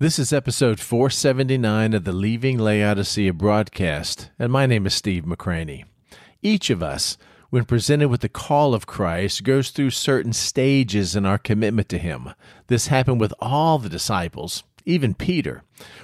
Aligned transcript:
This 0.00 0.18
is 0.18 0.32
episode 0.32 0.80
479 0.80 1.94
of 1.94 2.02
the 2.02 2.12
Leaving 2.12 2.58
Laodicea 2.58 3.32
broadcast, 3.32 4.28
and 4.40 4.50
my 4.50 4.66
name 4.66 4.86
is 4.86 4.94
Steve 4.94 5.22
McCranie. 5.22 5.84
Each 6.42 6.68
of 6.68 6.82
us, 6.82 7.16
when 7.50 7.64
presented 7.64 8.08
with 8.08 8.20
the 8.20 8.28
call 8.28 8.74
of 8.74 8.88
Christ, 8.88 9.44
goes 9.44 9.70
through 9.70 9.90
certain 9.90 10.32
stages 10.32 11.14
in 11.14 11.24
our 11.24 11.38
commitment 11.38 11.88
to 11.90 11.98
Him. 11.98 12.30
This 12.66 12.88
happened 12.88 13.20
with 13.20 13.32
all 13.38 13.78
the 13.78 13.88
disciples, 13.88 14.64
even 14.84 15.14
Peter. 15.14 15.62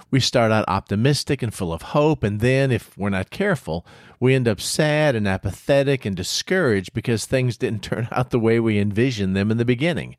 We 0.09 0.21
start 0.21 0.53
out 0.53 0.69
optimistic 0.69 1.43
and 1.43 1.53
full 1.53 1.73
of 1.73 1.83
hope, 1.83 2.23
and 2.23 2.39
then, 2.39 2.71
if 2.71 2.97
we're 2.97 3.11
not 3.11 3.31
careful, 3.31 3.85
we 4.21 4.37
end 4.37 4.47
up 4.47 4.61
sad 4.61 5.17
and 5.17 5.27
apathetic 5.27 6.07
and 6.07 6.15
discouraged 6.15 6.93
because 6.93 7.27
things 7.27 7.57
didn't 7.57 7.83
turn 7.83 8.07
out 8.13 8.31
the 8.31 8.39
way 8.39 8.61
we 8.61 8.79
envisioned 8.79 9.35
them 9.35 9.51
in 9.51 9.57
the 9.57 9.65
beginning 9.65 10.17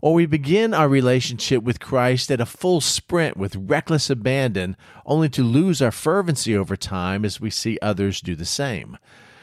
or 0.00 0.14
we 0.14 0.26
begin 0.26 0.72
our 0.72 0.88
relationship 0.88 1.62
with 1.62 1.80
Christ 1.80 2.30
at 2.30 2.40
a 2.40 2.46
full 2.46 2.80
sprint 2.80 3.36
with 3.36 3.56
reckless 3.56 4.10
abandon, 4.10 4.76
only 5.04 5.28
to 5.30 5.42
lose 5.42 5.82
our 5.82 5.90
fervency 5.90 6.56
over 6.56 6.76
time 6.76 7.24
as 7.24 7.40
we 7.40 7.50
see 7.50 7.78
others 7.82 8.20
do 8.20 8.34
the 8.34 8.44
same. 8.44 8.96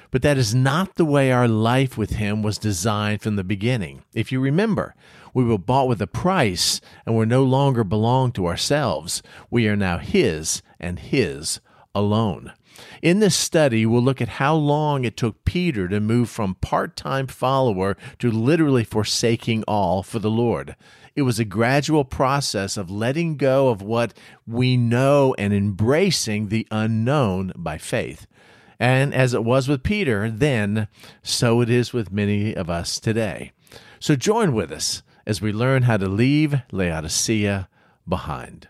But 0.09 0.21
that 0.21 0.37
is 0.37 0.55
not 0.55 0.95
the 0.95 1.05
way 1.05 1.31
our 1.31 1.47
life 1.47 1.97
with 1.97 2.11
Him 2.11 2.41
was 2.41 2.57
designed 2.57 3.21
from 3.21 3.35
the 3.35 3.43
beginning. 3.43 4.03
If 4.13 4.31
you 4.31 4.39
remember, 4.39 4.95
we 5.33 5.43
were 5.43 5.57
bought 5.57 5.87
with 5.87 6.01
a 6.01 6.07
price 6.07 6.81
and 7.05 7.17
we 7.17 7.25
no 7.25 7.43
longer 7.43 7.83
belong 7.83 8.31
to 8.33 8.47
ourselves. 8.47 9.21
We 9.51 9.67
are 9.67 9.75
now 9.75 9.97
His 9.97 10.61
and 10.79 10.97
His 10.97 11.59
alone. 11.93 12.53
In 13.01 13.19
this 13.19 13.35
study, 13.35 13.85
we'll 13.85 14.01
look 14.01 14.21
at 14.21 14.27
how 14.27 14.55
long 14.55 15.05
it 15.05 15.17
took 15.17 15.45
Peter 15.45 15.87
to 15.87 15.99
move 15.99 16.29
from 16.29 16.55
part 16.55 16.95
time 16.95 17.27
follower 17.27 17.97
to 18.19 18.31
literally 18.31 18.83
forsaking 18.83 19.63
all 19.67 20.03
for 20.03 20.19
the 20.19 20.29
Lord. 20.29 20.75
It 21.15 21.23
was 21.23 21.39
a 21.39 21.45
gradual 21.45 22.05
process 22.05 22.77
of 22.77 22.91
letting 22.91 23.37
go 23.37 23.69
of 23.69 23.81
what 23.81 24.13
we 24.45 24.77
know 24.77 25.33
and 25.37 25.53
embracing 25.53 26.49
the 26.49 26.67
unknown 26.69 27.53
by 27.55 27.77
faith. 27.77 28.27
And 28.79 29.13
as 29.13 29.33
it 29.33 29.43
was 29.43 29.67
with 29.67 29.81
Peter 29.81 30.29
then, 30.29 30.87
so 31.23 31.61
it 31.61 31.69
is 31.69 31.93
with 31.93 32.11
many 32.11 32.55
of 32.55 32.69
us 32.69 32.99
today. 32.99 33.51
So 33.99 34.15
join 34.15 34.53
with 34.53 34.71
us 34.71 35.01
as 35.25 35.41
we 35.41 35.51
learn 35.51 35.83
how 35.83 35.97
to 35.97 36.07
leave 36.07 36.61
Laodicea 36.71 37.67
behind. 38.07 38.67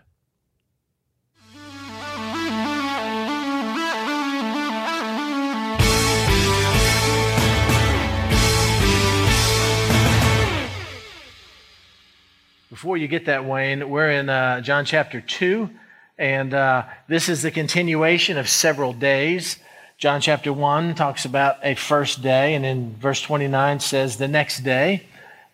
Before 12.78 12.96
you 12.96 13.08
get 13.08 13.26
that, 13.26 13.44
Wayne, 13.44 13.90
we're 13.90 14.08
in 14.08 14.28
uh, 14.28 14.60
John 14.60 14.84
chapter 14.84 15.20
2, 15.20 15.68
and 16.16 16.54
uh, 16.54 16.84
this 17.08 17.28
is 17.28 17.42
the 17.42 17.50
continuation 17.50 18.38
of 18.38 18.48
several 18.48 18.92
days. 18.92 19.58
John 19.96 20.20
chapter 20.20 20.52
1 20.52 20.94
talks 20.94 21.24
about 21.24 21.56
a 21.64 21.74
first 21.74 22.22
day, 22.22 22.54
and 22.54 22.64
then 22.64 22.94
verse 22.94 23.20
29 23.20 23.80
says 23.80 24.16
the 24.16 24.28
next 24.28 24.60
day. 24.60 25.06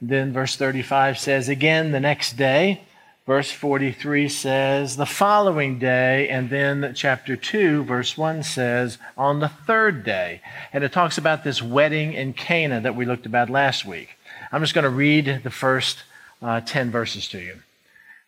Then 0.02 0.34
verse 0.34 0.56
35 0.56 1.19
says 1.19 1.48
again 1.48 1.92
the 1.92 1.98
next 1.98 2.34
day. 2.36 2.83
Verse 3.25 3.50
43 3.50 4.28
says 4.28 4.97
the 4.98 5.06
following 5.06 5.78
day, 5.78 6.28
and 6.28 6.50
then 6.50 6.92
chapter 6.95 7.36
2, 7.36 7.84
verse 7.84 8.19
1 8.19 8.42
says 8.42 8.98
on 9.17 9.41
the 9.41 9.48
third 9.48 10.05
day. 10.05 10.42
And 10.75 10.84
it 10.84 10.92
talks 10.92 11.17
about 11.17 11.42
this 11.42 11.62
wedding 11.62 12.12
in 12.12 12.34
Cana 12.34 12.83
that 12.83 12.97
we 12.97 13.06
looked 13.06 13.25
about 13.25 13.48
last 13.48 13.86
week. 13.86 14.19
I'm 14.52 14.61
just 14.61 14.75
going 14.75 14.83
to 14.83 14.91
read 14.91 15.41
the 15.42 15.50
first 15.50 16.05
uh, 16.43 16.61
10 16.61 16.91
verses 16.91 17.29
to 17.29 17.39
you. 17.39 17.53
It 17.53 17.61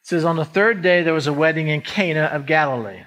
says, 0.03 0.25
On 0.25 0.37
the 0.37 0.45
third 0.45 0.83
day 0.83 1.03
there 1.03 1.15
was 1.15 1.27
a 1.27 1.33
wedding 1.33 1.69
in 1.69 1.81
Cana 1.81 2.25
of 2.25 2.47
Galilee, 2.47 3.05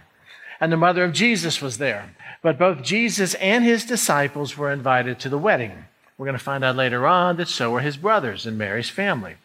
and 0.59 0.72
the 0.72 0.78
mother 0.78 1.03
of 1.03 1.14
Jesus 1.14 1.61
was 1.61 1.78
there. 1.78 2.16
But 2.41 2.58
both 2.58 2.83
Jesus 2.83 3.34
and 3.35 3.63
his 3.63 3.85
disciples 3.85 4.57
were 4.57 4.72
invited 4.72 5.19
to 5.19 5.29
the 5.29 5.38
wedding. 5.38 5.85
We're 6.18 6.25
going 6.25 6.38
to 6.38 6.44
find 6.44 6.63
out 6.63 6.75
later 6.75 7.06
on 7.06 7.38
that 7.38 7.47
so 7.47 7.72
were 7.72 7.81
his 7.81 7.97
brothers 7.97 8.46
and 8.46 8.57
Mary's 8.57 8.90
family. 8.90 9.35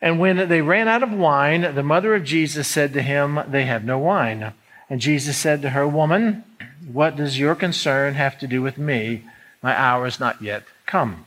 And 0.00 0.20
when 0.20 0.48
they 0.48 0.62
ran 0.62 0.88
out 0.88 1.02
of 1.02 1.12
wine, 1.12 1.74
the 1.74 1.82
mother 1.82 2.14
of 2.14 2.24
Jesus 2.24 2.68
said 2.68 2.92
to 2.92 3.02
him, 3.02 3.40
They 3.48 3.64
have 3.64 3.84
no 3.84 3.98
wine. 3.98 4.52
And 4.88 5.00
Jesus 5.00 5.36
said 5.36 5.62
to 5.62 5.70
her, 5.70 5.86
Woman, 5.86 6.44
what 6.92 7.16
does 7.16 7.38
your 7.38 7.54
concern 7.54 8.14
have 8.14 8.38
to 8.38 8.46
do 8.46 8.62
with 8.62 8.78
me? 8.78 9.24
My 9.62 9.76
hour 9.76 10.06
is 10.06 10.20
not 10.20 10.42
yet 10.42 10.64
come. 10.86 11.25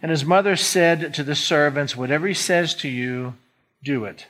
And 0.00 0.10
his 0.10 0.24
mother 0.24 0.56
said 0.56 1.12
to 1.14 1.22
the 1.22 1.34
servants, 1.34 1.96
Whatever 1.96 2.26
he 2.26 2.34
says 2.34 2.74
to 2.76 2.88
you, 2.88 3.34
do 3.82 4.04
it. 4.04 4.26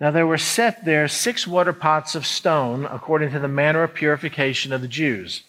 Now 0.00 0.10
there 0.10 0.26
were 0.26 0.38
set 0.38 0.84
there 0.84 1.06
six 1.08 1.46
water 1.46 1.72
pots 1.72 2.14
of 2.14 2.26
stone, 2.26 2.84
according 2.86 3.30
to 3.32 3.38
the 3.38 3.48
manner 3.48 3.82
of 3.82 3.94
purification 3.94 4.72
of 4.72 4.80
the 4.80 4.88
Jews, 4.88 5.42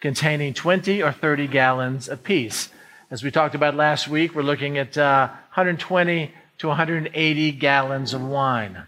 containing 0.00 0.54
20 0.54 1.02
or 1.02 1.12
30 1.12 1.46
gallons 1.46 2.08
apiece. 2.08 2.68
As 3.10 3.22
we 3.22 3.30
talked 3.30 3.54
about 3.54 3.74
last 3.74 4.08
week, 4.08 4.34
we're 4.34 4.42
looking 4.42 4.78
at 4.78 4.96
uh, 4.98 5.28
120 5.28 6.32
to 6.58 6.68
180 6.68 7.52
gallons 7.52 8.14
of 8.14 8.22
wine. 8.22 8.84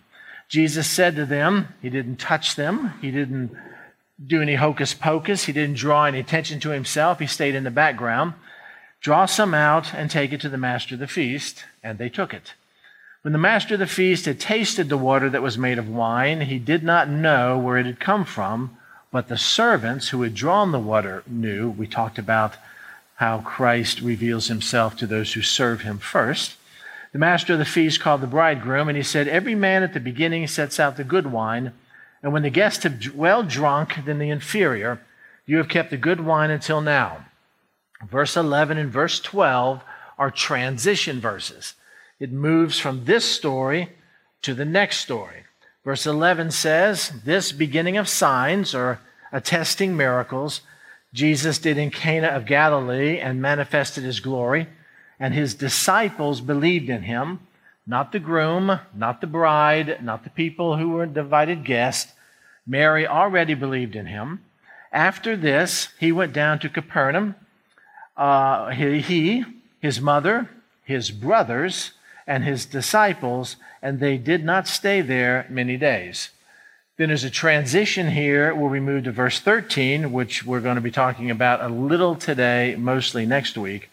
Jesus 0.49 0.89
said 0.89 1.17
to 1.17 1.27
them, 1.27 1.69
He 1.83 1.91
didn't 1.91 2.17
touch 2.17 2.57
them, 2.57 2.95
He 3.01 3.11
didn't 3.11 3.51
do 4.25 4.41
any 4.41 4.55
hocus 4.55 4.95
pocus, 4.95 5.45
He 5.45 5.53
didn't 5.53 5.77
draw 5.77 6.07
any 6.07 6.21
attention 6.21 6.59
to 6.61 6.71
Himself, 6.71 7.19
He 7.19 7.27
stayed 7.27 7.55
in 7.55 7.65
the 7.65 7.71
background. 7.71 8.35
Draw 9.05 9.27
some 9.27 9.53
out 9.53 9.93
and 9.93 10.11
take 10.11 10.33
it 10.33 10.41
to 10.41 10.49
the 10.49 10.57
master 10.57 10.95
of 10.95 10.99
the 10.99 11.07
feast. 11.07 11.67
And 11.83 11.99
they 11.99 12.09
took 12.09 12.33
it. 12.33 12.55
When 13.21 13.33
the 13.33 13.39
master 13.39 13.75
of 13.75 13.81
the 13.81 13.87
feast 13.87 14.25
had 14.25 14.41
tasted 14.41 14.89
the 14.89 14.97
water 14.97 15.29
that 15.29 15.43
was 15.43 15.59
made 15.59 15.79
of 15.79 15.91
wine, 15.91 16.41
he 16.41 16.59
did 16.59 16.83
not 16.83 17.11
know 17.11 17.59
where 17.59 17.77
it 17.77 17.85
had 17.85 18.01
come 18.01 18.25
from, 18.25 18.79
but 19.13 19.29
the 19.29 19.37
servants 19.37 20.09
who 20.09 20.23
had 20.23 20.33
drawn 20.33 20.73
the 20.73 20.79
water 20.79 21.23
knew. 21.27 21.69
We 21.69 21.87
talked 21.87 22.19
about 22.19 22.57
how 23.17 23.41
Christ 23.41 24.01
reveals 24.01 24.49
himself 24.49 24.97
to 24.97 25.07
those 25.07 25.35
who 25.35 25.43
serve 25.43 25.83
him 25.83 25.99
first. 25.99 26.57
The 27.13 27.19
master 27.19 27.53
of 27.53 27.59
the 27.59 27.67
feast 27.67 28.01
called 28.01 28.23
the 28.23 28.27
bridegroom, 28.27 28.89
and 28.89 28.97
he 28.97 29.03
said, 29.03 29.29
Every 29.29 29.55
man 29.55 29.83
at 29.83 29.93
the 29.93 30.01
beginning 30.01 30.47
sets 30.47 30.81
out 30.81 30.97
the 30.97 31.05
good 31.05 31.27
wine, 31.31 31.75
and 32.23 32.33
when 32.33 32.43
the 32.43 32.49
guests 32.49 32.85
have 32.85 33.15
well 33.15 33.43
drunk, 33.43 33.97
then 34.07 34.19
the 34.19 34.31
inferior. 34.31 35.03
You 35.45 35.59
have 35.59 35.69
kept 35.69 35.91
the 35.91 35.99
good 35.99 36.23
wine 36.23 36.51
until 36.51 36.81
now. 36.81 37.27
Verse 38.11 38.37
11 38.37 38.79
and 38.79 38.91
verse 38.91 39.21
12 39.21 39.83
are 40.19 40.31
transition 40.31 41.21
verses. 41.21 41.75
It 42.19 42.33
moves 42.33 42.79
from 42.79 43.05
this 43.05 43.25
story 43.25 43.91
to 44.43 44.55
the 44.55 44.65
next 44.65 44.99
story. 44.99 45.45
Verse 45.85 46.07
11 46.07 46.51
says, 46.51 47.13
This 47.25 47.53
beginning 47.53 47.97
of 47.97 48.09
signs 48.09 48.75
or 48.75 49.01
attesting 49.33 49.97
miracles 49.97 50.61
Jesus 51.13 51.59
did 51.59 51.79
in 51.79 51.91
Cana 51.91 52.29
of 52.29 52.45
Galilee 52.45 53.19
and 53.19 53.41
manifested 53.41 54.03
his 54.03 54.19
glory, 54.19 54.69
and 55.21 55.33
his 55.33 55.55
disciples 55.55 56.41
believed 56.41 56.91
in 56.91 57.03
him, 57.03 57.41
not 57.87 58.11
the 58.11 58.19
groom, 58.19 58.81
not 58.93 59.21
the 59.21 59.27
bride, 59.29 60.03
not 60.03 60.25
the 60.25 60.31
people 60.31 60.77
who 60.77 60.91
were 60.91 61.05
invited 61.05 61.65
guests. 61.65 62.13
Mary 62.67 63.07
already 63.07 63.55
believed 63.55 63.95
in 63.95 64.07
him. 64.07 64.45
After 64.91 65.37
this, 65.37 65.89
he 66.01 66.11
went 66.11 66.33
down 66.33 66.59
to 66.61 66.69
Capernaum 66.69 67.37
uh, 68.17 68.71
he, 68.71 69.45
his 69.81 70.01
mother, 70.01 70.49
his 70.85 71.11
brothers, 71.11 71.93
and 72.27 72.45
his 72.45 72.67
disciples, 72.67 73.57
and 73.83 74.01
they 74.01 74.17
did 74.17 74.45
not 74.45 74.69
stay 74.69 75.01
there 75.01 75.47
many 75.49 75.77
days. 75.77 76.31
Then 76.97 77.09
there's 77.09 77.25
a 77.25 77.31
transition 77.31 78.11
here 78.11 78.55
where 78.55 78.71
we 78.71 78.81
move 78.81 79.05
to 79.05 79.13
verse 79.13 79.41
13, 79.41 80.13
which 80.13 80.45
we're 80.45 80.61
going 80.61 80.77
to 80.77 80.81
be 80.81 80.93
talking 80.93 81.31
about 81.31 81.61
a 81.61 81.69
little 81.69 82.15
today, 82.15 82.77
mostly 82.79 83.27
next 83.27 83.59
week. 83.59 83.91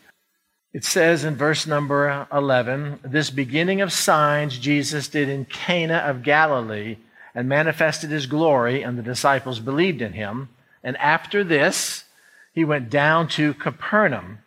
It 0.72 0.86
says 0.86 1.26
in 1.26 1.36
verse 1.36 1.66
number 1.66 2.28
11, 2.32 3.00
This 3.04 3.30
beginning 3.30 3.82
of 3.82 3.92
signs 3.92 4.58
Jesus 4.58 5.08
did 5.08 5.30
in 5.30 5.46
Cana 5.46 5.98
of 5.98 6.24
Galilee 6.24 6.98
and 7.34 7.50
manifested 7.50 8.12
his 8.12 8.28
glory, 8.28 8.84
and 8.84 8.98
the 8.98 9.04
disciples 9.04 9.60
believed 9.60 10.02
in 10.02 10.14
him. 10.14 10.50
And 10.84 10.96
after 10.98 11.44
this, 11.44 12.06
he 12.54 12.66
went 12.66 12.90
down 12.90 13.28
to 13.30 13.54
Capernaum. 13.54 14.40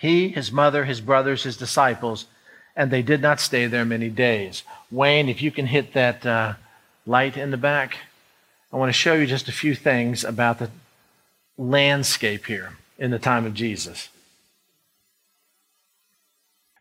He, 0.00 0.28
his 0.28 0.52
mother, 0.52 0.84
his 0.84 1.00
brothers, 1.00 1.44
his 1.44 1.56
disciples, 1.56 2.26
and 2.74 2.90
they 2.90 3.02
did 3.02 3.22
not 3.22 3.40
stay 3.40 3.66
there 3.66 3.84
many 3.84 4.10
days. 4.10 4.62
Wayne, 4.90 5.28
if 5.28 5.40
you 5.40 5.50
can 5.50 5.66
hit 5.66 5.94
that 5.94 6.26
uh, 6.26 6.54
light 7.06 7.36
in 7.36 7.50
the 7.50 7.56
back, 7.56 7.96
I 8.72 8.76
want 8.76 8.90
to 8.90 8.98
show 8.98 9.14
you 9.14 9.26
just 9.26 9.48
a 9.48 9.52
few 9.52 9.74
things 9.74 10.24
about 10.24 10.58
the 10.58 10.70
landscape 11.56 12.46
here 12.46 12.76
in 12.98 13.10
the 13.10 13.18
time 13.18 13.46
of 13.46 13.54
Jesus. 13.54 14.10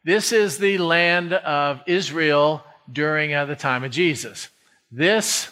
This 0.03 0.31
is 0.31 0.57
the 0.57 0.77
land 0.77 1.33
of 1.33 1.81
Israel 1.87 2.63
during 2.91 3.33
uh, 3.33 3.45
the 3.45 3.55
time 3.55 3.83
of 3.83 3.91
Jesus. 3.91 4.49
This 4.91 5.49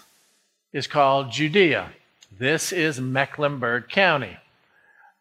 is 0.73 0.85
called 0.85 1.31
Judea. 1.31 1.91
This 2.37 2.71
is 2.71 2.99
Mecklenburg 2.99 3.89
County. 3.89 4.37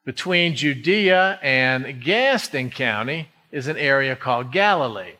Between 0.04 0.56
Judea 0.56 1.38
and 1.42 2.02
Gaston 2.02 2.70
County 2.70 3.28
is 3.52 3.68
an 3.68 3.76
area 3.76 4.16
called 4.16 4.50
Galilee. 4.50 5.14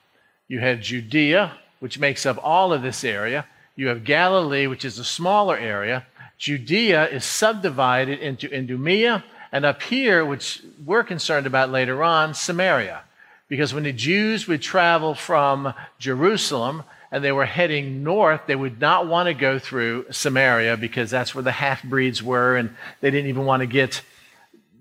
You 0.48 0.58
have 0.58 0.80
Judea, 0.80 1.52
which 1.78 2.00
makes 2.00 2.26
up 2.26 2.36
all 2.42 2.72
of 2.72 2.82
this 2.82 3.04
area, 3.04 3.46
You 3.74 3.88
have 3.88 4.04
Galilee, 4.04 4.66
which 4.66 4.84
is 4.84 4.98
a 4.98 5.04
smaller 5.04 5.56
area. 5.56 6.06
Judea 6.36 7.08
is 7.08 7.24
subdivided 7.24 8.18
into 8.18 8.52
Idumea, 8.52 9.24
and 9.52 9.64
up 9.64 9.82
here, 9.82 10.24
which 10.24 10.62
we're 10.84 11.04
concerned 11.04 11.46
about 11.46 11.70
later 11.70 12.02
on, 12.02 12.34
Samaria. 12.34 13.02
Because 13.48 13.72
when 13.72 13.84
the 13.84 13.92
Jews 13.92 14.48
would 14.48 14.62
travel 14.62 15.14
from 15.14 15.74
Jerusalem 15.98 16.82
and 17.10 17.22
they 17.22 17.32
were 17.32 17.44
heading 17.44 18.02
north, 18.02 18.42
they 18.46 18.56
would 18.56 18.80
not 18.80 19.06
want 19.06 19.28
to 19.28 19.34
go 19.34 19.58
through 19.58 20.06
Samaria 20.10 20.76
because 20.76 21.10
that's 21.10 21.34
where 21.34 21.44
the 21.44 21.52
half 21.52 21.82
breeds 21.82 22.22
were, 22.22 22.56
and 22.56 22.74
they 23.00 23.10
didn't 23.10 23.28
even 23.28 23.44
want 23.44 23.60
to 23.60 23.66
get 23.66 24.02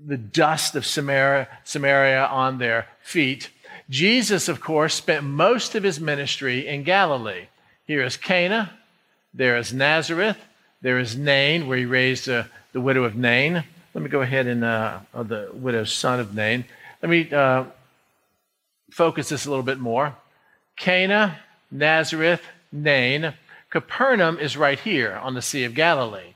the 0.05 0.17
dust 0.17 0.75
of 0.75 0.85
Samaria, 0.85 1.47
Samaria 1.63 2.25
on 2.25 2.57
their 2.57 2.87
feet. 3.01 3.49
Jesus, 3.89 4.47
of 4.47 4.61
course, 4.61 4.95
spent 4.95 5.23
most 5.23 5.75
of 5.75 5.83
his 5.83 5.99
ministry 5.99 6.67
in 6.67 6.83
Galilee. 6.83 7.47
Here 7.85 8.03
is 8.03 8.17
Cana, 8.17 8.71
there 9.33 9.57
is 9.57 9.73
Nazareth, 9.73 10.37
there 10.81 10.97
is 10.97 11.15
Nain, 11.15 11.67
where 11.67 11.77
he 11.77 11.85
raised 11.85 12.29
uh, 12.29 12.43
the 12.73 12.81
widow 12.81 13.03
of 13.03 13.15
Nain. 13.15 13.63
Let 13.93 14.03
me 14.03 14.09
go 14.09 14.21
ahead 14.21 14.47
and 14.47 14.63
uh, 14.63 14.99
the 15.13 15.49
widow's 15.53 15.91
son 15.91 16.19
of 16.19 16.33
Nain. 16.33 16.65
Let 17.01 17.09
me 17.09 17.31
uh, 17.31 17.65
focus 18.91 19.29
this 19.29 19.45
a 19.45 19.49
little 19.49 19.63
bit 19.63 19.79
more. 19.79 20.15
Cana, 20.77 21.39
Nazareth, 21.69 22.41
Nain. 22.71 23.33
Capernaum 23.69 24.39
is 24.39 24.57
right 24.57 24.79
here 24.79 25.15
on 25.15 25.33
the 25.33 25.41
Sea 25.41 25.65
of 25.65 25.75
Galilee. 25.75 26.33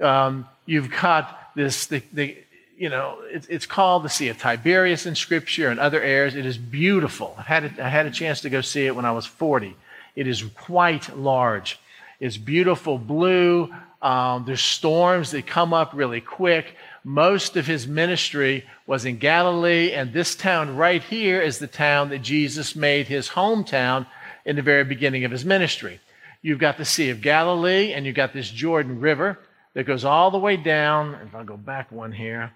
Um, 0.00 0.46
you've 0.66 0.90
got 0.90 1.50
this, 1.54 1.86
the, 1.86 2.02
the 2.12 2.36
you 2.80 2.88
know, 2.88 3.18
it, 3.30 3.46
it's 3.50 3.66
called 3.66 4.04
the 4.04 4.08
Sea 4.08 4.28
of 4.28 4.38
Tiberias 4.38 5.04
in 5.04 5.14
Scripture 5.14 5.68
and 5.68 5.78
other 5.78 6.00
areas. 6.00 6.34
It 6.34 6.46
is 6.46 6.56
beautiful. 6.56 7.34
I 7.36 7.42
had, 7.42 7.64
a, 7.64 7.84
I 7.84 7.88
had 7.90 8.06
a 8.06 8.10
chance 8.10 8.40
to 8.40 8.48
go 8.48 8.62
see 8.62 8.86
it 8.86 8.96
when 8.96 9.04
I 9.04 9.12
was 9.12 9.26
40. 9.26 9.76
It 10.16 10.26
is 10.26 10.42
quite 10.56 11.14
large. 11.14 11.78
It's 12.20 12.38
beautiful 12.38 12.96
blue. 12.96 13.70
Um, 14.00 14.46
there's 14.46 14.62
storms 14.62 15.30
that 15.32 15.46
come 15.46 15.74
up 15.74 15.92
really 15.92 16.22
quick. 16.22 16.74
Most 17.04 17.58
of 17.58 17.66
his 17.66 17.86
ministry 17.86 18.64
was 18.86 19.04
in 19.04 19.18
Galilee, 19.18 19.92
and 19.92 20.14
this 20.14 20.34
town 20.34 20.74
right 20.74 21.02
here 21.02 21.42
is 21.42 21.58
the 21.58 21.66
town 21.66 22.08
that 22.08 22.22
Jesus 22.22 22.74
made 22.74 23.08
his 23.08 23.28
hometown 23.28 24.06
in 24.46 24.56
the 24.56 24.62
very 24.62 24.84
beginning 24.84 25.24
of 25.24 25.30
his 25.30 25.44
ministry. 25.44 26.00
You've 26.40 26.58
got 26.58 26.78
the 26.78 26.86
Sea 26.86 27.10
of 27.10 27.20
Galilee, 27.20 27.92
and 27.92 28.06
you've 28.06 28.16
got 28.16 28.32
this 28.32 28.48
Jordan 28.48 29.00
River 29.00 29.38
that 29.74 29.84
goes 29.84 30.06
all 30.06 30.30
the 30.30 30.38
way 30.38 30.56
down. 30.56 31.14
If 31.26 31.34
I 31.34 31.44
go 31.44 31.58
back 31.58 31.92
one 31.92 32.12
here, 32.12 32.52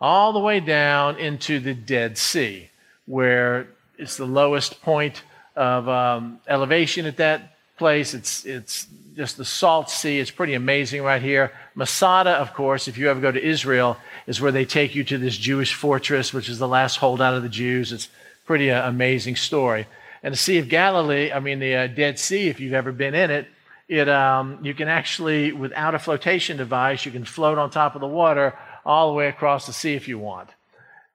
all 0.00 0.32
the 0.32 0.40
way 0.40 0.60
down 0.60 1.18
into 1.18 1.60
the 1.60 1.74
Dead 1.74 2.18
Sea, 2.18 2.70
where 3.06 3.68
it's 3.98 4.16
the 4.16 4.26
lowest 4.26 4.82
point 4.82 5.22
of 5.56 5.88
um, 5.88 6.40
elevation 6.48 7.06
at 7.06 7.16
that 7.18 7.56
place. 7.76 8.14
It's, 8.14 8.44
it's 8.44 8.86
just 9.16 9.36
the 9.36 9.44
salt 9.44 9.90
sea. 9.90 10.18
It's 10.18 10.30
pretty 10.30 10.54
amazing 10.54 11.02
right 11.02 11.22
here. 11.22 11.52
Masada, 11.74 12.30
of 12.30 12.54
course, 12.54 12.88
if 12.88 12.98
you 12.98 13.08
ever 13.08 13.20
go 13.20 13.30
to 13.30 13.42
Israel, 13.42 13.96
is 14.26 14.40
where 14.40 14.52
they 14.52 14.64
take 14.64 14.94
you 14.94 15.04
to 15.04 15.18
this 15.18 15.36
Jewish 15.36 15.74
fortress, 15.74 16.32
which 16.32 16.48
is 16.48 16.58
the 16.58 16.68
last 16.68 16.96
holdout 16.96 17.34
of 17.34 17.42
the 17.42 17.48
Jews. 17.48 17.92
It's 17.92 18.08
pretty 18.44 18.70
uh, 18.70 18.88
amazing 18.88 19.36
story. 19.36 19.86
And 20.22 20.32
the 20.32 20.38
Sea 20.38 20.58
of 20.58 20.68
Galilee, 20.68 21.32
I 21.32 21.40
mean, 21.40 21.58
the 21.58 21.74
uh, 21.74 21.86
Dead 21.86 22.18
Sea, 22.18 22.48
if 22.48 22.58
you've 22.58 22.72
ever 22.72 22.92
been 22.92 23.14
in 23.14 23.30
it, 23.30 23.46
it 23.88 24.08
um, 24.08 24.58
you 24.62 24.74
can 24.74 24.88
actually, 24.88 25.52
without 25.52 25.94
a 25.94 25.98
flotation 25.98 26.56
device, 26.56 27.04
you 27.04 27.12
can 27.12 27.24
float 27.24 27.58
on 27.58 27.70
top 27.70 27.94
of 27.94 28.00
the 28.00 28.06
water 28.06 28.56
all 28.84 29.08
the 29.08 29.14
way 29.14 29.28
across 29.28 29.66
the 29.66 29.72
sea 29.72 29.94
if 29.94 30.08
you 30.08 30.18
want. 30.18 30.50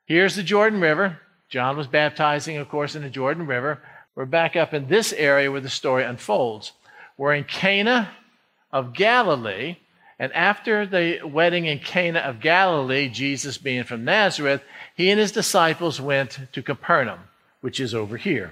Here's 0.06 0.36
the 0.36 0.44
Jordan 0.44 0.82
River. 0.82 1.20
John 1.50 1.78
was 1.78 1.88
baptizing, 1.88 2.58
of 2.58 2.70
course, 2.70 2.96
in 2.96 3.02
the 3.02 3.10
Jordan 3.10 3.48
River. 3.48 3.82
We're 4.16 4.26
back 4.26 4.56
up 4.56 4.74
in 4.74 4.88
this 4.88 5.14
area 5.14 5.52
where 5.52 5.62
the 5.62 5.70
story 5.70 6.04
unfolds. 6.04 6.74
We're 7.18 7.34
in 7.34 7.44
Cana 7.44 8.10
of 8.72 8.94
Galilee, 8.94 9.78
and 10.20 10.34
after 10.34 10.86
the 10.86 11.22
wedding 11.24 11.66
in 11.66 11.80
Cana 11.80 12.20
of 12.20 12.40
Galilee, 12.40 13.10
Jesus 13.10 13.58
being 13.58 13.84
from 13.84 14.04
Nazareth, 14.04 14.62
he 14.96 15.10
and 15.10 15.20
his 15.20 15.32
disciples 15.32 16.02
went 16.02 16.40
to 16.52 16.62
Capernaum, 16.62 17.20
which 17.62 17.80
is 17.80 17.96
over 17.96 18.18
here. 18.18 18.52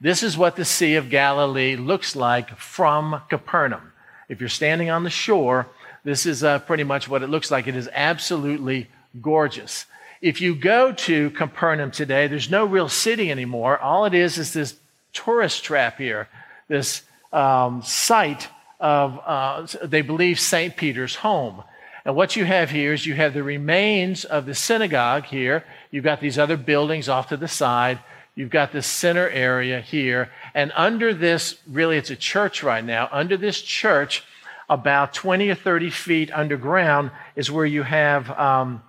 This 0.00 0.22
is 0.22 0.38
what 0.38 0.56
the 0.56 0.64
Sea 0.64 0.94
of 0.94 1.10
Galilee 1.10 1.76
looks 1.76 2.16
like 2.16 2.56
from 2.56 3.20
Capernaum. 3.28 3.92
If 4.28 4.40
you're 4.40 4.48
standing 4.48 4.88
on 4.88 5.04
the 5.04 5.10
shore, 5.10 5.66
this 6.04 6.26
is 6.26 6.42
uh, 6.42 6.58
pretty 6.60 6.84
much 6.84 7.08
what 7.08 7.22
it 7.22 7.28
looks 7.28 7.50
like. 7.50 7.66
It 7.66 7.76
is 7.76 7.88
absolutely 7.92 8.88
gorgeous. 9.20 9.86
If 10.20 10.40
you 10.40 10.54
go 10.54 10.92
to 10.92 11.30
Capernaum 11.30 11.90
today, 11.90 12.26
there's 12.26 12.50
no 12.50 12.64
real 12.64 12.88
city 12.88 13.30
anymore. 13.30 13.78
All 13.78 14.04
it 14.04 14.14
is 14.14 14.38
is 14.38 14.52
this 14.52 14.76
tourist 15.12 15.64
trap 15.64 15.98
here, 15.98 16.28
this 16.68 17.02
um, 17.32 17.82
site 17.82 18.48
of, 18.78 19.20
uh, 19.24 19.66
they 19.82 20.02
believe, 20.02 20.38
St. 20.38 20.76
Peter's 20.76 21.16
home. 21.16 21.62
And 22.04 22.16
what 22.16 22.36
you 22.36 22.44
have 22.44 22.70
here 22.70 22.92
is 22.92 23.06
you 23.06 23.14
have 23.14 23.34
the 23.34 23.42
remains 23.42 24.24
of 24.24 24.46
the 24.46 24.54
synagogue 24.54 25.24
here. 25.24 25.64
You've 25.90 26.04
got 26.04 26.20
these 26.20 26.38
other 26.38 26.56
buildings 26.56 27.08
off 27.08 27.28
to 27.28 27.36
the 27.36 27.48
side. 27.48 27.98
You've 28.34 28.50
got 28.50 28.72
this 28.72 28.86
center 28.86 29.28
area 29.28 29.80
here. 29.80 30.30
And 30.54 30.72
under 30.74 31.12
this, 31.12 31.58
really, 31.66 31.98
it's 31.98 32.10
a 32.10 32.16
church 32.16 32.62
right 32.62 32.84
now. 32.84 33.08
Under 33.12 33.36
this 33.36 33.60
church, 33.60 34.24
about 34.70 35.12
20 35.12 35.50
or 35.50 35.54
30 35.54 35.90
feet 35.90 36.30
underground, 36.32 37.10
is 37.36 37.50
where 37.50 37.66
you 37.66 37.82
have 37.82 38.30
um, 38.30 38.82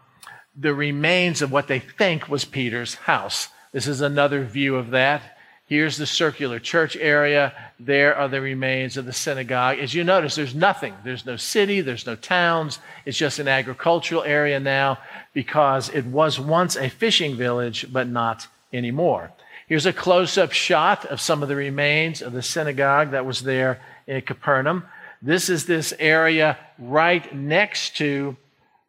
the 0.55 0.73
remains 0.73 1.41
of 1.41 1.51
what 1.51 1.67
they 1.67 1.79
think 1.79 2.29
was 2.29 2.45
Peter's 2.45 2.95
house. 2.95 3.49
This 3.73 3.87
is 3.87 3.99
another 3.99 4.45
view 4.45 4.75
of 4.75 4.91
that. 4.91 5.37
Here's 5.65 5.97
the 5.97 6.05
circular 6.05 6.59
church 6.59 6.97
area. 6.97 7.53
There 7.79 8.13
are 8.15 8.27
the 8.27 8.41
remains 8.41 8.97
of 8.97 9.05
the 9.05 9.13
synagogue. 9.13 9.79
As 9.79 9.93
you 9.93 10.03
notice, 10.03 10.35
there's 10.35 10.53
nothing. 10.53 10.93
There's 11.03 11.25
no 11.25 11.37
city, 11.37 11.81
there's 11.81 12.05
no 12.05 12.15
towns. 12.15 12.79
It's 13.05 13.17
just 13.17 13.39
an 13.39 13.47
agricultural 13.47 14.23
area 14.23 14.59
now 14.59 14.99
because 15.33 15.89
it 15.89 16.05
was 16.05 16.39
once 16.39 16.75
a 16.75 16.89
fishing 16.89 17.37
village, 17.37 17.87
but 17.91 18.07
not 18.07 18.47
anymore. 18.73 19.31
Here's 19.67 19.85
a 19.85 19.93
close 19.93 20.37
up 20.37 20.51
shot 20.51 21.05
of 21.05 21.21
some 21.21 21.41
of 21.41 21.47
the 21.47 21.55
remains 21.55 22.21
of 22.21 22.33
the 22.33 22.41
synagogue 22.41 23.11
that 23.11 23.25
was 23.25 23.43
there 23.43 23.79
in 24.05 24.21
Capernaum. 24.21 24.83
This 25.21 25.49
is 25.49 25.65
this 25.65 25.93
area 25.99 26.57
right 26.79 27.33
next 27.35 27.97
to 27.97 28.35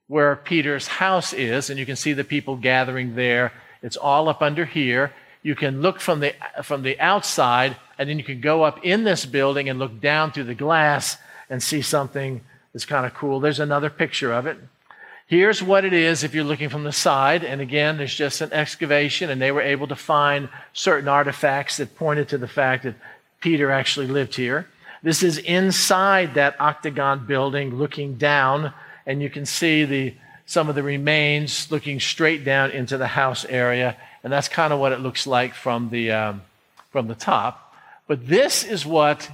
where 0.07 0.37
Peter's 0.37 0.87
house 0.87 1.33
is, 1.33 1.69
and 1.69 1.79
you 1.79 1.87
can 1.87 1.97
see 1.97 2.13
the 2.13 2.25
people 2.25 2.57
gathering 2.57 3.15
there. 3.15 3.53
It's 3.83 3.97
all 3.97 4.29
up 4.29 4.41
under 4.41 4.65
here. 4.65 5.13
You 5.43 5.55
can 5.55 5.83
look 5.83 6.01
from 6.01 6.21
the, 6.21 6.35
from 6.63 6.83
the 6.83 6.99
outside, 7.01 7.77
and 7.99 8.09
then 8.09 8.19
you 8.19 8.25
can 8.25 8.41
go 8.41 8.63
up 8.63 8.85
in 8.85 9.05
this 9.05 9.27
building 9.27 9.69
and 9.69 9.79
look 9.79 10.01
down 10.01 10.33
through 10.33 10.45
the 10.45 10.55
glass 10.55 11.19
and 11.51 11.63
see 11.63 11.83
something 11.83 12.41
that's 12.73 12.87
kind 12.87 13.05
of 13.05 13.13
cool. 13.13 13.41
There's 13.41 13.61
another 13.61 13.91
picture 13.91 14.33
of 14.33 14.47
it. 14.47 14.59
Here's 15.27 15.63
what 15.63 15.85
it 15.85 15.93
is 15.93 16.25
if 16.25 16.35
you're 16.35 16.45
looking 16.45 16.69
from 16.69 16.85
the 16.85 16.93
side. 16.93 17.45
And 17.45 17.61
again, 17.61 17.97
there's 17.97 18.15
just 18.15 18.41
an 18.41 18.53
excavation, 18.53 19.29
and 19.29 19.41
they 19.41 19.53
were 19.53 19.63
able 19.63 19.89
to 19.89 19.97
find 19.97 20.49
certain 20.73 21.09
artifacts 21.09 21.77
that 21.77 21.97
pointed 21.97 22.29
to 22.31 22.39
the 22.39 22.49
fact 22.49 22.85
that 22.85 22.95
Peter 23.41 23.71
actually 23.71 24.07
lived 24.07 24.35
here. 24.35 24.67
This 25.03 25.23
is 25.23 25.39
inside 25.39 26.35
that 26.35 26.61
octagon 26.61 27.27
building 27.27 27.75
looking 27.75 28.15
down 28.15 28.73
and 29.07 29.21
you 29.21 29.31
can 29.31 29.47
see 29.47 29.85
the, 29.85 30.15
some 30.47 30.69
of 30.69 30.75
the 30.75 30.83
remains 30.83 31.71
looking 31.71 31.99
straight 31.99 32.45
down 32.45 32.71
into 32.71 32.97
the 32.97 33.09
house 33.09 33.45
area. 33.45 33.97
And 34.23 34.33
that's 34.33 34.49
kind 34.49 34.73
of 34.73 34.79
what 34.79 34.93
it 34.93 35.01
looks 35.01 35.27
like 35.27 35.55
from 35.55 35.91
the, 35.91 36.13
um, 36.13 36.43
from 36.91 37.09
the 37.09 37.15
top. 37.15 37.75
But 38.07 38.29
this 38.29 38.63
is 38.63 38.87
what 38.87 39.29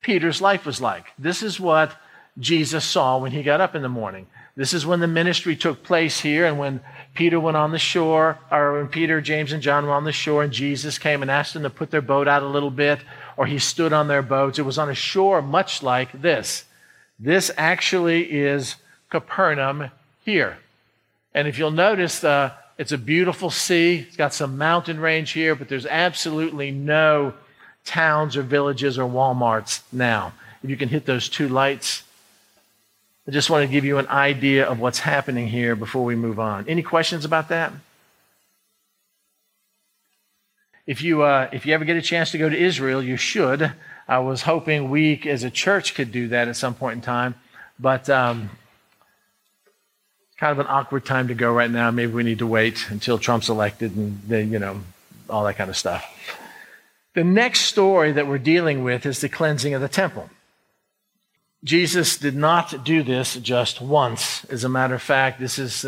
Peter's 0.00 0.40
life 0.40 0.64
was 0.64 0.80
like. 0.80 1.06
This 1.18 1.42
is 1.42 1.58
what 1.58 1.96
Jesus 2.38 2.84
saw 2.84 3.18
when 3.18 3.32
he 3.32 3.42
got 3.42 3.60
up 3.60 3.74
in 3.74 3.82
the 3.82 3.88
morning. 3.88 4.26
This 4.56 4.72
is 4.72 4.86
when 4.86 5.00
the 5.00 5.08
ministry 5.08 5.56
took 5.56 5.82
place 5.82 6.20
here 6.20 6.46
and 6.46 6.58
when 6.58 6.80
Peter 7.14 7.40
went 7.40 7.56
on 7.56 7.72
the 7.72 7.78
shore, 7.78 8.38
or 8.52 8.74
when 8.74 8.88
Peter, 8.88 9.20
James, 9.20 9.52
and 9.52 9.62
John 9.62 9.86
were 9.86 9.92
on 9.92 10.04
the 10.04 10.12
shore 10.12 10.44
and 10.44 10.52
Jesus 10.52 10.98
came 10.98 11.22
and 11.22 11.30
asked 11.30 11.54
them 11.54 11.64
to 11.64 11.70
put 11.70 11.90
their 11.90 12.02
boat 12.02 12.28
out 12.28 12.42
a 12.42 12.46
little 12.46 12.70
bit, 12.70 13.00
or 13.36 13.46
he 13.46 13.58
stood 13.58 13.92
on 13.92 14.08
their 14.08 14.22
boats. 14.22 14.58
It 14.58 14.62
was 14.62 14.78
on 14.78 14.90
a 14.90 14.94
shore 14.94 15.42
much 15.42 15.82
like 15.82 16.12
this. 16.12 16.64
This 17.18 17.50
actually 17.56 18.32
is 18.32 18.76
Capernaum 19.10 19.90
here. 20.24 20.58
And 21.34 21.48
if 21.48 21.58
you'll 21.58 21.70
notice, 21.70 22.22
uh, 22.24 22.52
it's 22.78 22.92
a 22.92 22.98
beautiful 22.98 23.50
sea. 23.50 24.04
It's 24.06 24.16
got 24.16 24.34
some 24.34 24.58
mountain 24.58 24.98
range 24.98 25.32
here, 25.32 25.54
but 25.54 25.68
there's 25.68 25.86
absolutely 25.86 26.70
no 26.70 27.34
towns 27.84 28.36
or 28.36 28.42
villages 28.42 28.98
or 28.98 29.08
Walmarts 29.08 29.82
now. 29.92 30.32
If 30.62 30.70
you 30.70 30.76
can 30.76 30.88
hit 30.88 31.06
those 31.06 31.28
two 31.28 31.48
lights, 31.48 32.02
I 33.26 33.30
just 33.30 33.50
want 33.50 33.66
to 33.66 33.72
give 33.72 33.84
you 33.84 33.98
an 33.98 34.08
idea 34.08 34.66
of 34.66 34.80
what's 34.80 34.98
happening 34.98 35.48
here 35.48 35.76
before 35.76 36.04
we 36.04 36.14
move 36.14 36.38
on. 36.38 36.68
Any 36.68 36.82
questions 36.82 37.24
about 37.24 37.48
that? 37.48 37.72
If 40.86 41.02
you, 41.02 41.22
uh, 41.22 41.48
if 41.52 41.64
you 41.64 41.72
ever 41.72 41.84
get 41.84 41.96
a 41.96 42.02
chance 42.02 42.30
to 42.32 42.38
go 42.38 42.48
to 42.48 42.56
Israel, 42.56 43.02
you 43.02 43.16
should. 43.16 43.72
I 44.06 44.18
was 44.18 44.42
hoping 44.42 44.90
we 44.90 45.22
as 45.26 45.42
a 45.42 45.50
church 45.50 45.94
could 45.94 46.12
do 46.12 46.28
that 46.28 46.48
at 46.48 46.56
some 46.56 46.74
point 46.74 46.96
in 46.96 47.00
time, 47.00 47.34
but 47.78 48.10
um, 48.10 48.50
kind 50.36 50.52
of 50.52 50.58
an 50.58 50.66
awkward 50.68 51.06
time 51.06 51.28
to 51.28 51.34
go 51.34 51.52
right 51.52 51.70
now. 51.70 51.90
Maybe 51.90 52.12
we 52.12 52.22
need 52.22 52.40
to 52.40 52.46
wait 52.46 52.90
until 52.90 53.18
Trump's 53.18 53.48
elected 53.48 53.96
and 53.96 54.20
they, 54.22 54.42
you 54.42 54.58
know, 54.58 54.80
all 55.30 55.44
that 55.44 55.56
kind 55.56 55.70
of 55.70 55.76
stuff. 55.76 56.04
The 57.14 57.24
next 57.24 57.60
story 57.60 58.12
that 58.12 58.26
we're 58.26 58.38
dealing 58.38 58.84
with 58.84 59.06
is 59.06 59.20
the 59.20 59.28
cleansing 59.28 59.72
of 59.72 59.80
the 59.80 59.88
temple. 59.88 60.28
Jesus 61.62 62.18
did 62.18 62.36
not 62.36 62.84
do 62.84 63.02
this 63.02 63.36
just 63.36 63.80
once. 63.80 64.44
As 64.46 64.64
a 64.64 64.68
matter 64.68 64.94
of 64.94 65.00
fact, 65.00 65.40
this 65.40 65.58
is 65.58 65.86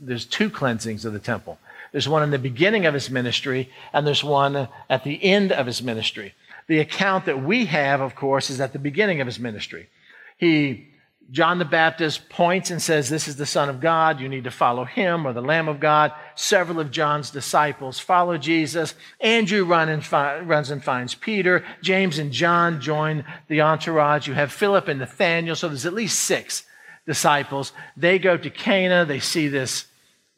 there's 0.00 0.24
two 0.24 0.48
cleansings 0.48 1.04
of 1.04 1.12
the 1.12 1.18
temple. 1.18 1.58
There's 1.92 2.08
one 2.08 2.22
in 2.22 2.30
the 2.30 2.38
beginning 2.38 2.86
of 2.86 2.94
his 2.94 3.10
ministry, 3.10 3.70
and 3.92 4.06
there's 4.06 4.24
one 4.24 4.68
at 4.88 5.04
the 5.04 5.22
end 5.22 5.52
of 5.52 5.66
his 5.66 5.82
ministry. 5.82 6.34
The 6.66 6.80
account 6.80 7.24
that 7.26 7.42
we 7.42 7.66
have, 7.66 8.00
of 8.00 8.14
course, 8.14 8.50
is 8.50 8.60
at 8.60 8.72
the 8.72 8.78
beginning 8.78 9.20
of 9.20 9.26
his 9.26 9.38
ministry. 9.38 9.88
He 10.36 10.88
John 11.30 11.58
the 11.58 11.66
Baptist 11.66 12.30
points 12.30 12.70
and 12.70 12.80
says, 12.80 13.10
This 13.10 13.28
is 13.28 13.36
the 13.36 13.44
Son 13.44 13.68
of 13.68 13.80
God. 13.80 14.18
You 14.18 14.30
need 14.30 14.44
to 14.44 14.50
follow 14.50 14.84
him 14.84 15.26
or 15.26 15.34
the 15.34 15.42
Lamb 15.42 15.68
of 15.68 15.78
God. 15.78 16.12
Several 16.34 16.80
of 16.80 16.90
John's 16.90 17.30
disciples 17.30 17.98
follow 17.98 18.38
Jesus. 18.38 18.94
Andrew 19.20 19.64
run 19.64 19.90
and 19.90 20.04
fi- 20.04 20.38
runs 20.38 20.70
and 20.70 20.82
finds 20.82 21.14
Peter. 21.14 21.64
James 21.82 22.18
and 22.18 22.32
John 22.32 22.80
join 22.80 23.24
the 23.48 23.60
entourage. 23.60 24.26
You 24.26 24.34
have 24.34 24.52
Philip 24.52 24.88
and 24.88 25.00
Nathaniel. 25.00 25.54
So 25.54 25.68
there's 25.68 25.84
at 25.84 25.92
least 25.92 26.20
six 26.20 26.64
disciples. 27.04 27.74
They 27.94 28.18
go 28.18 28.38
to 28.38 28.48
Cana. 28.48 29.04
They 29.04 29.20
see 29.20 29.48
this 29.48 29.84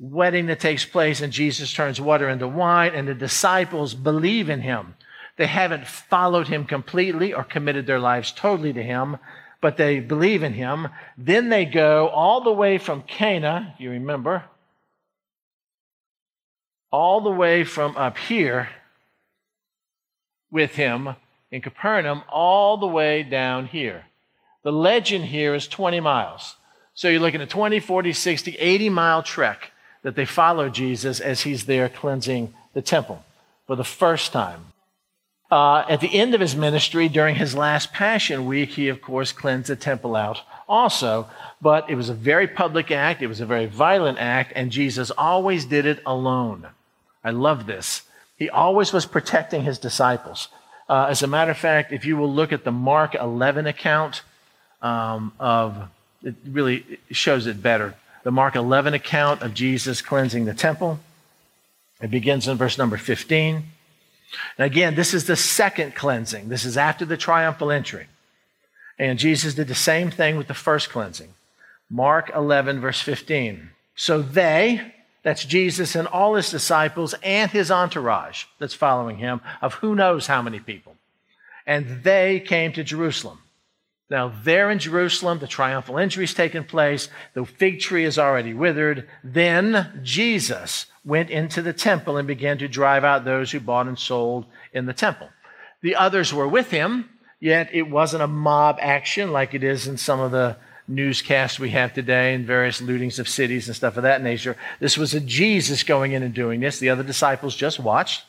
wedding 0.00 0.46
that 0.46 0.58
takes 0.58 0.84
place, 0.84 1.20
and 1.20 1.32
Jesus 1.32 1.72
turns 1.72 2.00
water 2.00 2.28
into 2.28 2.48
wine, 2.48 2.92
and 2.94 3.06
the 3.06 3.14
disciples 3.14 3.94
believe 3.94 4.50
in 4.50 4.62
him. 4.62 4.96
They 5.36 5.46
haven't 5.46 5.86
followed 5.86 6.48
him 6.48 6.64
completely 6.64 7.32
or 7.32 7.44
committed 7.44 7.86
their 7.86 8.00
lives 8.00 8.32
totally 8.32 8.72
to 8.72 8.82
him 8.82 9.18
but 9.60 9.76
they 9.76 10.00
believe 10.00 10.42
in 10.42 10.54
him. 10.54 10.88
Then 11.16 11.48
they 11.48 11.64
go 11.64 12.08
all 12.08 12.42
the 12.42 12.52
way 12.52 12.78
from 12.78 13.02
Cana, 13.02 13.74
you 13.78 13.90
remember, 13.90 14.44
all 16.90 17.20
the 17.20 17.30
way 17.30 17.64
from 17.64 17.96
up 17.96 18.16
here 18.16 18.68
with 20.50 20.74
him 20.74 21.14
in 21.50 21.60
Capernaum, 21.60 22.22
all 22.28 22.76
the 22.78 22.86
way 22.86 23.22
down 23.22 23.66
here. 23.66 24.06
The 24.62 24.72
legend 24.72 25.26
here 25.26 25.54
is 25.54 25.68
20 25.68 26.00
miles. 26.00 26.56
So 26.94 27.08
you're 27.08 27.20
looking 27.20 27.40
at 27.40 27.50
20, 27.50 27.80
40, 27.80 28.12
60, 28.12 28.56
80 28.56 28.88
mile 28.88 29.22
trek 29.22 29.72
that 30.02 30.16
they 30.16 30.24
follow 30.24 30.68
Jesus 30.68 31.20
as 31.20 31.42
he's 31.42 31.66
there 31.66 31.88
cleansing 31.88 32.54
the 32.74 32.82
temple 32.82 33.24
for 33.66 33.76
the 33.76 33.84
first 33.84 34.32
time. 34.32 34.66
Uh, 35.50 35.84
at 35.88 36.00
the 36.00 36.14
end 36.14 36.34
of 36.34 36.40
his 36.40 36.54
ministry, 36.54 37.08
during 37.08 37.34
his 37.34 37.56
last 37.56 37.92
Passion 37.92 38.46
Week, 38.46 38.70
he, 38.70 38.88
of 38.88 39.02
course, 39.02 39.32
cleansed 39.32 39.68
the 39.68 39.76
temple 39.76 40.14
out 40.14 40.42
also. 40.68 41.28
But 41.60 41.90
it 41.90 41.96
was 41.96 42.08
a 42.08 42.14
very 42.14 42.46
public 42.46 42.90
act, 42.90 43.20
it 43.20 43.26
was 43.26 43.40
a 43.40 43.46
very 43.46 43.66
violent 43.66 44.18
act, 44.18 44.52
and 44.54 44.70
Jesus 44.70 45.10
always 45.10 45.64
did 45.64 45.86
it 45.86 46.00
alone. 46.06 46.68
I 47.24 47.30
love 47.30 47.66
this. 47.66 48.02
He 48.36 48.48
always 48.48 48.92
was 48.92 49.06
protecting 49.06 49.64
his 49.64 49.78
disciples. 49.78 50.48
Uh, 50.88 51.06
as 51.10 51.22
a 51.22 51.26
matter 51.26 51.50
of 51.50 51.58
fact, 51.58 51.92
if 51.92 52.04
you 52.04 52.16
will 52.16 52.32
look 52.32 52.52
at 52.52 52.64
the 52.64 52.72
Mark 52.72 53.14
11 53.14 53.66
account 53.66 54.22
um, 54.80 55.32
of, 55.38 55.88
it 56.22 56.36
really 56.46 56.98
shows 57.10 57.46
it 57.46 57.62
better. 57.62 57.94
The 58.22 58.30
Mark 58.30 58.56
11 58.56 58.94
account 58.94 59.42
of 59.42 59.54
Jesus 59.54 60.02
cleansing 60.02 60.44
the 60.44 60.54
temple. 60.54 61.00
It 62.00 62.10
begins 62.10 62.48
in 62.48 62.56
verse 62.56 62.78
number 62.78 62.96
15. 62.96 63.62
And 64.58 64.66
again, 64.66 64.94
this 64.94 65.14
is 65.14 65.26
the 65.26 65.36
second 65.36 65.94
cleansing. 65.94 66.48
This 66.48 66.64
is 66.64 66.76
after 66.76 67.04
the 67.04 67.16
triumphal 67.16 67.70
entry. 67.70 68.06
And 68.98 69.18
Jesus 69.18 69.54
did 69.54 69.68
the 69.68 69.74
same 69.74 70.10
thing 70.10 70.36
with 70.36 70.46
the 70.46 70.54
first 70.54 70.90
cleansing. 70.90 71.34
Mark 71.90 72.30
11, 72.34 72.80
verse 72.80 73.00
15. 73.00 73.70
So 73.96 74.22
they, 74.22 74.92
that's 75.22 75.44
Jesus 75.44 75.94
and 75.94 76.06
all 76.06 76.34
his 76.34 76.50
disciples 76.50 77.14
and 77.22 77.50
his 77.50 77.70
entourage 77.70 78.44
that's 78.58 78.74
following 78.74 79.18
him, 79.18 79.40
of 79.60 79.74
who 79.74 79.94
knows 79.94 80.26
how 80.26 80.40
many 80.40 80.60
people, 80.60 80.96
and 81.66 82.02
they 82.02 82.40
came 82.40 82.72
to 82.72 82.84
Jerusalem. 82.84 83.38
Now, 84.10 84.32
there 84.42 84.72
in 84.72 84.80
Jerusalem, 84.80 85.38
the 85.38 85.46
triumphal 85.46 85.96
entry 85.96 86.24
has 86.24 86.34
taken 86.34 86.64
place. 86.64 87.08
The 87.34 87.46
fig 87.46 87.78
tree 87.78 88.04
is 88.04 88.18
already 88.18 88.52
withered. 88.52 89.08
Then 89.22 90.00
Jesus 90.02 90.86
went 91.04 91.30
into 91.30 91.62
the 91.62 91.72
temple 91.72 92.16
and 92.16 92.26
began 92.26 92.58
to 92.58 92.66
drive 92.66 93.04
out 93.04 93.24
those 93.24 93.52
who 93.52 93.60
bought 93.60 93.86
and 93.86 93.98
sold 93.98 94.46
in 94.72 94.86
the 94.86 94.92
temple. 94.92 95.28
The 95.80 95.94
others 95.94 96.34
were 96.34 96.48
with 96.48 96.72
him, 96.72 97.08
yet 97.38 97.70
it 97.72 97.88
wasn't 97.88 98.24
a 98.24 98.28
mob 98.28 98.78
action 98.80 99.32
like 99.32 99.54
it 99.54 99.62
is 99.62 99.86
in 99.86 99.96
some 99.96 100.18
of 100.18 100.32
the 100.32 100.56
newscasts 100.88 101.60
we 101.60 101.70
have 101.70 101.94
today 101.94 102.34
and 102.34 102.44
various 102.44 102.80
lootings 102.80 103.20
of 103.20 103.28
cities 103.28 103.68
and 103.68 103.76
stuff 103.76 103.96
of 103.96 104.02
that 104.02 104.22
nature. 104.22 104.56
This 104.80 104.98
was 104.98 105.14
a 105.14 105.20
Jesus 105.20 105.84
going 105.84 106.12
in 106.12 106.24
and 106.24 106.34
doing 106.34 106.58
this. 106.58 106.80
The 106.80 106.90
other 106.90 107.04
disciples 107.04 107.54
just 107.54 107.78
watched. 107.78 108.24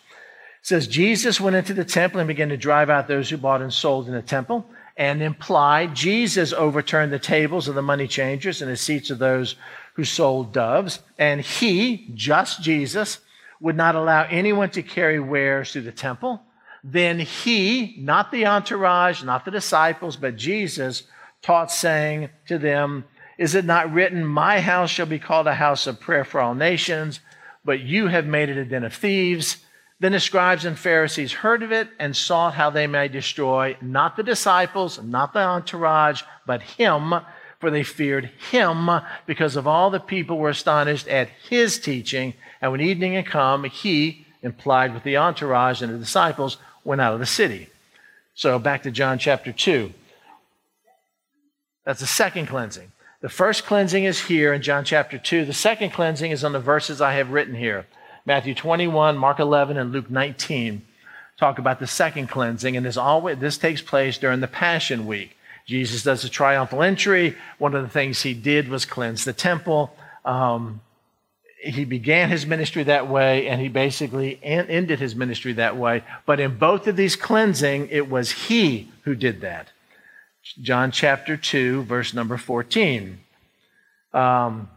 It 0.62 0.68
says 0.68 0.88
Jesus 0.88 1.42
went 1.42 1.56
into 1.56 1.74
the 1.74 1.84
temple 1.84 2.20
and 2.20 2.28
began 2.28 2.50
to 2.50 2.58
drive 2.58 2.92
out 2.92 3.08
those 3.08 3.32
who 3.32 3.38
bought 3.38 3.64
and 3.64 3.74
sold 3.74 4.08
in 4.08 4.14
the 4.14 4.22
temple 4.22 4.64
and 4.98 5.22
implied 5.22 5.96
Jesus 5.96 6.54
overturned 6.54 7.12
the 7.12 7.20
tables 7.20 7.68
of 7.68 7.76
the 7.76 7.82
money 7.82 8.08
changers 8.08 8.62
and 8.62 8.70
the 8.70 8.78
seats 8.78 9.10
of 9.10 9.20
those 9.20 9.56
who 9.96 10.04
sold 10.04 10.54
doves. 10.54 11.00
And 11.18 11.42
he, 11.42 12.12
just 12.14 12.62
Jesus, 12.62 13.20
would 13.60 13.76
not 13.76 13.96
allow 13.96 14.24
anyone 14.24 14.70
to 14.72 14.84
carry 14.84 15.20
wares 15.20 15.72
through 15.72 15.84
the 15.84 15.92
temple. 15.92 16.42
Then 16.84 17.20
he, 17.20 17.96
not 18.00 18.32
the 18.32 18.48
entourage, 18.48 19.24
not 19.24 19.46
the 19.46 19.52
disciples, 19.52 20.16
but 20.18 20.36
Jesus, 20.36 21.04
taught, 21.42 21.72
saying 21.72 22.30
to 22.48 22.58
them, 22.58 23.06
Is 23.38 23.54
it 23.56 23.66
not 23.66 23.94
written, 23.94 24.26
My 24.26 24.60
house 24.60 24.90
shall 24.90 25.06
be 25.06 25.20
called 25.20 25.48
a 25.48 25.56
house 25.56 25.86
of 25.86 26.00
prayer 26.00 26.24
for 26.24 26.42
all 26.42 26.56
nations, 26.56 27.20
but 27.64 27.82
you 27.82 28.08
have 28.08 28.26
made 28.26 28.50
it 28.50 28.58
a 28.58 28.66
den 28.66 28.84
of 28.84 28.94
thieves? 28.94 29.58
Then 30.02 30.14
the 30.14 30.20
scribes 30.20 30.66
and 30.66 30.80
Pharisees 30.80 31.32
heard 31.32 31.62
of 31.62 31.72
it 31.72 31.88
and 32.00 32.18
sought 32.18 32.56
how 32.56 32.72
they 32.72 32.88
might 32.88 33.12
destroy 33.12 33.78
not 33.82 34.18
the 34.18 34.24
disciples, 34.24 35.00
not 35.00 35.32
the 35.32 35.42
entourage, 35.42 36.24
but 36.48 36.64
him, 36.64 37.14
for 37.60 37.70
they 37.70 37.84
feared 37.84 38.32
him 38.50 38.90
because 39.28 39.56
of 39.56 39.68
all 39.68 39.92
the 39.92 40.00
people 40.00 40.40
were 40.40 40.50
astonished 40.50 41.08
at 41.08 41.30
his 41.48 41.78
teaching. 41.78 42.34
And 42.62 42.72
when 42.72 42.82
evening 42.82 43.14
had 43.14 43.28
come, 43.28 43.66
he, 43.66 44.26
implied 44.42 44.96
with 44.96 45.04
the 45.04 45.18
entourage 45.18 45.84
and 45.84 45.94
the 45.94 46.00
disciples, 46.00 46.58
went 46.84 47.00
out 47.00 47.14
of 47.14 47.20
the 47.20 47.28
city. 47.28 47.70
So 48.34 48.58
back 48.58 48.82
to 48.84 48.92
John 48.92 49.20
chapter 49.20 49.52
2. 49.52 49.94
That's 51.86 52.00
the 52.00 52.08
second 52.08 52.48
cleansing. 52.48 52.92
The 53.22 53.30
first 53.30 53.66
cleansing 53.66 54.06
is 54.06 54.22
here 54.22 54.52
in 54.52 54.64
John 54.64 54.84
chapter 54.84 55.20
2. 55.20 55.46
The 55.46 55.54
second 55.54 55.92
cleansing 55.92 56.32
is 56.32 56.44
on 56.44 56.54
the 56.54 56.60
verses 56.60 57.02
I 57.02 57.14
have 57.14 57.30
written 57.30 57.54
here. 57.54 57.86
Matthew 58.26 58.54
21, 58.54 59.18
Mark 59.18 59.40
11, 59.40 59.78
and 59.78 59.92
Luke 59.92 60.10
19 60.10 60.84
talk 61.38 61.58
about 61.58 61.80
the 61.80 61.88
second 61.88 62.28
cleansing, 62.28 62.78
and 62.78 62.86
this, 62.86 62.98
always, 62.98 63.40
this 63.40 63.58
takes 63.58 63.82
place 63.82 64.18
during 64.18 64.42
the 64.42 64.48
Passion 64.48 65.08
Week. 65.08 65.36
Jesus 65.66 66.04
does 66.04 66.24
a 66.24 66.30
triumphal 66.30 66.84
entry. 66.84 67.36
One 67.58 67.74
of 67.74 67.84
the 67.84 67.90
things 67.90 68.22
he 68.22 68.34
did 68.34 68.70
was 68.70 68.86
cleanse 68.86 69.26
the 69.26 69.34
temple. 69.34 69.96
Um, 70.26 70.82
he 71.64 71.86
began 71.86 72.30
his 72.30 72.46
ministry 72.46 72.84
that 72.84 73.08
way, 73.08 73.48
and 73.48 73.62
he 73.62 73.70
basically 73.70 74.40
ended 74.44 75.00
his 75.00 75.16
ministry 75.16 75.54
that 75.54 75.78
way. 75.78 76.04
But 76.26 76.40
in 76.40 76.58
both 76.58 76.88
of 76.88 76.96
these 76.96 77.16
cleansing, 77.16 77.90
it 77.90 78.10
was 78.10 78.32
he 78.32 78.90
who 79.04 79.16
did 79.16 79.42
that. 79.42 79.70
John 80.62 80.92
chapter 80.92 81.38
2, 81.38 81.84
verse 81.84 82.14
number 82.14 82.38
14. 82.38 83.20
Um, 84.14 84.70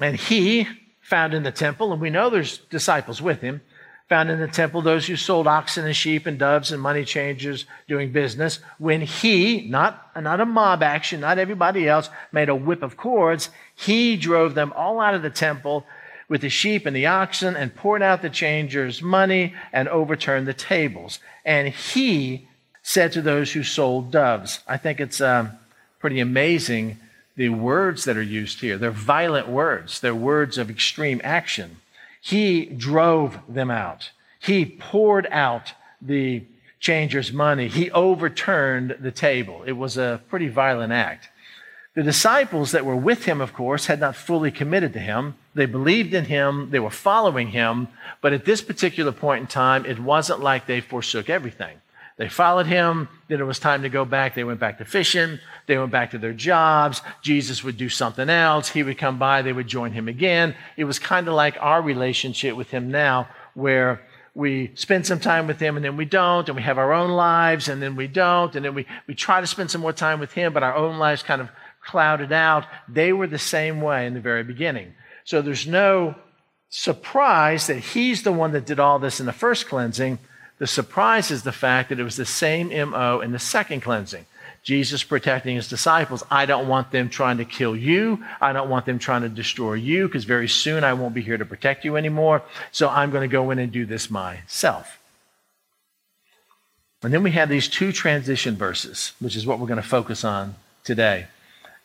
and 0.00 0.16
he, 0.16 0.66
found 1.08 1.32
in 1.32 1.42
the 1.42 1.50
temple, 1.50 1.92
and 1.92 2.02
we 2.02 2.10
know 2.10 2.28
there's 2.28 2.58
disciples 2.58 3.22
with 3.22 3.40
him, 3.40 3.62
found 4.10 4.30
in 4.30 4.38
the 4.40 4.46
temple 4.48 4.82
those 4.82 5.06
who 5.06 5.16
sold 5.16 5.46
oxen 5.46 5.86
and 5.86 5.96
sheep 5.96 6.26
and 6.26 6.38
doves 6.38 6.70
and 6.70 6.82
money 6.82 7.04
changers 7.04 7.64
doing 7.88 8.12
business. 8.12 8.60
When 8.76 9.00
he, 9.00 9.66
not, 9.68 10.10
not 10.20 10.40
a 10.40 10.46
mob 10.46 10.82
action, 10.82 11.20
not 11.20 11.38
everybody 11.38 11.88
else, 11.88 12.10
made 12.30 12.50
a 12.50 12.54
whip 12.54 12.82
of 12.82 12.98
cords, 12.98 13.48
he 13.74 14.16
drove 14.16 14.54
them 14.54 14.72
all 14.76 15.00
out 15.00 15.14
of 15.14 15.22
the 15.22 15.30
temple 15.30 15.86
with 16.28 16.42
the 16.42 16.50
sheep 16.50 16.84
and 16.84 16.94
the 16.94 17.06
oxen 17.06 17.56
and 17.56 17.74
poured 17.74 18.02
out 18.02 18.20
the 18.20 18.28
changers' 18.28 19.00
money 19.00 19.54
and 19.72 19.88
overturned 19.88 20.46
the 20.46 20.54
tables. 20.54 21.20
And 21.42 21.68
he 21.68 22.48
said 22.82 23.12
to 23.12 23.22
those 23.22 23.52
who 23.52 23.62
sold 23.62 24.10
doves, 24.10 24.60
I 24.66 24.76
think 24.76 25.00
it's 25.00 25.22
um, 25.22 25.52
pretty 26.00 26.20
amazing 26.20 26.98
the 27.38 27.48
words 27.48 28.04
that 28.04 28.16
are 28.16 28.22
used 28.22 28.60
here. 28.60 28.76
They're 28.76 28.90
violent 28.90 29.48
words, 29.48 30.00
they're 30.00 30.14
words 30.14 30.58
of 30.58 30.68
extreme 30.68 31.20
action. 31.22 31.76
He 32.20 32.66
drove 32.66 33.38
them 33.48 33.70
out. 33.70 34.10
He 34.40 34.66
poured 34.66 35.28
out 35.30 35.72
the 36.02 36.42
changer's 36.80 37.32
money. 37.32 37.68
He 37.68 37.92
overturned 37.92 38.96
the 39.00 39.12
table. 39.12 39.62
It 39.64 39.72
was 39.72 39.96
a 39.96 40.20
pretty 40.28 40.48
violent 40.48 40.92
act. 40.92 41.28
The 41.94 42.02
disciples 42.02 42.72
that 42.72 42.84
were 42.84 42.96
with 42.96 43.24
him, 43.24 43.40
of 43.40 43.52
course, 43.52 43.86
had 43.86 44.00
not 44.00 44.16
fully 44.16 44.50
committed 44.50 44.92
to 44.94 45.00
him. 45.00 45.36
They 45.54 45.66
believed 45.66 46.14
in 46.14 46.24
him, 46.24 46.70
they 46.70 46.80
were 46.80 46.90
following 46.90 47.48
him, 47.48 47.86
but 48.20 48.32
at 48.32 48.46
this 48.46 48.62
particular 48.62 49.12
point 49.12 49.42
in 49.42 49.46
time, 49.46 49.86
it 49.86 50.00
wasn't 50.00 50.40
like 50.40 50.66
they 50.66 50.80
forsook 50.80 51.30
everything. 51.30 51.80
They 52.18 52.28
followed 52.28 52.66
him. 52.66 53.08
Then 53.28 53.40
it 53.40 53.44
was 53.44 53.58
time 53.58 53.82
to 53.82 53.88
go 53.88 54.04
back. 54.04 54.34
They 54.34 54.44
went 54.44 54.60
back 54.60 54.78
to 54.78 54.84
fishing. 54.84 55.38
They 55.66 55.78
went 55.78 55.92
back 55.92 56.10
to 56.10 56.18
their 56.18 56.32
jobs. 56.32 57.00
Jesus 57.22 57.64
would 57.64 57.76
do 57.76 57.88
something 57.88 58.28
else. 58.28 58.68
He 58.68 58.82
would 58.82 58.98
come 58.98 59.18
by. 59.18 59.42
They 59.42 59.52
would 59.52 59.68
join 59.68 59.92
him 59.92 60.08
again. 60.08 60.54
It 60.76 60.84
was 60.84 60.98
kind 60.98 61.28
of 61.28 61.34
like 61.34 61.56
our 61.60 61.80
relationship 61.80 62.56
with 62.56 62.70
him 62.70 62.90
now, 62.90 63.28
where 63.54 64.02
we 64.34 64.72
spend 64.74 65.06
some 65.06 65.20
time 65.20 65.46
with 65.46 65.58
him 65.60 65.76
and 65.76 65.84
then 65.84 65.96
we 65.96 66.04
don't, 66.04 66.48
and 66.48 66.56
we 66.56 66.62
have 66.62 66.78
our 66.78 66.92
own 66.92 67.10
lives 67.10 67.68
and 67.68 67.82
then 67.82 67.96
we 67.96 68.06
don't, 68.06 68.54
and 68.54 68.64
then 68.64 68.74
we, 68.74 68.86
we 69.08 69.14
try 69.14 69.40
to 69.40 69.46
spend 69.46 69.70
some 69.70 69.80
more 69.80 69.92
time 69.92 70.20
with 70.20 70.32
him, 70.32 70.52
but 70.52 70.62
our 70.62 70.76
own 70.76 70.98
lives 70.98 71.24
kind 71.24 71.40
of 71.40 71.48
clouded 71.84 72.30
out. 72.32 72.64
They 72.88 73.12
were 73.12 73.26
the 73.26 73.38
same 73.38 73.80
way 73.80 74.06
in 74.06 74.14
the 74.14 74.20
very 74.20 74.44
beginning. 74.44 74.94
So 75.24 75.42
there's 75.42 75.66
no 75.66 76.14
surprise 76.68 77.66
that 77.66 77.78
he's 77.78 78.22
the 78.22 78.32
one 78.32 78.52
that 78.52 78.66
did 78.66 78.78
all 78.78 78.98
this 78.98 79.20
in 79.20 79.26
the 79.26 79.32
first 79.32 79.68
cleansing. 79.68 80.18
The 80.58 80.66
surprise 80.66 81.30
is 81.30 81.42
the 81.42 81.52
fact 81.52 81.88
that 81.88 82.00
it 82.00 82.04
was 82.04 82.16
the 82.16 82.24
same 82.24 82.68
MO 82.68 83.20
in 83.20 83.32
the 83.32 83.38
second 83.38 83.80
cleansing. 83.80 84.26
Jesus 84.62 85.04
protecting 85.04 85.56
his 85.56 85.68
disciples. 85.68 86.24
I 86.30 86.44
don't 86.44 86.68
want 86.68 86.90
them 86.90 87.08
trying 87.08 87.38
to 87.38 87.44
kill 87.44 87.76
you. 87.76 88.22
I 88.40 88.52
don't 88.52 88.68
want 88.68 88.86
them 88.86 88.98
trying 88.98 89.22
to 89.22 89.28
destroy 89.28 89.74
you 89.74 90.06
because 90.08 90.24
very 90.24 90.48
soon 90.48 90.84
I 90.84 90.92
won't 90.92 91.14
be 91.14 91.22
here 91.22 91.38
to 91.38 91.44
protect 91.44 91.84
you 91.84 91.96
anymore. 91.96 92.42
So 92.72 92.88
I'm 92.88 93.10
going 93.10 93.28
to 93.28 93.32
go 93.32 93.50
in 93.50 93.58
and 93.58 93.72
do 93.72 93.86
this 93.86 94.10
myself. 94.10 94.98
And 97.02 97.14
then 97.14 97.22
we 97.22 97.30
have 97.30 97.48
these 97.48 97.68
two 97.68 97.92
transition 97.92 98.56
verses, 98.56 99.12
which 99.20 99.36
is 99.36 99.46
what 99.46 99.60
we're 99.60 99.68
going 99.68 99.80
to 99.80 99.88
focus 99.88 100.24
on 100.24 100.56
today. 100.82 101.28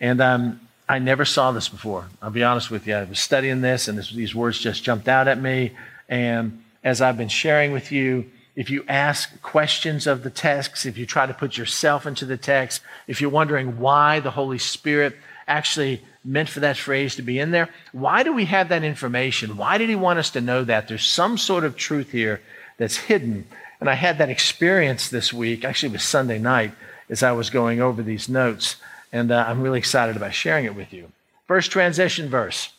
And 0.02 0.20
um, 0.20 0.60
I 0.90 0.98
never 1.00 1.24
saw 1.24 1.52
this 1.52 1.70
before. 1.70 2.08
I'll 2.22 2.32
be 2.32 2.44
honest 2.44 2.72
with 2.72 2.88
you. 2.88 2.96
I 2.96 3.04
was 3.04 3.20
studying 3.20 3.62
this, 3.62 3.88
and 3.88 3.98
this, 3.98 4.12
these 4.12 4.34
words 4.34 4.60
just 4.60 4.84
jumped 4.84 5.08
out 5.08 5.28
at 5.28 5.40
me. 5.40 5.72
And 6.10 6.64
as 6.84 7.00
I've 7.00 7.18
been 7.18 7.30
sharing 7.30 7.72
with 7.72 7.92
you, 7.92 8.30
if 8.56 8.70
you 8.70 8.84
ask 8.88 9.42
questions 9.42 10.06
of 10.06 10.24
the 10.24 10.30
text, 10.30 10.86
if 10.86 10.98
you 10.98 11.06
try 11.06 11.26
to 11.26 11.34
put 11.34 11.58
yourself 11.58 12.06
into 12.06 12.26
the 12.26 12.38
text, 12.38 12.82
if 13.08 13.20
you're 13.20 13.30
wondering 13.30 13.80
why 13.80 14.20
the 14.20 14.32
Holy 14.32 14.60
Spirit 14.60 15.16
actually 15.48 16.04
meant 16.24 16.50
for 16.50 16.60
that 16.60 16.78
phrase 16.78 17.16
to 17.16 17.22
be 17.22 17.40
in 17.40 17.52
there, 17.52 17.70
why 17.92 18.22
do 18.24 18.32
we 18.32 18.46
have 18.46 18.70
that 18.70 18.84
information? 18.84 19.58
Why 19.58 19.78
did 19.78 19.90
he 19.90 19.96
want 19.96 20.20
us 20.20 20.30
to 20.32 20.42
know 20.42 20.64
that? 20.64 20.88
There's 20.88 21.06
some 21.06 21.38
sort 21.38 21.64
of 21.64 21.76
truth 21.76 22.12
here 22.12 22.42
that's 22.78 22.96
hidden. 22.96 23.48
And 23.80 23.90
I 23.90 23.96
had 23.96 24.20
that 24.20 24.30
experience 24.30 25.10
this 25.10 25.34
week, 25.34 25.66
actually, 25.66 25.90
it 25.90 25.94
was 25.94 26.04
Sunday 26.04 26.38
night, 26.38 26.74
as 27.10 27.24
I 27.24 27.32
was 27.32 27.50
going 27.50 27.82
over 27.82 28.04
these 28.04 28.30
notes. 28.30 28.78
And 29.12 29.32
uh, 29.32 29.46
I'm 29.48 29.62
really 29.62 29.80
excited 29.80 30.16
about 30.16 30.34
sharing 30.34 30.66
it 30.66 30.76
with 30.76 30.94
you. 30.94 31.12
First 31.48 31.72
transition 31.72 32.30
verse. 32.30 32.70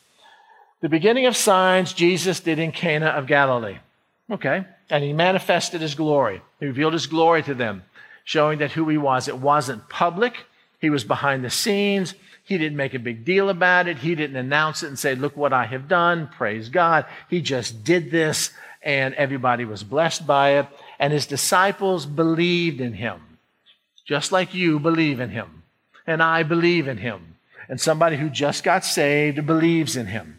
The 0.80 0.88
beginning 0.88 1.26
of 1.26 1.36
signs 1.36 1.92
Jesus 1.92 2.40
did 2.40 2.58
in 2.58 2.70
Cana 2.70 3.06
of 3.06 3.26
Galilee. 3.26 3.78
Okay 4.30 4.64
and 4.90 5.02
he 5.02 5.12
manifested 5.12 5.80
his 5.80 5.94
glory. 5.94 6.42
He 6.60 6.66
revealed 6.66 6.92
his 6.92 7.06
glory 7.06 7.42
to 7.44 7.54
them, 7.54 7.82
showing 8.24 8.58
that 8.58 8.72
who 8.72 8.88
he 8.88 8.98
was. 8.98 9.28
It 9.28 9.38
wasn't 9.38 9.88
public, 9.88 10.46
he 10.80 10.90
was 10.90 11.04
behind 11.04 11.42
the 11.42 11.50
scenes. 11.50 12.14
He 12.42 12.58
didn't 12.58 12.76
make 12.76 12.92
a 12.92 12.98
big 12.98 13.24
deal 13.24 13.48
about 13.48 13.88
it. 13.88 13.96
He 13.96 14.14
didn't 14.14 14.36
announce 14.36 14.82
it 14.82 14.88
and 14.88 14.98
say, 14.98 15.14
Look 15.14 15.34
what 15.34 15.54
I 15.54 15.64
have 15.64 15.88
done. 15.88 16.28
Praise 16.28 16.68
God. 16.68 17.06
He 17.30 17.40
just 17.40 17.84
did 17.84 18.10
this, 18.10 18.50
and 18.82 19.14
everybody 19.14 19.64
was 19.64 19.82
blessed 19.82 20.26
by 20.26 20.58
it. 20.58 20.66
And 20.98 21.10
his 21.10 21.24
disciples 21.24 22.04
believed 22.04 22.82
in 22.82 22.92
him, 22.92 23.38
just 24.04 24.30
like 24.30 24.52
you 24.52 24.78
believe 24.78 25.20
in 25.20 25.30
him. 25.30 25.62
And 26.06 26.22
I 26.22 26.42
believe 26.42 26.86
in 26.86 26.98
him. 26.98 27.36
And 27.66 27.80
somebody 27.80 28.18
who 28.18 28.28
just 28.28 28.62
got 28.62 28.84
saved 28.84 29.46
believes 29.46 29.96
in 29.96 30.08
him. 30.08 30.38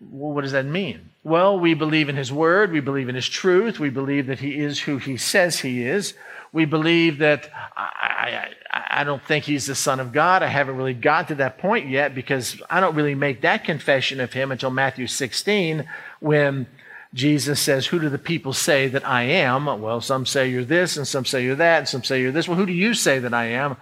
Well, 0.00 0.32
what 0.32 0.40
does 0.40 0.52
that 0.52 0.66
mean? 0.66 1.10
Well, 1.24 1.58
we 1.58 1.72
believe 1.72 2.10
in 2.10 2.16
his 2.16 2.30
word. 2.30 2.70
We 2.70 2.80
believe 2.80 3.08
in 3.08 3.14
his 3.14 3.28
truth. 3.28 3.80
We 3.80 3.88
believe 3.88 4.26
that 4.26 4.40
he 4.40 4.60
is 4.60 4.78
who 4.78 4.98
he 4.98 5.16
says 5.16 5.58
he 5.58 5.82
is. 5.82 6.12
We 6.52 6.66
believe 6.66 7.18
that 7.18 7.50
I, 7.74 8.50
I, 8.70 9.00
I, 9.00 9.04
don't 9.04 9.24
think 9.24 9.44
he's 9.44 9.66
the 9.66 9.74
son 9.74 10.00
of 10.00 10.12
God. 10.12 10.42
I 10.42 10.48
haven't 10.48 10.76
really 10.76 10.92
got 10.92 11.28
to 11.28 11.34
that 11.36 11.56
point 11.56 11.88
yet 11.88 12.14
because 12.14 12.60
I 12.68 12.78
don't 12.78 12.94
really 12.94 13.14
make 13.14 13.40
that 13.40 13.64
confession 13.64 14.20
of 14.20 14.34
him 14.34 14.52
until 14.52 14.70
Matthew 14.70 15.06
16 15.06 15.88
when 16.20 16.66
Jesus 17.14 17.58
says, 17.58 17.86
Who 17.86 17.98
do 17.98 18.10
the 18.10 18.18
people 18.18 18.52
say 18.52 18.88
that 18.88 19.08
I 19.08 19.22
am? 19.22 19.64
Well, 19.80 20.02
some 20.02 20.26
say 20.26 20.50
you're 20.50 20.64
this, 20.64 20.98
and 20.98 21.08
some 21.08 21.24
say 21.24 21.42
you're 21.42 21.56
that, 21.56 21.78
and 21.78 21.88
some 21.88 22.04
say 22.04 22.20
you're 22.20 22.32
this. 22.32 22.46
Well, 22.46 22.58
who 22.58 22.66
do 22.66 22.72
you 22.72 22.92
say 22.92 23.18
that 23.18 23.32
I 23.32 23.46
am? 23.46 23.76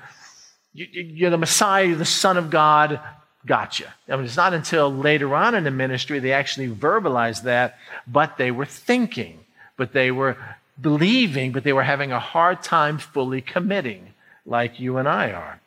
You're 0.73 1.31
the 1.31 1.39
Messiah, 1.39 1.85
you're 1.85 1.97
the 1.97 2.05
Son 2.05 2.37
of 2.37 2.51
God 2.51 3.01
gotcha. 3.47 3.93
I 4.09 4.17
mean, 4.17 4.25
it's 4.25 4.37
not 4.37 4.55
until 4.55 4.93
later 4.93 5.35
on 5.35 5.55
in 5.55 5.65
the 5.65 5.71
ministry 5.71 6.19
they 6.19 6.33
actually 6.33 6.69
verbalized 6.69 7.43
that, 7.43 7.79
but 8.07 8.37
they 8.37 8.51
were 8.51 8.67
thinking, 8.67 9.41
but 9.77 9.93
they 9.93 10.11
were 10.11 10.37
believing, 10.81 11.53
but 11.53 11.65
they 11.65 11.73
were 11.73 11.83
having 11.83 12.13
a 12.13 12.21
hard 12.21 12.63
time 12.63 12.99
fully 12.99 13.41
committing, 13.41 14.15
like 14.47 14.81
you 14.81 14.97
and 14.97 15.09
I 15.09 15.33
are. 15.33 15.61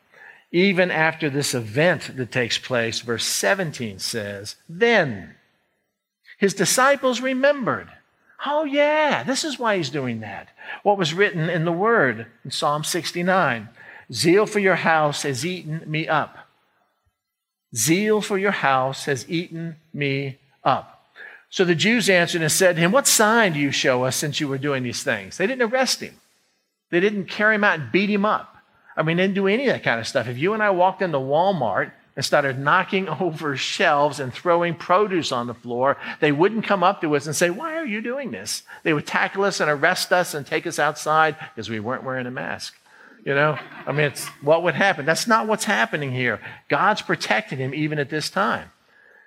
Even 0.52 0.90
after 0.90 1.28
this 1.28 1.54
event 1.54 2.16
that 2.16 2.32
takes 2.32 2.58
place, 2.58 3.00
verse 3.00 3.24
17 3.24 3.98
says, 3.98 4.56
Then 4.68 5.34
his 6.38 6.54
disciples 6.54 7.20
remembered. 7.20 7.88
Oh, 8.44 8.64
yeah, 8.64 9.22
this 9.22 9.44
is 9.44 9.58
why 9.58 9.76
he's 9.76 9.90
doing 9.90 10.20
that. 10.20 10.48
What 10.82 10.98
was 10.98 11.14
written 11.14 11.48
in 11.48 11.64
the 11.64 11.72
word 11.72 12.26
in 12.44 12.50
Psalm 12.50 12.84
69 12.84 13.68
Zeal 14.12 14.46
for 14.46 14.60
your 14.60 14.76
house 14.76 15.22
has 15.22 15.44
eaten 15.44 15.82
me 15.84 16.06
up. 16.06 16.45
Zeal 17.74 18.20
for 18.20 18.38
your 18.38 18.52
house 18.52 19.04
has 19.06 19.28
eaten 19.28 19.76
me 19.92 20.38
up. 20.64 20.96
So 21.50 21.64
the 21.64 21.74
Jews 21.74 22.10
answered 22.10 22.42
and 22.42 22.52
said 22.52 22.76
to 22.76 22.82
him, 22.82 22.92
What 22.92 23.06
sign 23.06 23.52
do 23.52 23.58
you 23.58 23.70
show 23.70 24.04
us 24.04 24.16
since 24.16 24.40
you 24.40 24.48
were 24.48 24.58
doing 24.58 24.82
these 24.82 25.02
things? 25.02 25.36
They 25.36 25.46
didn't 25.46 25.70
arrest 25.70 26.00
him, 26.00 26.14
they 26.90 27.00
didn't 27.00 27.26
carry 27.26 27.54
him 27.54 27.64
out 27.64 27.80
and 27.80 27.92
beat 27.92 28.10
him 28.10 28.24
up. 28.24 28.56
I 28.96 29.02
mean, 29.02 29.18
they 29.18 29.24
didn't 29.24 29.34
do 29.34 29.46
any 29.46 29.66
of 29.66 29.74
that 29.74 29.82
kind 29.82 30.00
of 30.00 30.08
stuff. 30.08 30.26
If 30.26 30.38
you 30.38 30.54
and 30.54 30.62
I 30.62 30.70
walked 30.70 31.02
into 31.02 31.18
Walmart 31.18 31.92
and 32.14 32.24
started 32.24 32.58
knocking 32.58 33.08
over 33.20 33.56
shelves 33.56 34.20
and 34.20 34.32
throwing 34.32 34.74
produce 34.74 35.32
on 35.32 35.46
the 35.46 35.54
floor, 35.54 35.98
they 36.20 36.32
wouldn't 36.32 36.64
come 36.64 36.82
up 36.82 37.00
to 37.02 37.14
us 37.14 37.26
and 37.26 37.36
say, 37.36 37.50
Why 37.50 37.76
are 37.76 37.86
you 37.86 38.00
doing 38.00 38.30
this? 38.30 38.62
They 38.82 38.92
would 38.92 39.06
tackle 39.06 39.44
us 39.44 39.60
and 39.60 39.70
arrest 39.70 40.12
us 40.12 40.34
and 40.34 40.46
take 40.46 40.66
us 40.66 40.78
outside 40.78 41.36
because 41.54 41.70
we 41.70 41.80
weren't 41.80 42.04
wearing 42.04 42.26
a 42.26 42.30
mask. 42.30 42.74
You 43.26 43.34
know, 43.34 43.58
I 43.84 43.90
mean, 43.90 44.06
it's 44.06 44.28
what 44.40 44.62
would 44.62 44.76
happen. 44.76 45.04
That's 45.04 45.26
not 45.26 45.48
what's 45.48 45.64
happening 45.64 46.12
here. 46.12 46.40
God's 46.68 47.02
protecting 47.02 47.58
him 47.58 47.74
even 47.74 47.98
at 47.98 48.08
this 48.08 48.30
time. 48.30 48.70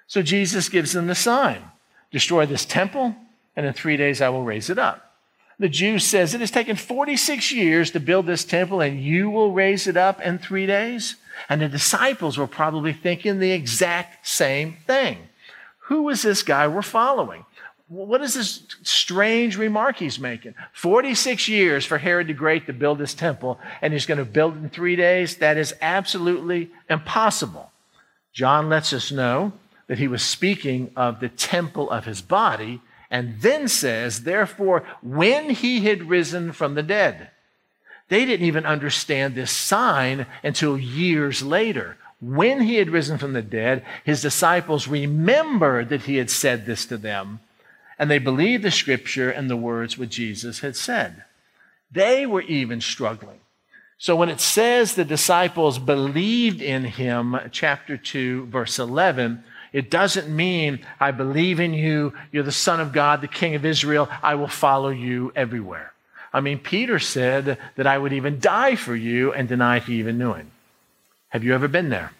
So 0.08 0.22
Jesus 0.22 0.70
gives 0.70 0.94
them 0.94 1.08
the 1.08 1.16
sign 1.16 1.62
destroy 2.10 2.46
this 2.48 2.66
temple, 2.66 3.16
and 3.56 3.68
in 3.68 3.74
three 3.74 3.98
days 3.98 4.22
I 4.22 4.30
will 4.30 4.44
raise 4.44 4.70
it 4.70 4.80
up. 4.80 5.14
The 5.60 5.70
Jew 5.70 6.00
says, 6.00 6.34
It 6.34 6.40
has 6.40 6.50
taken 6.50 6.78
46 6.78 7.52
years 7.52 7.92
to 7.92 8.00
build 8.00 8.26
this 8.26 8.46
temple, 8.46 8.80
and 8.80 9.04
you 9.04 9.30
will 9.30 9.52
raise 9.52 9.86
it 9.86 9.98
up 9.98 10.22
in 10.22 10.40
three 10.40 10.66
days? 10.66 11.18
And 11.50 11.62
the 11.62 11.68
disciples 11.68 12.38
were 12.38 12.48
probably 12.48 12.94
thinking 12.94 13.40
the 13.40 13.52
exact 13.52 14.26
same 14.26 14.78
thing. 14.88 15.18
Who 15.90 16.08
is 16.08 16.22
this 16.22 16.42
guy 16.42 16.68
we're 16.68 16.82
following? 16.82 17.46
What 17.90 18.22
is 18.22 18.36
this 18.36 18.62
strange 18.84 19.58
remark 19.58 19.98
he's 19.98 20.20
making? 20.20 20.54
46 20.74 21.48
years 21.48 21.86
for 21.86 21.98
Herod 21.98 22.28
the 22.28 22.34
Great 22.34 22.68
to 22.68 22.74
build 22.74 23.00
this 23.00 23.16
temple, 23.16 23.60
and 23.82 23.94
he's 23.94 24.06
going 24.06 24.20
to 24.20 24.26
build 24.26 24.56
it 24.56 24.60
in 24.60 24.70
three 24.70 24.96
days? 24.96 25.38
That 25.38 25.58
is 25.58 25.74
absolutely 25.82 26.70
impossible. 26.88 27.72
John 28.32 28.70
lets 28.70 28.94
us 28.94 29.12
know 29.12 29.54
that 29.88 29.98
he 29.98 30.08
was 30.08 30.22
speaking 30.22 30.92
of 30.96 31.20
the 31.20 31.30
temple 31.30 31.90
of 31.90 32.06
his 32.06 32.22
body, 32.22 32.80
and 33.10 33.42
then 33.42 33.68
says, 33.68 34.22
therefore, 34.22 34.84
when 35.02 35.50
he 35.50 35.86
had 35.86 36.10
risen 36.10 36.52
from 36.52 36.76
the 36.76 36.84
dead. 36.84 37.32
They 38.08 38.26
didn't 38.26 38.46
even 38.46 38.66
understand 38.66 39.34
this 39.34 39.52
sign 39.52 40.28
until 40.44 40.78
years 40.78 41.42
later. 41.42 41.98
When 42.22 42.62
he 42.62 42.76
had 42.76 42.90
risen 42.90 43.18
from 43.18 43.34
the 43.34 43.42
dead, 43.42 43.84
his 44.04 44.22
disciples 44.22 44.88
remembered 44.88 45.90
that 45.90 46.04
he 46.04 46.18
had 46.18 46.30
said 46.30 46.66
this 46.66 46.86
to 46.88 46.98
them 46.98 47.40
and 48.00 48.10
they 48.10 48.18
believed 48.18 48.64
the 48.64 48.72
scripture 48.72 49.30
and 49.30 49.50
the 49.50 49.58
words 49.58 49.98
what 49.98 50.10
Jesus 50.10 50.62
had 50.62 50.78
said. 50.78 51.26
They 51.92 52.26
were 52.26 52.42
even 52.42 52.80
struggling. 52.80 53.40
So 53.98 54.16
when 54.16 54.30
it 54.30 54.40
says 54.40 54.96
the 54.96 55.04
disciples 55.04 55.78
believed 55.78 56.62
in 56.62 56.86
him, 56.86 57.38
chapter 57.52 57.98
2, 57.98 58.46
verse 58.46 58.80
11, 58.80 59.44
it 59.74 59.92
doesn't 59.92 60.34
mean, 60.34 60.80
I 61.00 61.12
believe 61.12 61.60
in 61.60 61.74
you, 61.74 62.14
you're 62.32 62.44
the 62.44 62.52
Son 62.52 62.80
of 62.80 62.94
God, 62.94 63.20
the 63.20 63.28
King 63.28 63.56
of 63.56 63.66
Israel, 63.66 64.08
I 64.24 64.36
will 64.36 64.48
follow 64.48 64.90
you 64.90 65.34
everywhere. 65.36 65.92
I 66.32 66.40
mean, 66.40 66.60
Peter 66.60 67.00
said 67.00 67.58
that 67.76 67.88
I 67.88 67.98
would 67.98 68.14
even 68.14 68.40
die 68.40 68.76
for 68.76 68.96
you 68.96 69.34
and 69.34 69.50
deny 69.50 69.80
he 69.80 69.96
even 69.96 70.18
knew 70.18 70.34
him. 70.34 70.52
Have 71.30 71.44
you 71.44 71.54
ever 71.54 71.68
been 71.68 71.90
there? 71.90 72.14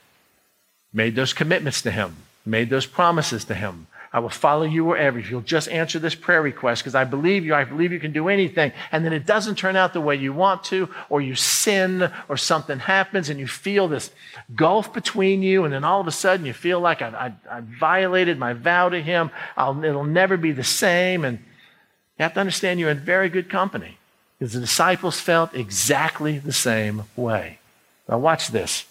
Made 0.92 1.16
those 1.16 1.34
commitments 1.34 1.82
to 1.84 1.92
him, 1.92 2.18
made 2.46 2.70
those 2.70 2.86
promises 2.86 3.46
to 3.46 3.56
him, 3.56 3.88
I 4.12 4.20
will 4.20 4.30
follow 4.30 4.64
you 4.64 4.86
wherever. 4.86 5.20
If 5.20 5.30
you'll 5.30 5.42
just 5.42 5.70
answer 5.70 6.00
this 6.00 6.16
prayer 6.16 6.42
request, 6.42 6.82
because 6.82 6.96
I 6.96 7.04
believe 7.04 7.46
you, 7.46 7.54
I 7.54 7.64
believe 7.64 7.92
you 7.92 8.00
can 8.00 8.12
do 8.12 8.28
anything. 8.28 8.72
And 8.92 9.06
then 9.06 9.14
it 9.14 9.26
doesn't 9.28 9.56
turn 9.56 9.76
out 9.76 9.94
the 9.94 10.02
way 10.02 10.16
you 10.16 10.34
want 10.34 10.64
to, 10.66 10.90
or 11.10 11.22
you 11.22 11.36
sin, 11.36 12.12
or 12.28 12.36
something 12.36 12.80
happens, 12.80 13.30
and 13.30 13.40
you 13.40 13.46
feel 13.46 13.88
this 13.88 14.10
gulf 14.56 14.94
between 14.94 15.44
you, 15.44 15.64
and 15.64 15.72
then 15.72 15.84
all 15.84 16.02
of 16.02 16.08
a 16.08 16.12
sudden 16.12 16.46
you 16.46 16.54
feel 16.54 16.80
like 16.80 17.04
I, 17.04 17.36
I, 17.50 17.58
I 17.58 17.62
violated 17.62 18.40
my 18.40 18.54
vow 18.54 18.90
to 18.90 19.00
Him. 19.00 19.30
I'll, 19.56 19.84
it'll 19.84 20.04
never 20.04 20.38
be 20.38 20.54
the 20.54 20.64
same. 20.64 21.24
And 21.24 21.38
you 21.38 22.24
have 22.24 22.34
to 22.34 22.40
understand 22.40 22.80
you're 22.80 22.90
in 22.90 23.00
very 23.00 23.30
good 23.30 23.48
company, 23.48 24.00
because 24.40 24.54
the 24.54 24.60
disciples 24.60 25.20
felt 25.20 25.54
exactly 25.54 26.40
the 26.40 26.54
same 26.54 27.04
way. 27.16 27.60
Now, 28.08 28.18
watch 28.18 28.48
this. 28.48 28.86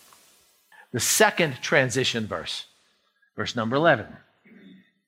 The 0.92 1.00
second 1.00 1.60
transition 1.60 2.28
verse, 2.28 2.66
verse 3.36 3.56
number 3.56 3.74
11. 3.74 4.06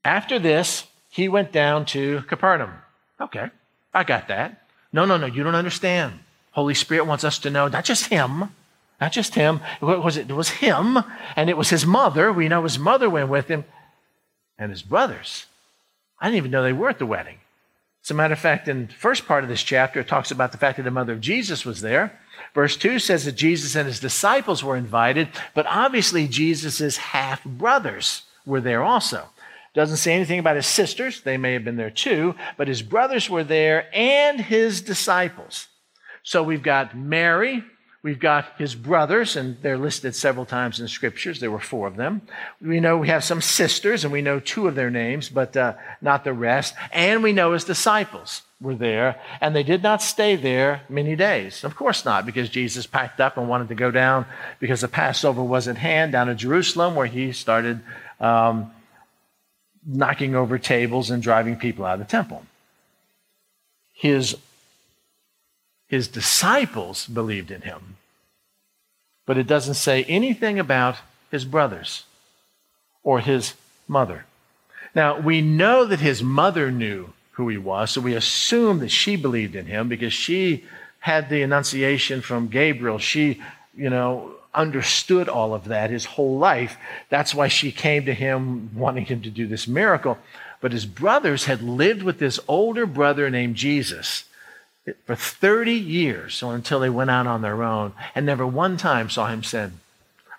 After 0.05 0.39
this, 0.39 0.87
he 1.11 1.29
went 1.29 1.53
down 1.53 1.85
to 1.87 2.23
Capernaum. 2.23 2.73
Okay. 3.21 3.51
I 3.93 4.05
got 4.05 4.29
that. 4.29 4.63
No, 4.93 5.05
no, 5.05 5.17
no, 5.17 5.27
you 5.27 5.43
don't 5.43 5.55
understand. 5.55 6.21
Holy 6.53 6.75
Spirit 6.75 7.07
wants 7.07 7.25
us 7.25 7.39
to 7.41 7.51
know 7.51 7.69
not 7.69 7.85
just 7.85 8.07
him, 8.07 8.51
not 9.01 9.13
just 9.13 9.35
him. 9.35 9.61
What 9.81 10.05
was 10.05 10.17
it? 10.17 10.31
It 10.31 10.35
was 10.35 10.49
him, 10.51 10.99
and 11.37 11.49
it 11.49 11.57
was 11.57 11.71
his 11.71 11.87
mother. 11.87 12.33
We 12.33 12.49
know 12.49 12.63
his 12.63 12.79
mother 12.79 13.09
went 13.09 13.29
with 13.29 13.49
him, 13.49 13.65
and 14.59 14.71
his 14.71 14.83
brothers. 14.83 15.47
I 16.21 16.27
didn't 16.27 16.39
even 16.39 16.51
know 16.51 16.63
they 16.63 16.73
were 16.73 16.91
at 16.91 16.99
the 16.99 17.07
wedding. 17.07 17.39
As 18.05 18.11
a 18.11 18.15
matter 18.15 18.33
of 18.33 18.39
fact, 18.39 18.69
in 18.69 18.87
the 18.87 18.93
first 18.95 19.27
part 19.27 19.45
of 19.45 19.51
this 19.51 19.63
chapter, 19.63 20.01
it 20.01 20.09
talks 20.09 20.31
about 20.31 20.53
the 20.53 20.59
fact 20.59 20.77
that 20.77 20.85
the 20.85 20.91
mother 20.91 21.13
of 21.13 21.21
Jesus 21.21 21.65
was 21.65 21.81
there. 21.81 22.19
Verse 22.55 22.77
2 22.77 22.99
says 22.99 23.25
that 23.25 23.33
Jesus 23.33 23.77
and 23.77 23.87
his 23.87 24.01
disciples 24.01 24.65
were 24.65 24.77
invited, 24.77 25.29
but 25.55 25.67
obviously 25.67 26.27
Jesus' 26.27 26.97
half 26.97 27.45
brothers 27.45 28.23
were 28.47 28.61
there 28.61 28.83
also. 28.83 29.29
Doesn't 29.75 29.99
say 29.99 30.15
anything 30.15 30.39
about 30.39 30.57
his 30.57 30.67
sisters. 30.67 31.21
They 31.21 31.37
may 31.37 31.53
have 31.53 31.65
been 31.65 31.77
there 31.77 31.91
too, 31.91 32.35
but 32.57 32.69
his 32.69 32.83
brothers 32.83 33.31
were 33.31 33.45
there 33.45 33.87
and 33.95 34.41
his 34.41 34.81
disciples. 34.81 35.69
So 36.23 36.43
we've 36.43 36.63
got 36.63 36.97
Mary, 36.97 37.65
We've 38.03 38.19
got 38.19 38.55
his 38.57 38.75
brothers, 38.75 39.37
and 39.37 39.59
they're 39.61 39.77
listed 39.77 40.15
several 40.15 40.47
times 40.47 40.81
in 40.81 40.89
scriptures. 40.89 41.39
There 41.39 41.51
were 41.51 41.61
four 41.61 41.87
of 41.87 41.97
them. 41.97 42.23
We 42.63 42.81
know 42.81 42.97
we 42.97 43.09
have 43.09 43.23
some 43.23 43.43
sisters, 43.43 44.05
and 44.05 44.13
we 44.13 44.23
know 44.23 44.41
two 44.41 44.67
of 44.67 44.75
their 44.75 44.91
names, 44.91 45.29
but 45.29 45.55
uh, 45.55 45.75
not 46.01 46.25
the 46.25 46.33
rest. 46.33 46.75
And 46.93 47.23
we 47.23 47.35
know 47.35 47.53
his 47.53 47.65
disciples 47.65 48.41
were 48.59 48.75
there, 48.75 49.21
and 49.43 49.55
they 49.55 49.63
did 49.63 49.83
not 49.83 50.01
stay 50.01 50.35
there 50.35 50.81
many 50.89 51.15
days. 51.15 51.63
Of 51.63 51.77
course 51.77 52.07
not, 52.07 52.25
because 52.25 52.49
Jesus 52.49 52.87
packed 52.87 53.21
up 53.21 53.37
and 53.37 53.51
wanted 53.51 53.69
to 53.69 53.75
go 53.75 53.91
down 53.91 54.25
because 54.61 54.81
the 54.81 54.89
Passover 54.89 55.43
was 55.43 55.69
at 55.69 55.77
hand 55.77 56.13
down 56.13 56.29
to 56.29 56.35
Jerusalem, 56.35 56.95
where 56.95 57.07
he 57.07 57.33
started 57.33 57.81
um, 58.19 58.71
knocking 59.87 60.35
over 60.35 60.59
tables 60.59 61.11
and 61.11 61.23
driving 61.23 61.57
people 61.57 61.85
out 61.85 61.95
of 61.95 62.01
the 62.01 62.05
temple. 62.05 62.45
His 63.93 64.37
his 65.89 66.07
disciples 66.07 67.07
believed 67.07 67.51
in 67.51 67.63
him. 67.63 67.97
But 69.27 69.39
it 69.39 69.49
doesn't 69.49 69.75
say 69.75 70.05
anything 70.05 70.59
about 70.59 70.97
his 71.33 71.45
brothers 71.45 72.05
or 73.03 73.19
his 73.19 73.55
mother. 73.89 74.25
Now, 74.95 75.19
we 75.19 75.41
know 75.41 75.85
that 75.85 76.01
his 76.01 76.23
mother 76.23 76.71
knew 76.71 77.13
who 77.33 77.49
he 77.49 77.59
was, 77.59 77.91
so 77.91 78.01
we 78.01 78.15
assume 78.15 78.79
that 78.81 78.91
she 78.91 79.17
believed 79.17 79.57
in 79.57 79.67
him 79.67 79.89
because 79.89 80.13
she 80.13 80.65
had 81.01 81.29
the 81.29 81.43
annunciation 81.43 82.21
from 82.21 82.49
Gabriel. 82.49 82.99
She, 82.99 83.43
you 83.75 83.91
know, 83.91 84.35
understood 84.55 85.29
all 85.29 85.55
of 85.55 85.67
that 85.67 85.91
his 85.91 86.05
whole 86.05 86.39
life. 86.39 86.77
That's 87.09 87.35
why 87.35 87.49
she 87.49 87.73
came 87.73 88.05
to 88.07 88.15
him 88.15 88.71
wanting 88.75 89.07
him 89.07 89.23
to 89.23 89.31
do 89.31 89.47
this 89.47 89.69
miracle. 89.69 90.19
But 90.61 90.73
his 90.73 90.87
brothers 90.87 91.45
had 91.45 91.63
lived 91.63 92.03
with 92.03 92.19
this 92.19 92.41
older 92.49 92.87
brother 92.87 93.31
named 93.31 93.57
Jesus 93.57 94.25
for 95.05 95.15
30 95.15 95.73
years 95.73 96.43
or 96.43 96.55
until 96.55 96.81
they 96.81 96.91
went 96.91 97.11
out 97.11 97.27
on 97.27 97.43
their 97.43 97.63
own 97.63 97.93
and 98.15 98.27
never 98.27 98.47
one 98.47 98.77
time 98.77 99.09
saw 99.09 99.29
him 99.29 99.43
sin. 99.43 99.81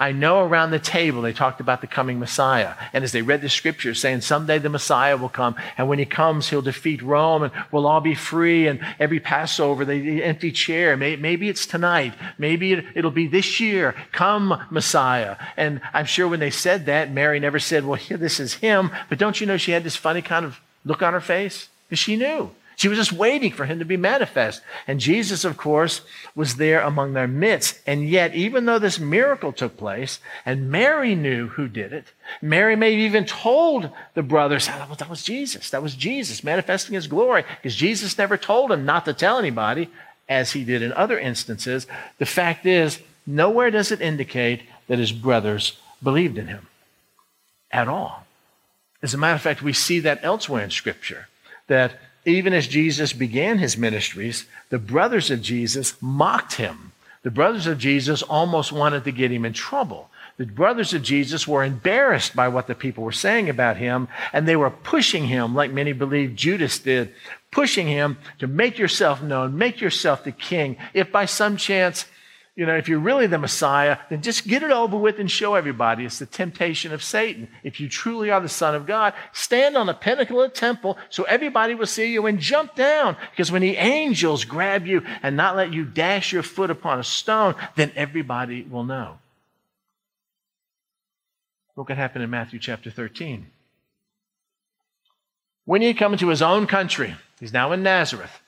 I 0.01 0.13
know 0.13 0.43
around 0.43 0.71
the 0.71 0.79
table 0.79 1.21
they 1.21 1.31
talked 1.31 1.61
about 1.61 1.81
the 1.81 1.85
coming 1.85 2.17
Messiah. 2.17 2.73
And 2.91 3.03
as 3.03 3.11
they 3.11 3.21
read 3.21 3.41
the 3.41 3.49
scriptures 3.49 4.01
saying 4.01 4.21
someday 4.21 4.57
the 4.57 4.67
Messiah 4.67 5.15
will 5.15 5.29
come, 5.29 5.55
and 5.77 5.87
when 5.87 5.99
he 5.99 6.05
comes, 6.05 6.49
he'll 6.49 6.63
defeat 6.63 7.03
Rome 7.03 7.43
and 7.43 7.53
we'll 7.71 7.85
all 7.85 8.01
be 8.01 8.15
free. 8.15 8.65
And 8.65 8.79
every 8.99 9.19
Passover, 9.19 9.85
the, 9.85 10.23
empty 10.23 10.51
chair. 10.51 10.97
Maybe 10.97 11.49
it's 11.49 11.67
tonight, 11.67 12.15
maybe 12.39 12.73
it, 12.73 12.85
it'll 12.95 13.11
be 13.11 13.27
this 13.27 13.59
year. 13.59 13.93
Come, 14.11 14.65
Messiah. 14.71 15.35
And 15.55 15.81
I'm 15.93 16.05
sure 16.05 16.27
when 16.27 16.39
they 16.39 16.49
said 16.49 16.87
that, 16.87 17.11
Mary 17.11 17.39
never 17.39 17.59
said, 17.59 17.85
Well, 17.85 18.01
this 18.09 18.39
is 18.39 18.55
him. 18.55 18.89
But 19.07 19.19
don't 19.19 19.39
you 19.39 19.45
know 19.45 19.57
she 19.57 19.71
had 19.71 19.83
this 19.83 19.95
funny 19.95 20.23
kind 20.23 20.45
of 20.45 20.59
look 20.83 21.03
on 21.03 21.13
her 21.13 21.21
face? 21.21 21.69
Because 21.87 21.99
she 21.99 22.15
knew. 22.15 22.49
She 22.81 22.87
was 22.87 22.97
just 22.97 23.13
waiting 23.13 23.51
for 23.51 23.65
him 23.65 23.77
to 23.77 23.85
be 23.85 23.95
manifest. 23.95 24.63
And 24.87 24.99
Jesus, 24.99 25.45
of 25.45 25.55
course, 25.55 26.01
was 26.33 26.55
there 26.55 26.81
among 26.81 27.13
their 27.13 27.27
midst. 27.27 27.79
And 27.85 28.09
yet, 28.09 28.33
even 28.33 28.65
though 28.65 28.79
this 28.79 28.99
miracle 28.99 29.53
took 29.53 29.77
place, 29.77 30.17
and 30.47 30.71
Mary 30.71 31.13
knew 31.13 31.49
who 31.49 31.67
did 31.67 31.93
it, 31.93 32.07
Mary 32.41 32.75
may 32.75 32.93
have 32.93 32.99
even 33.01 33.25
told 33.25 33.91
the 34.15 34.23
brothers, 34.23 34.67
oh, 34.67 34.95
that 34.97 35.11
was 35.11 35.21
Jesus. 35.21 35.69
That 35.69 35.83
was 35.83 35.93
Jesus 35.93 36.43
manifesting 36.43 36.95
his 36.95 37.05
glory. 37.05 37.43
Because 37.57 37.75
Jesus 37.75 38.17
never 38.17 38.35
told 38.35 38.71
him 38.71 38.83
not 38.83 39.05
to 39.05 39.13
tell 39.13 39.37
anybody, 39.37 39.87
as 40.27 40.53
he 40.53 40.63
did 40.63 40.81
in 40.81 40.91
other 40.93 41.19
instances. 41.19 41.85
The 42.17 42.25
fact 42.25 42.65
is, 42.65 42.99
nowhere 43.27 43.69
does 43.69 43.91
it 43.91 44.01
indicate 44.01 44.63
that 44.87 44.97
his 44.97 45.11
brothers 45.11 45.77
believed 46.01 46.39
in 46.39 46.47
him 46.47 46.65
at 47.69 47.87
all. 47.87 48.25
As 49.03 49.13
a 49.13 49.19
matter 49.19 49.35
of 49.35 49.41
fact, 49.43 49.61
we 49.61 49.71
see 49.71 49.99
that 49.99 50.21
elsewhere 50.23 50.63
in 50.63 50.71
Scripture, 50.71 51.27
that 51.67 51.99
even 52.25 52.53
as 52.53 52.67
Jesus 52.67 53.13
began 53.13 53.57
his 53.57 53.77
ministries, 53.77 54.45
the 54.69 54.77
brothers 54.77 55.31
of 55.31 55.41
Jesus 55.41 55.99
mocked 56.01 56.53
him. 56.53 56.91
The 57.23 57.31
brothers 57.31 57.67
of 57.67 57.77
Jesus 57.77 58.21
almost 58.21 58.71
wanted 58.71 59.03
to 59.03 59.11
get 59.11 59.31
him 59.31 59.45
in 59.45 59.53
trouble. 59.53 60.09
The 60.37 60.45
brothers 60.45 60.93
of 60.93 61.03
Jesus 61.03 61.47
were 61.47 61.63
embarrassed 61.63 62.35
by 62.35 62.47
what 62.47 62.67
the 62.67 62.73
people 62.73 63.03
were 63.03 63.11
saying 63.11 63.49
about 63.49 63.77
him, 63.77 64.07
and 64.33 64.47
they 64.47 64.55
were 64.55 64.71
pushing 64.71 65.27
him, 65.27 65.53
like 65.53 65.71
many 65.71 65.93
believe 65.93 66.35
Judas 66.35 66.79
did, 66.79 67.13
pushing 67.51 67.87
him 67.87 68.17
to 68.39 68.47
make 68.47 68.79
yourself 68.79 69.21
known, 69.21 69.57
make 69.57 69.81
yourself 69.81 70.23
the 70.23 70.31
king. 70.31 70.77
If 70.93 71.11
by 71.11 71.25
some 71.25 71.57
chance 71.57 72.05
you 72.55 72.65
know, 72.65 72.75
if 72.75 72.89
you're 72.89 72.99
really 72.99 73.27
the 73.27 73.37
Messiah, 73.37 73.97
then 74.09 74.21
just 74.21 74.45
get 74.45 74.61
it 74.61 74.71
over 74.71 74.97
with 74.97 75.19
and 75.19 75.31
show 75.31 75.55
everybody. 75.55 76.03
It's 76.03 76.19
the 76.19 76.25
temptation 76.25 76.91
of 76.91 77.01
Satan. 77.01 77.47
If 77.63 77.79
you 77.79 77.87
truly 77.87 78.29
are 78.29 78.41
the 78.41 78.49
Son 78.49 78.75
of 78.75 78.85
God, 78.85 79.13
stand 79.31 79.77
on 79.77 79.87
the 79.87 79.93
pinnacle 79.93 80.41
of 80.41 80.51
the 80.51 80.59
temple 80.59 80.97
so 81.09 81.23
everybody 81.23 81.75
will 81.75 81.85
see 81.85 82.11
you 82.11 82.25
and 82.25 82.39
jump 82.39 82.75
down. 82.75 83.15
Because 83.31 83.53
when 83.53 83.61
the 83.61 83.77
angels 83.77 84.43
grab 84.43 84.85
you 84.85 85.01
and 85.23 85.37
not 85.37 85.55
let 85.55 85.71
you 85.71 85.85
dash 85.85 86.33
your 86.33 86.43
foot 86.43 86.69
upon 86.69 86.99
a 86.99 87.05
stone, 87.05 87.55
then 87.77 87.91
everybody 87.95 88.63
will 88.63 88.83
know. 88.83 89.19
Look 91.77 91.87
what 91.87 91.97
happened 91.97 92.25
in 92.25 92.29
Matthew 92.29 92.59
chapter 92.59 92.91
13. 92.91 93.47
When 95.63 95.81
he 95.81 95.93
come 95.93 96.11
into 96.11 96.27
his 96.27 96.41
own 96.41 96.67
country, 96.67 97.15
he's 97.39 97.53
now 97.53 97.71
in 97.71 97.81
Nazareth. 97.81 98.40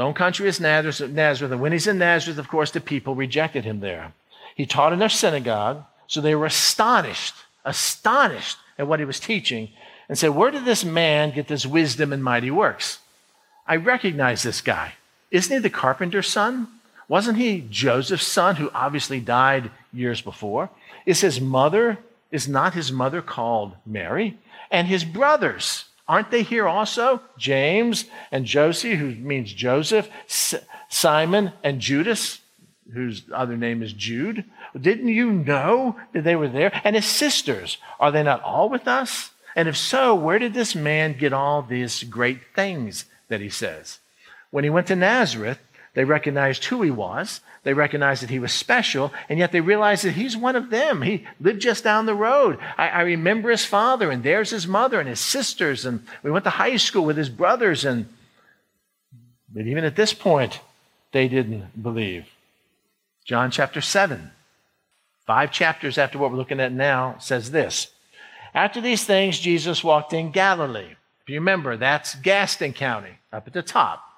Own 0.00 0.14
country 0.14 0.48
is 0.48 0.60
Nazareth, 0.60 1.52
and 1.52 1.60
when 1.60 1.72
he's 1.72 1.86
in 1.86 1.98
Nazareth, 1.98 2.38
of 2.38 2.48
course, 2.48 2.70
the 2.70 2.80
people 2.80 3.14
rejected 3.14 3.64
him 3.64 3.80
there. 3.80 4.12
He 4.54 4.66
taught 4.66 4.92
in 4.92 4.98
their 4.98 5.08
synagogue, 5.08 5.84
so 6.06 6.20
they 6.20 6.34
were 6.34 6.46
astonished, 6.46 7.34
astonished 7.64 8.58
at 8.78 8.86
what 8.86 8.98
he 8.98 9.04
was 9.04 9.20
teaching, 9.20 9.70
and 10.08 10.18
said, 10.18 10.30
Where 10.30 10.50
did 10.50 10.64
this 10.64 10.84
man 10.84 11.32
get 11.32 11.48
this 11.48 11.66
wisdom 11.66 12.12
and 12.12 12.22
mighty 12.22 12.50
works? 12.50 12.98
I 13.66 13.76
recognize 13.76 14.42
this 14.42 14.60
guy. 14.60 14.94
Isn't 15.30 15.56
he 15.56 15.60
the 15.60 15.70
carpenter's 15.70 16.28
son? 16.28 16.68
Wasn't 17.08 17.38
he 17.38 17.66
Joseph's 17.70 18.26
son, 18.26 18.56
who 18.56 18.70
obviously 18.74 19.20
died 19.20 19.70
years 19.92 20.20
before? 20.20 20.70
Is 21.06 21.20
his 21.20 21.40
mother, 21.40 21.98
is 22.30 22.48
not 22.48 22.74
his 22.74 22.92
mother 22.92 23.22
called 23.22 23.76
Mary? 23.86 24.38
And 24.70 24.86
his 24.86 25.04
brothers, 25.04 25.86
Aren't 26.10 26.32
they 26.32 26.42
here 26.42 26.66
also? 26.66 27.22
James 27.38 28.06
and 28.32 28.44
Joses, 28.44 28.98
who 28.98 29.14
means 29.14 29.52
Joseph, 29.52 30.08
Simon 30.88 31.52
and 31.62 31.80
Judas, 31.80 32.40
whose 32.92 33.22
other 33.32 33.56
name 33.56 33.80
is 33.80 33.92
Jude. 33.92 34.44
Didn't 34.78 35.06
you 35.06 35.30
know 35.30 35.94
that 36.12 36.24
they 36.24 36.34
were 36.34 36.48
there? 36.48 36.72
And 36.82 36.96
his 36.96 37.06
sisters, 37.06 37.78
are 38.00 38.10
they 38.10 38.24
not 38.24 38.42
all 38.42 38.68
with 38.68 38.88
us? 38.88 39.30
And 39.54 39.68
if 39.68 39.76
so, 39.76 40.12
where 40.12 40.40
did 40.40 40.52
this 40.52 40.74
man 40.74 41.16
get 41.16 41.32
all 41.32 41.62
these 41.62 42.02
great 42.02 42.40
things 42.56 43.04
that 43.28 43.40
he 43.40 43.48
says? 43.48 44.00
When 44.50 44.64
he 44.64 44.70
went 44.70 44.88
to 44.88 44.96
Nazareth, 44.96 45.60
they 45.94 46.04
recognized 46.04 46.64
who 46.66 46.82
he 46.82 46.90
was. 46.90 47.40
They 47.62 47.74
recognized 47.74 48.22
that 48.22 48.30
he 48.30 48.38
was 48.38 48.52
special, 48.52 49.12
and 49.28 49.38
yet 49.38 49.52
they 49.52 49.60
realized 49.60 50.04
that 50.04 50.12
he's 50.12 50.36
one 50.36 50.56
of 50.56 50.70
them. 50.70 51.02
He 51.02 51.26
lived 51.40 51.60
just 51.60 51.84
down 51.84 52.06
the 52.06 52.14
road. 52.14 52.58
I, 52.78 52.88
I, 52.88 53.00
remember 53.02 53.50
his 53.50 53.66
father, 53.66 54.10
and 54.10 54.22
there's 54.22 54.50
his 54.50 54.66
mother 54.66 54.98
and 54.98 55.08
his 55.08 55.20
sisters, 55.20 55.84
and 55.84 56.06
we 56.22 56.30
went 56.30 56.44
to 56.44 56.50
high 56.50 56.76
school 56.76 57.04
with 57.04 57.16
his 57.16 57.28
brothers, 57.28 57.84
and 57.84 58.08
but 59.52 59.66
even 59.66 59.84
at 59.84 59.96
this 59.96 60.14
point, 60.14 60.60
they 61.12 61.26
didn't 61.28 61.82
believe. 61.82 62.26
John 63.24 63.50
chapter 63.50 63.80
7, 63.80 64.30
five 65.26 65.50
chapters 65.50 65.98
after 65.98 66.18
what 66.18 66.30
we're 66.30 66.38
looking 66.38 66.60
at 66.60 66.72
now, 66.72 67.16
says 67.18 67.50
this. 67.50 67.88
After 68.54 68.80
these 68.80 69.04
things, 69.04 69.40
Jesus 69.40 69.84
walked 69.84 70.12
in 70.12 70.30
Galilee. 70.30 70.94
If 71.22 71.28
you 71.28 71.34
remember, 71.34 71.76
that's 71.76 72.14
Gaston 72.14 72.72
County, 72.72 73.18
up 73.32 73.48
at 73.48 73.52
the 73.52 73.62
top 73.62 74.09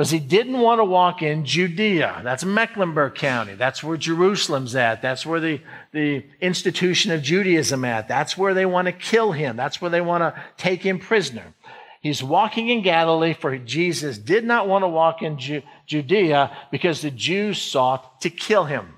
because 0.00 0.12
he 0.12 0.18
didn't 0.18 0.58
want 0.58 0.78
to 0.78 0.84
walk 0.84 1.20
in 1.20 1.44
Judea. 1.44 2.22
That's 2.24 2.42
Mecklenburg 2.42 3.16
County. 3.16 3.52
That's 3.52 3.84
where 3.84 3.98
Jerusalem's 3.98 4.74
at. 4.74 5.02
That's 5.02 5.26
where 5.26 5.40
the, 5.40 5.60
the 5.92 6.24
institution 6.40 7.12
of 7.12 7.20
Judaism 7.20 7.84
at. 7.84 8.08
That's 8.08 8.34
where 8.34 8.54
they 8.54 8.64
want 8.64 8.86
to 8.86 8.92
kill 8.92 9.32
him. 9.32 9.58
That's 9.58 9.82
where 9.82 9.90
they 9.90 10.00
want 10.00 10.22
to 10.22 10.42
take 10.56 10.80
him 10.80 11.00
prisoner. 11.00 11.52
He's 12.00 12.22
walking 12.22 12.70
in 12.70 12.80
Galilee 12.80 13.34
for 13.34 13.58
Jesus 13.58 14.16
did 14.16 14.42
not 14.42 14.66
want 14.66 14.84
to 14.84 14.88
walk 14.88 15.20
in 15.20 15.36
Ju- 15.36 15.60
Judea 15.86 16.56
because 16.70 17.02
the 17.02 17.10
Jews 17.10 17.60
sought 17.60 18.22
to 18.22 18.30
kill 18.30 18.64
him. 18.64 18.94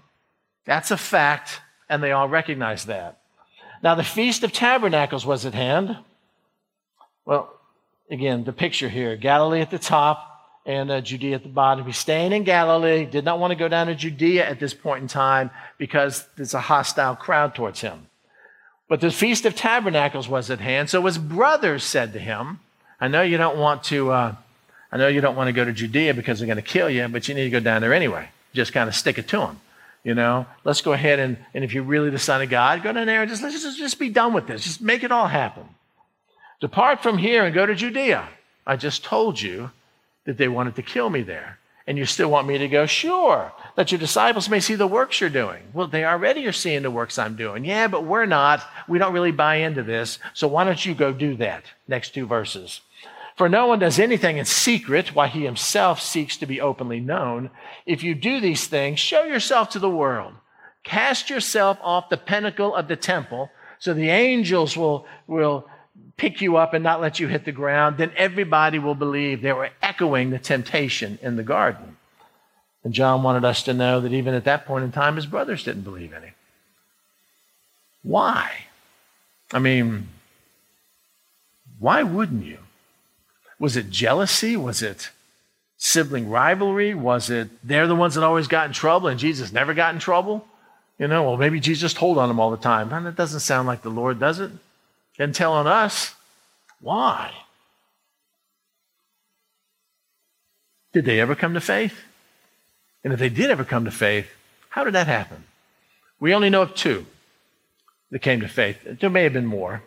That's 0.66 0.92
a 0.92 0.96
fact, 0.96 1.62
and 1.88 2.00
they 2.00 2.12
all 2.12 2.28
recognize 2.28 2.84
that. 2.84 3.18
Now, 3.82 3.96
the 3.96 4.04
Feast 4.04 4.44
of 4.44 4.52
Tabernacles 4.52 5.26
was 5.26 5.46
at 5.46 5.54
hand. 5.54 5.96
Well, 7.24 7.52
again, 8.08 8.44
the 8.44 8.52
picture 8.52 8.88
here 8.88 9.16
Galilee 9.16 9.62
at 9.62 9.72
the 9.72 9.80
top, 9.80 10.28
and 10.64 10.90
uh, 10.90 11.00
Judea 11.00 11.36
at 11.36 11.42
the 11.42 11.48
bottom. 11.48 11.84
He's 11.84 11.96
staying 11.96 12.32
in 12.32 12.44
Galilee, 12.44 13.04
did 13.04 13.24
not 13.24 13.38
want 13.38 13.50
to 13.50 13.56
go 13.56 13.68
down 13.68 13.88
to 13.88 13.94
Judea 13.94 14.48
at 14.48 14.60
this 14.60 14.74
point 14.74 15.02
in 15.02 15.08
time 15.08 15.50
because 15.78 16.26
there's 16.36 16.54
a 16.54 16.60
hostile 16.60 17.16
crowd 17.16 17.54
towards 17.54 17.80
him. 17.80 18.06
But 18.88 19.00
the 19.00 19.10
Feast 19.10 19.46
of 19.46 19.54
Tabernacles 19.54 20.28
was 20.28 20.50
at 20.50 20.60
hand, 20.60 20.90
so 20.90 21.04
his 21.06 21.18
brothers 21.18 21.82
said 21.82 22.12
to 22.12 22.18
him, 22.18 22.60
I 23.00 23.08
know 23.08 23.22
you 23.22 23.38
don't 23.38 23.58
want 23.58 23.84
to, 23.84 24.12
uh, 24.12 24.34
I 24.92 24.96
know 24.96 25.08
you 25.08 25.20
don't 25.20 25.34
want 25.34 25.48
to 25.48 25.52
go 25.52 25.64
to 25.64 25.72
Judea 25.72 26.14
because 26.14 26.38
they're 26.38 26.46
going 26.46 26.56
to 26.56 26.62
kill 26.62 26.90
you, 26.90 27.08
but 27.08 27.26
you 27.26 27.34
need 27.34 27.44
to 27.44 27.50
go 27.50 27.60
down 27.60 27.80
there 27.80 27.94
anyway. 27.94 28.28
Just 28.52 28.72
kind 28.72 28.88
of 28.88 28.94
stick 28.94 29.18
it 29.18 29.28
to 29.28 29.38
them. 29.38 29.60
You 30.04 30.14
know, 30.14 30.46
let's 30.64 30.82
go 30.82 30.92
ahead 30.92 31.20
and, 31.20 31.38
and 31.54 31.64
if 31.64 31.72
you're 31.72 31.84
really 31.84 32.10
the 32.10 32.18
Son 32.18 32.42
of 32.42 32.50
God, 32.50 32.82
go 32.82 32.92
down 32.92 33.06
there 33.06 33.22
and 33.22 33.30
just, 33.30 33.42
let's 33.42 33.60
just, 33.62 33.78
just 33.78 33.98
be 33.98 34.08
done 34.08 34.32
with 34.32 34.46
this. 34.46 34.64
Just 34.64 34.80
make 34.82 35.04
it 35.04 35.12
all 35.12 35.28
happen. 35.28 35.64
Depart 36.60 37.02
from 37.02 37.18
here 37.18 37.44
and 37.44 37.54
go 37.54 37.66
to 37.66 37.74
Judea. 37.74 38.28
I 38.66 38.76
just 38.76 39.04
told 39.04 39.40
you 39.40 39.70
that 40.24 40.38
they 40.38 40.48
wanted 40.48 40.76
to 40.76 40.82
kill 40.82 41.10
me 41.10 41.22
there. 41.22 41.58
And 41.86 41.98
you 41.98 42.06
still 42.06 42.30
want 42.30 42.46
me 42.46 42.58
to 42.58 42.68
go? 42.68 42.86
Sure, 42.86 43.52
that 43.74 43.90
your 43.90 43.98
disciples 43.98 44.48
may 44.48 44.60
see 44.60 44.76
the 44.76 44.86
works 44.86 45.20
you're 45.20 45.30
doing. 45.30 45.62
Well, 45.72 45.88
they 45.88 46.04
already 46.04 46.46
are 46.46 46.52
seeing 46.52 46.82
the 46.82 46.92
works 46.92 47.18
I'm 47.18 47.34
doing. 47.34 47.64
Yeah, 47.64 47.88
but 47.88 48.04
we're 48.04 48.26
not. 48.26 48.62
We 48.88 48.98
don't 48.98 49.12
really 49.12 49.32
buy 49.32 49.56
into 49.56 49.82
this. 49.82 50.20
So 50.32 50.46
why 50.46 50.62
don't 50.62 50.86
you 50.86 50.94
go 50.94 51.12
do 51.12 51.34
that? 51.36 51.64
Next 51.88 52.14
two 52.14 52.26
verses. 52.26 52.82
For 53.36 53.48
no 53.48 53.66
one 53.66 53.80
does 53.80 53.98
anything 53.98 54.36
in 54.36 54.44
secret 54.44 55.14
while 55.14 55.28
he 55.28 55.44
himself 55.44 56.00
seeks 56.00 56.36
to 56.36 56.46
be 56.46 56.60
openly 56.60 57.00
known. 57.00 57.50
If 57.84 58.04
you 58.04 58.14
do 58.14 58.40
these 58.40 58.68
things, 58.68 59.00
show 59.00 59.24
yourself 59.24 59.70
to 59.70 59.78
the 59.80 59.90
world. 59.90 60.34
Cast 60.84 61.30
yourself 61.30 61.78
off 61.82 62.10
the 62.10 62.16
pinnacle 62.16 62.74
of 62.74 62.88
the 62.88 62.96
temple 62.96 63.50
so 63.78 63.94
the 63.94 64.10
angels 64.10 64.76
will, 64.76 65.06
will 65.26 65.66
pick 66.16 66.40
you 66.40 66.56
up 66.56 66.74
and 66.74 66.84
not 66.84 67.00
let 67.00 67.18
you 67.20 67.28
hit 67.28 67.44
the 67.44 67.52
ground. 67.52 67.96
Then 67.96 68.12
everybody 68.16 68.78
will 68.78 68.94
believe 68.94 69.42
they 69.42 69.52
were 69.52 69.70
echoing 69.82 70.30
the 70.30 70.38
temptation 70.38 71.18
in 71.22 71.36
the 71.36 71.42
garden. 71.42 71.96
And 72.84 72.92
John 72.92 73.22
wanted 73.22 73.44
us 73.44 73.62
to 73.64 73.74
know 73.74 74.00
that 74.00 74.12
even 74.12 74.34
at 74.34 74.44
that 74.44 74.66
point 74.66 74.84
in 74.84 74.92
time, 74.92 75.16
his 75.16 75.26
brothers 75.26 75.64
didn't 75.64 75.82
believe 75.82 76.12
any. 76.12 76.32
Why? 78.02 78.50
I 79.52 79.58
mean, 79.58 80.08
why 81.78 82.02
wouldn't 82.02 82.44
you? 82.44 82.58
Was 83.58 83.76
it 83.76 83.90
jealousy? 83.90 84.56
Was 84.56 84.82
it 84.82 85.10
sibling 85.76 86.28
rivalry? 86.28 86.94
Was 86.94 87.30
it 87.30 87.48
they're 87.62 87.86
the 87.86 87.94
ones 87.94 88.14
that 88.14 88.24
always 88.24 88.48
got 88.48 88.66
in 88.66 88.72
trouble 88.72 89.08
and 89.08 89.20
Jesus 89.20 89.52
never 89.52 89.74
got 89.74 89.94
in 89.94 90.00
trouble? 90.00 90.44
You 90.98 91.08
know, 91.08 91.24
well, 91.24 91.36
maybe 91.36 91.60
Jesus 91.60 91.94
told 91.94 92.18
on 92.18 92.28
them 92.28 92.40
all 92.40 92.50
the 92.50 92.56
time. 92.56 92.92
And 92.92 93.06
that 93.06 93.16
doesn't 93.16 93.40
sound 93.40 93.66
like 93.66 93.82
the 93.82 93.90
Lord, 93.90 94.18
does 94.18 94.40
it? 94.40 94.50
And 95.18 95.34
telling 95.34 95.66
us 95.66 96.14
why. 96.80 97.32
Did 100.92 101.04
they 101.04 101.20
ever 101.20 101.34
come 101.34 101.54
to 101.54 101.60
faith? 101.60 102.00
And 103.04 103.12
if 103.12 103.18
they 103.18 103.28
did 103.28 103.50
ever 103.50 103.64
come 103.64 103.84
to 103.84 103.90
faith, 103.90 104.28
how 104.68 104.84
did 104.84 104.94
that 104.94 105.06
happen? 105.06 105.44
We 106.20 106.34
only 106.34 106.50
know 106.50 106.62
of 106.62 106.74
two 106.74 107.06
that 108.10 108.20
came 108.20 108.40
to 108.40 108.48
faith. 108.48 108.98
There 109.00 109.10
may 109.10 109.24
have 109.24 109.32
been 109.32 109.46
more, 109.46 109.82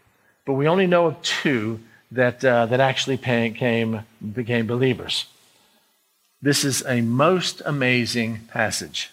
but 0.46 0.54
we 0.54 0.68
only 0.68 0.88
know 0.88 1.08
of 1.08 1.22
two 1.22 1.80
that, 2.12 2.44
uh, 2.44 2.66
that 2.68 2.80
actually 2.80 3.18
came, 3.18 4.02
became 4.34 4.68
believers. 4.68 5.26
This 6.42 6.64
is 6.64 6.86
a 6.86 7.02
most 7.02 7.62
amazing 7.66 8.42
passage. 8.52 9.12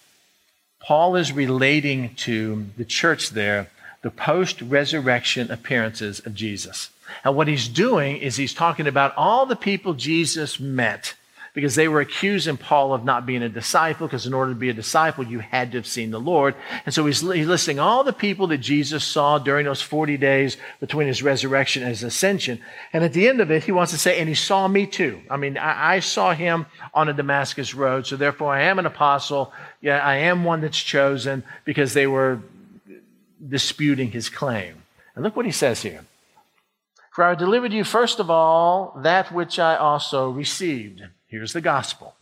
Paul 0.83 1.17
is 1.17 1.33
relating 1.33 2.15
to 2.17 2.67
the 2.77 2.85
church 2.85 3.31
there 3.31 3.71
the 4.03 4.11
post 4.11 4.61
resurrection 4.63 5.51
appearances 5.51 6.21
of 6.21 6.35
Jesus. 6.35 6.91
And 7.25 7.37
what 7.37 7.49
he's 7.49 7.69
doing 7.69 8.17
is 8.17 8.37
he's 8.37 8.55
talking 8.55 8.87
about 8.87 9.15
all 9.17 9.47
the 9.47 9.57
people 9.57 9.95
Jesus 9.95 10.59
met 10.59 11.15
because 11.55 11.75
they 11.75 11.87
were 11.87 12.01
accusing 12.01 12.57
Paul 12.57 12.95
of 12.95 13.05
not 13.05 13.27
being 13.27 13.43
a 13.43 13.49
disciple, 13.49 14.07
because 14.07 14.27
in 14.27 14.33
order 14.33 14.53
to 14.53 14.59
be 14.59 14.71
a 14.71 14.75
disciple, 14.75 15.23
you 15.25 15.41
had 15.41 15.73
to 15.73 15.79
have 15.79 15.87
seen 15.87 16.11
the 16.11 16.19
Lord. 16.19 16.55
And 16.87 16.95
so 16.95 17.05
he's, 17.05 17.21
he's 17.21 17.47
listing 17.47 17.79
all 17.79 18.05
the 18.05 18.13
people 18.13 18.47
that 18.49 18.59
Jesus 18.59 19.05
saw 19.05 19.39
during 19.39 19.67
those 19.67 19.83
40 19.83 20.17
days 20.17 20.57
between 20.81 21.09
his 21.09 21.23
resurrection 21.23 21.83
and 21.83 21.91
his 21.91 22.03
ascension. 22.03 22.59
And 22.95 23.05
at 23.05 23.13
the 23.13 23.29
end 23.29 23.41
of 23.41 23.51
it, 23.51 23.65
he 23.65 23.73
wants 23.73 23.93
to 23.93 23.99
say, 23.99 24.19
and 24.19 24.31
he 24.31 24.35
saw 24.35 24.67
me 24.67 24.87
too. 24.87 25.21
I 25.29 25.37
mean, 25.37 25.59
I, 25.59 25.97
I 25.97 26.01
saw 26.01 26.33
him 26.33 26.65
on 26.95 27.11
a 27.11 27.13
Damascus 27.13 27.75
road, 27.75 28.07
so 28.07 28.17
therefore 28.17 28.55
I 28.55 28.63
am 28.63 28.79
an 28.79 28.87
apostle. 28.87 29.53
Yeah, 29.83 29.99
I 29.99 30.17
am 30.17 30.45
one 30.45 30.63
that's 30.63 30.81
chosen 30.81 31.45
because 31.67 31.93
they 31.93 32.07
were 32.07 32.41
disputing 33.47 34.11
his 34.11 34.29
claim. 34.29 34.83
And 35.15 35.25
look 35.25 35.37
what 35.37 35.47
he 35.47 35.53
says 35.53 35.83
here. 35.83 36.05
For 37.11 37.25
I 37.25 37.35
delivered 37.35 37.73
you 37.73 37.85
first 37.85 38.21
of 38.21 38.31
all 38.31 38.99
that 39.03 39.33
which 39.33 39.59
I 39.59 39.77
also 39.77 40.31
received 40.31 41.03
Here's 41.33 41.55
the 41.55 41.63
gospel. 41.63 42.15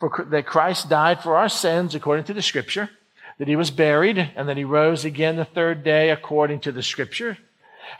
For 0.00 0.26
that 0.30 0.46
Christ 0.46 0.88
died 0.88 1.22
for 1.22 1.36
our 1.36 1.48
sins 1.48 1.94
according 1.94 2.24
to 2.24 2.34
the 2.34 2.42
scripture, 2.42 2.90
that 3.38 3.46
he 3.46 3.54
was 3.54 3.70
buried, 3.70 4.18
and 4.34 4.48
that 4.48 4.56
he 4.56 4.64
rose 4.64 5.04
again 5.04 5.36
the 5.36 5.44
third 5.44 5.84
day 5.84 6.10
according 6.10 6.58
to 6.62 6.72
the 6.72 6.82
scripture. 6.82 7.38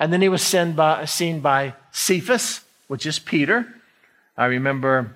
And 0.01 0.13
then 0.13 0.21
he 0.21 0.29
was 0.29 0.43
seen 0.43 0.73
by, 0.73 1.05
seen 1.05 1.39
by 1.39 1.75
Cephas, 1.93 2.63
which 2.89 3.07
is 3.07 3.21
Peter. 3.21 3.73
I 4.37 4.47
remember 4.47 5.15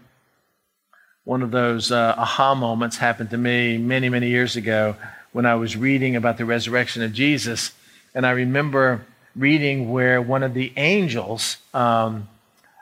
one 1.24 1.42
of 1.42 1.50
those 1.50 1.90
uh, 1.90 2.14
aha 2.16 2.54
moments 2.54 2.98
happened 2.98 3.30
to 3.30 3.36
me 3.36 3.78
many, 3.78 4.08
many 4.08 4.28
years 4.28 4.54
ago 4.54 4.94
when 5.36 5.44
I 5.44 5.54
was 5.54 5.76
reading 5.76 6.16
about 6.16 6.38
the 6.38 6.46
resurrection 6.46 7.02
of 7.02 7.12
Jesus. 7.12 7.72
And 8.14 8.26
I 8.26 8.30
remember 8.30 9.04
reading 9.34 9.92
where 9.92 10.22
one 10.22 10.42
of 10.42 10.54
the 10.54 10.72
angels 10.78 11.58
um, 11.74 12.26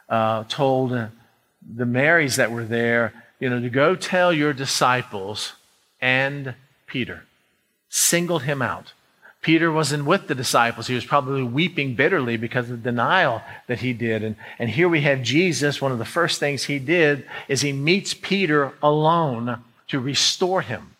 uh, 0.08 0.44
told 0.44 0.92
the 0.92 1.84
Marys 1.84 2.36
that 2.36 2.52
were 2.52 2.62
there, 2.62 3.12
you 3.40 3.50
know, 3.50 3.60
to 3.60 3.68
go 3.68 3.96
tell 3.96 4.32
your 4.32 4.52
disciples 4.52 5.54
and 6.00 6.54
Peter. 6.86 7.24
Singled 7.88 8.44
him 8.44 8.62
out. 8.62 8.92
Peter 9.42 9.72
wasn't 9.72 10.04
with 10.04 10.28
the 10.28 10.34
disciples. 10.36 10.86
He 10.86 10.94
was 10.94 11.04
probably 11.04 11.42
weeping 11.42 11.96
bitterly 11.96 12.36
because 12.36 12.70
of 12.70 12.84
the 12.84 12.90
denial 12.92 13.42
that 13.66 13.80
he 13.80 13.92
did. 13.92 14.22
And, 14.22 14.36
and 14.60 14.70
here 14.70 14.88
we 14.88 15.00
have 15.00 15.22
Jesus. 15.22 15.82
One 15.82 15.90
of 15.90 15.98
the 15.98 16.04
first 16.04 16.38
things 16.38 16.62
he 16.62 16.78
did 16.78 17.26
is 17.48 17.62
he 17.62 17.72
meets 17.72 18.14
Peter 18.14 18.74
alone 18.80 19.58
to 19.88 19.98
restore 19.98 20.62
him. 20.62 20.93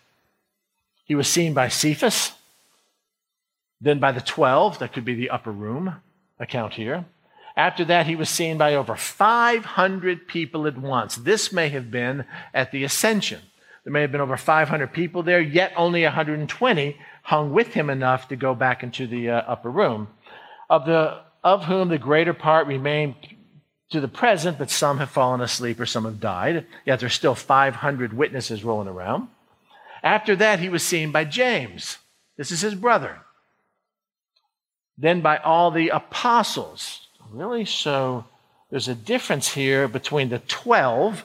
He 1.05 1.15
was 1.15 1.29
seen 1.29 1.55
by 1.55 1.69
Cephas, 1.69 2.33
then 3.81 3.99
by 3.99 4.13
the 4.13 4.21
12, 4.21 4.79
that 4.79 4.93
could 4.93 5.05
be 5.05 5.15
the 5.15 5.31
upper 5.31 5.53
room 5.53 5.97
account 6.39 6.75
here. 6.75 7.05
After 7.57 7.85
that, 7.85 8.07
he 8.07 8.17
was 8.17 8.29
seen 8.29 8.59
by 8.59 8.75
over 8.75 8.97
500 8.97 10.27
people 10.27 10.67
at 10.67 10.77
once. 10.77 11.17
This 11.17 11.53
may 11.53 11.69
have 11.69 11.91
been 11.91 12.25
at 12.53 12.73
the 12.73 12.83
ascension. 12.83 13.41
There 13.85 13.93
may 13.93 14.01
have 14.01 14.11
been 14.11 14.21
over 14.21 14.37
500 14.37 14.93
people 14.93 15.23
there, 15.23 15.41
yet 15.41 15.73
only 15.77 16.03
120 16.03 16.97
hung 17.23 17.53
with 17.53 17.75
him 17.75 17.91
enough 17.91 18.29
to 18.29 18.37
go 18.37 18.55
back 18.55 18.83
into 18.83 19.07
the 19.07 19.31
uh, 19.31 19.43
upper 19.47 19.71
room, 19.71 20.09
of, 20.69 20.87
the, 20.87 21.21
of 21.45 21.65
whom 21.65 21.89
the 21.89 21.99
greater 21.99 22.35
part 22.35 22.67
remain 22.67 23.15
to 23.91 24.01
the 24.01 24.09
present, 24.09 24.59
but 24.59 24.71
some 24.71 24.99
have 24.99 25.11
fallen 25.11 25.41
asleep 25.41 25.79
or 25.79 25.87
some 25.87 26.05
have 26.05 26.19
died. 26.19 26.67
Yet 26.85 27.01
there's 27.01 27.15
still 27.15 27.35
500 27.35 28.13
witnesses 28.13 28.65
rolling 28.65 28.89
around. 28.89 29.29
After 30.05 30.37
that, 30.37 30.61
he 30.61 30.69
was 30.69 30.83
seen 30.83 31.11
by 31.11 31.25
James. 31.25 31.97
This 32.37 32.53
is 32.53 32.61
his 32.61 32.75
brother. 32.75 33.23
Then 34.99 35.23
by 35.23 35.39
all 35.39 35.71
the 35.71 35.89
apostles. 35.89 37.09
Really? 37.33 37.65
So 37.65 38.27
there's 38.71 38.87
a 38.87 38.95
difference 38.95 39.55
here 39.55 39.89
between 39.89 40.29
the 40.29 40.41
12 40.41 41.25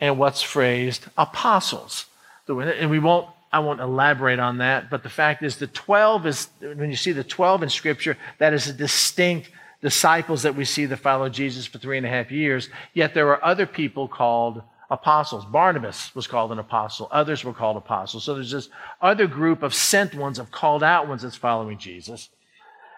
and 0.00 0.18
what's 0.18 0.42
phrased 0.42 1.06
apostles. 1.16 2.04
And 2.46 2.90
we 2.90 2.98
won't, 2.98 3.26
I 3.50 3.60
won't 3.60 3.80
elaborate 3.80 4.38
on 4.38 4.58
that, 4.58 4.90
but 4.90 5.02
the 5.02 5.08
fact 5.08 5.42
is 5.42 5.56
the 5.56 5.66
12 5.66 6.26
is, 6.26 6.48
when 6.60 6.90
you 6.90 6.96
see 6.96 7.12
the 7.12 7.24
12 7.24 7.62
in 7.62 7.70
Scripture, 7.70 8.18
that 8.36 8.52
is 8.52 8.68
a 8.68 8.72
distinct 8.74 9.50
disciples 9.80 10.42
that 10.42 10.54
we 10.54 10.64
see 10.64 10.84
that 10.86 10.98
follow 10.98 11.28
Jesus 11.28 11.66
for 11.66 11.78
three 11.78 11.96
and 11.96 12.06
a 12.06 12.10
half 12.10 12.30
years. 12.30 12.68
Yet 12.92 13.14
there 13.14 13.28
are 13.28 13.42
other 13.42 13.66
people 13.66 14.08
called 14.08 14.62
apostles. 14.90 15.44
Barnabas 15.44 16.14
was 16.14 16.26
called 16.26 16.52
an 16.52 16.58
apostle. 16.58 17.08
Others 17.10 17.44
were 17.44 17.52
called 17.52 17.76
apostles. 17.76 18.24
So 18.24 18.34
there's 18.34 18.50
this 18.50 18.68
other 19.00 19.26
group 19.26 19.62
of 19.62 19.74
sent 19.74 20.14
ones, 20.14 20.38
of 20.38 20.50
called 20.50 20.82
out 20.82 21.08
ones 21.08 21.22
that's 21.22 21.36
following 21.36 21.78
Jesus. 21.78 22.28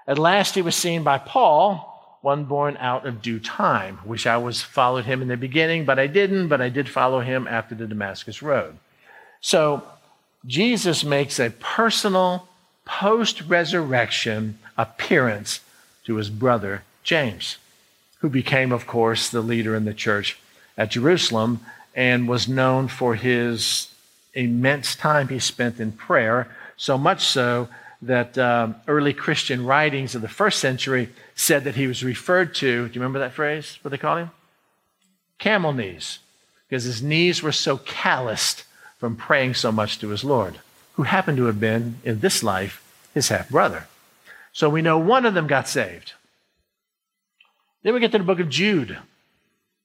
At 0.06 0.18
last 0.18 0.54
he 0.54 0.62
was 0.62 0.76
seen 0.76 1.02
by 1.02 1.18
Paul, 1.18 2.18
one 2.22 2.44
born 2.44 2.76
out 2.76 3.06
of 3.06 3.22
due 3.22 3.40
time. 3.40 3.98
Wish 4.04 4.26
I 4.26 4.36
was 4.36 4.62
followed 4.62 5.04
him 5.04 5.22
in 5.22 5.28
the 5.28 5.36
beginning, 5.36 5.84
but 5.84 5.98
I 5.98 6.06
didn't, 6.06 6.48
but 6.48 6.60
I 6.60 6.68
did 6.68 6.88
follow 6.88 7.20
him 7.20 7.48
after 7.48 7.74
the 7.74 7.86
Damascus 7.86 8.42
Road. 8.42 8.76
So 9.40 9.82
Jesus 10.46 11.02
makes 11.02 11.38
a 11.40 11.50
personal 11.50 12.48
post 12.84 13.42
resurrection 13.42 14.58
appearance 14.76 15.60
to 16.04 16.16
his 16.16 16.30
brother 16.30 16.82
James, 17.02 17.56
who 18.18 18.28
became, 18.28 18.72
of 18.72 18.86
course, 18.86 19.28
the 19.28 19.40
leader 19.40 19.74
in 19.74 19.84
the 19.84 19.94
church 19.94 20.38
at 20.76 20.90
Jerusalem 20.90 21.60
and 21.94 22.28
was 22.28 22.48
known 22.48 22.88
for 22.88 23.14
his 23.14 23.88
immense 24.34 24.94
time 24.94 25.28
he 25.28 25.38
spent 25.38 25.80
in 25.80 25.92
prayer, 25.92 26.48
so 26.76 26.96
much 26.96 27.22
so 27.24 27.68
that 28.02 28.38
um, 28.38 28.76
early 28.88 29.12
Christian 29.12 29.66
writings 29.66 30.14
of 30.14 30.22
the 30.22 30.28
first 30.28 30.58
century 30.60 31.10
said 31.34 31.64
that 31.64 31.74
he 31.74 31.86
was 31.86 32.02
referred 32.02 32.54
to. 32.54 32.88
Do 32.88 32.94
you 32.94 33.00
remember 33.00 33.18
that 33.18 33.34
phrase? 33.34 33.78
What 33.82 33.90
they 33.90 33.98
call 33.98 34.16
him? 34.16 34.30
Camel 35.38 35.72
knees. 35.72 36.18
because 36.70 36.84
his 36.84 37.02
knees 37.02 37.42
were 37.42 37.52
so 37.52 37.78
calloused 37.78 38.64
from 38.96 39.16
praying 39.16 39.54
so 39.54 39.72
much 39.72 39.98
to 39.98 40.08
his 40.10 40.22
Lord, 40.22 40.60
who 40.94 41.02
happened 41.02 41.36
to 41.38 41.46
have 41.46 41.58
been, 41.58 41.96
in 42.04 42.20
this 42.20 42.42
life, 42.44 42.80
his 43.12 43.28
half 43.28 43.48
brother. 43.48 43.88
So 44.52 44.70
we 44.70 44.80
know 44.80 44.96
one 44.96 45.26
of 45.26 45.34
them 45.34 45.48
got 45.48 45.68
saved. 45.68 46.12
Then 47.82 47.92
we 47.94 48.00
get 48.00 48.12
to 48.12 48.18
the 48.18 48.24
book 48.24 48.40
of 48.40 48.48
Jude. 48.48 48.98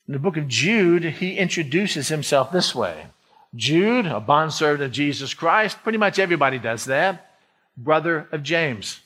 In 0.07 0.13
the 0.13 0.19
book 0.19 0.37
of 0.37 0.47
Jude, 0.47 1.03
he 1.03 1.37
introduces 1.37 2.09
himself 2.09 2.51
this 2.51 2.75
way 2.75 3.07
Jude, 3.55 4.05
a 4.05 4.19
bondservant 4.19 4.83
of 4.83 4.91
Jesus 4.91 5.33
Christ, 5.33 5.81
pretty 5.83 5.97
much 5.97 6.19
everybody 6.19 6.59
does 6.59 6.85
that, 6.85 7.37
brother 7.77 8.27
of 8.31 8.43
James. 8.43 8.99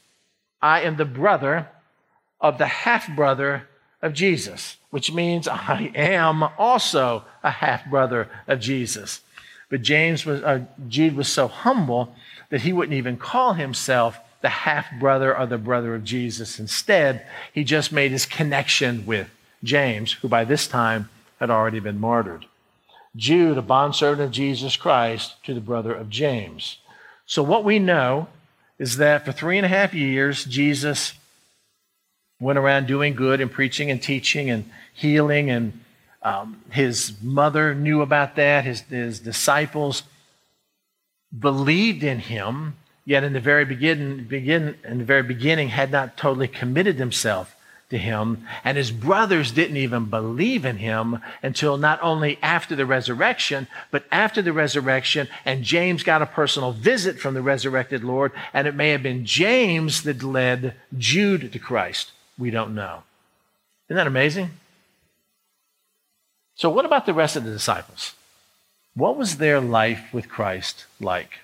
I 0.62 0.81
am 0.81 0.97
the 0.97 1.05
brother 1.05 1.69
of 2.41 2.57
the 2.57 2.67
half 2.67 3.13
brother 3.15 3.67
of 4.01 4.13
Jesus, 4.13 4.77
which 4.89 5.12
means 5.12 5.47
I 5.47 5.91
am 5.95 6.43
also 6.57 7.23
a 7.43 7.51
half 7.51 7.89
brother 7.89 8.29
of 8.47 8.59
Jesus. 8.59 9.21
But 9.69 9.83
James 9.83 10.25
was, 10.25 10.41
uh, 10.41 10.65
Jude 10.88 11.15
was 11.15 11.27
so 11.27 11.47
humble 11.47 12.13
that 12.49 12.62
he 12.62 12.73
wouldn't 12.73 12.97
even 12.97 13.17
call 13.17 13.53
himself 13.53 14.19
the 14.41 14.49
half 14.49 14.85
brother 14.99 15.38
or 15.38 15.45
the 15.45 15.57
brother 15.57 15.93
of 15.95 16.03
Jesus. 16.03 16.59
Instead, 16.59 17.25
he 17.53 17.63
just 17.63 17.91
made 17.91 18.12
his 18.12 18.25
connection 18.25 19.05
with 19.05 19.29
James, 19.63 20.13
who 20.13 20.27
by 20.27 20.43
this 20.43 20.67
time 20.67 21.09
had 21.39 21.49
already 21.49 21.79
been 21.79 21.99
martyred. 21.99 22.45
Jude, 23.15 23.57
a 23.57 23.61
bondservant 23.61 24.21
of 24.21 24.31
Jesus 24.31 24.75
Christ, 24.75 25.35
to 25.43 25.53
the 25.53 25.61
brother 25.61 25.93
of 25.93 26.09
James. 26.09 26.77
So, 27.25 27.43
what 27.43 27.63
we 27.63 27.79
know 27.79 28.27
is 28.77 28.97
that 28.97 29.25
for 29.25 29.31
three 29.31 29.57
and 29.57 29.65
a 29.65 29.69
half 29.69 29.93
years, 29.93 30.45
Jesus 30.45 31.13
went 32.39 32.59
around 32.59 32.87
doing 32.87 33.15
good 33.15 33.41
and 33.41 33.51
preaching 33.51 33.91
and 33.91 34.01
teaching 34.01 34.49
and 34.49 34.69
healing, 34.93 35.49
and 35.49 35.79
um, 36.21 36.61
his 36.71 37.13
mother 37.21 37.75
knew 37.75 38.01
about 38.01 38.35
that. 38.35 38.63
His, 38.63 38.81
his 38.81 39.19
disciples 39.19 40.03
believed 41.37 42.03
in 42.03 42.19
him, 42.19 42.75
yet 43.05 43.23
in 43.23 43.33
the 43.33 43.39
very 43.39 43.65
begin, 43.65 44.25
begin, 44.25 44.77
in 44.83 44.99
the 44.99 45.03
very 45.03 45.23
beginning 45.23 45.69
had 45.69 45.91
not 45.91 46.15
totally 46.15 46.47
committed 46.47 46.97
themselves 46.97 47.49
to 47.89 47.97
him. 47.97 48.45
And 48.63 48.78
his 48.78 48.91
brothers 48.91 49.52
didn't 49.52 49.78
even 49.78 50.06
believe 50.06 50.63
in 50.63 50.78
him 50.78 51.19
until 51.41 51.78
not 51.78 51.99
only 52.02 52.38
after 52.41 52.75
the 52.75 52.86
resurrection, 52.86 53.67
but 53.91 54.06
after 54.12 54.41
the 54.41 54.54
resurrection. 54.54 55.28
And 55.43 55.63
James 55.63 56.04
got 56.04 56.21
a 56.21 56.28
personal 56.28 56.71
visit 56.71 57.19
from 57.19 57.34
the 57.34 57.41
resurrected 57.41 58.04
Lord. 58.04 58.32
And 58.54 58.67
it 58.67 58.75
may 58.75 58.89
have 58.89 59.04
been 59.04 59.25
James 59.25 60.04
that 60.04 60.23
led 60.23 60.75
Jude 60.97 61.52
to 61.52 61.60
Christ. 61.60 62.12
We 62.38 62.52
don't 62.52 62.75
know. 62.75 63.04
Isn't 63.88 63.97
that 63.97 64.08
amazing? 64.08 64.52
So, 66.56 66.69
what 66.69 66.86
about 66.86 67.06
the 67.06 67.13
rest 67.13 67.36
of 67.36 67.43
the 67.43 67.52
disciples? 67.52 68.13
What 68.93 69.17
was 69.17 69.38
their 69.38 69.60
life 69.60 70.13
with 70.13 70.30
Christ 70.30 70.86
like? 70.99 71.39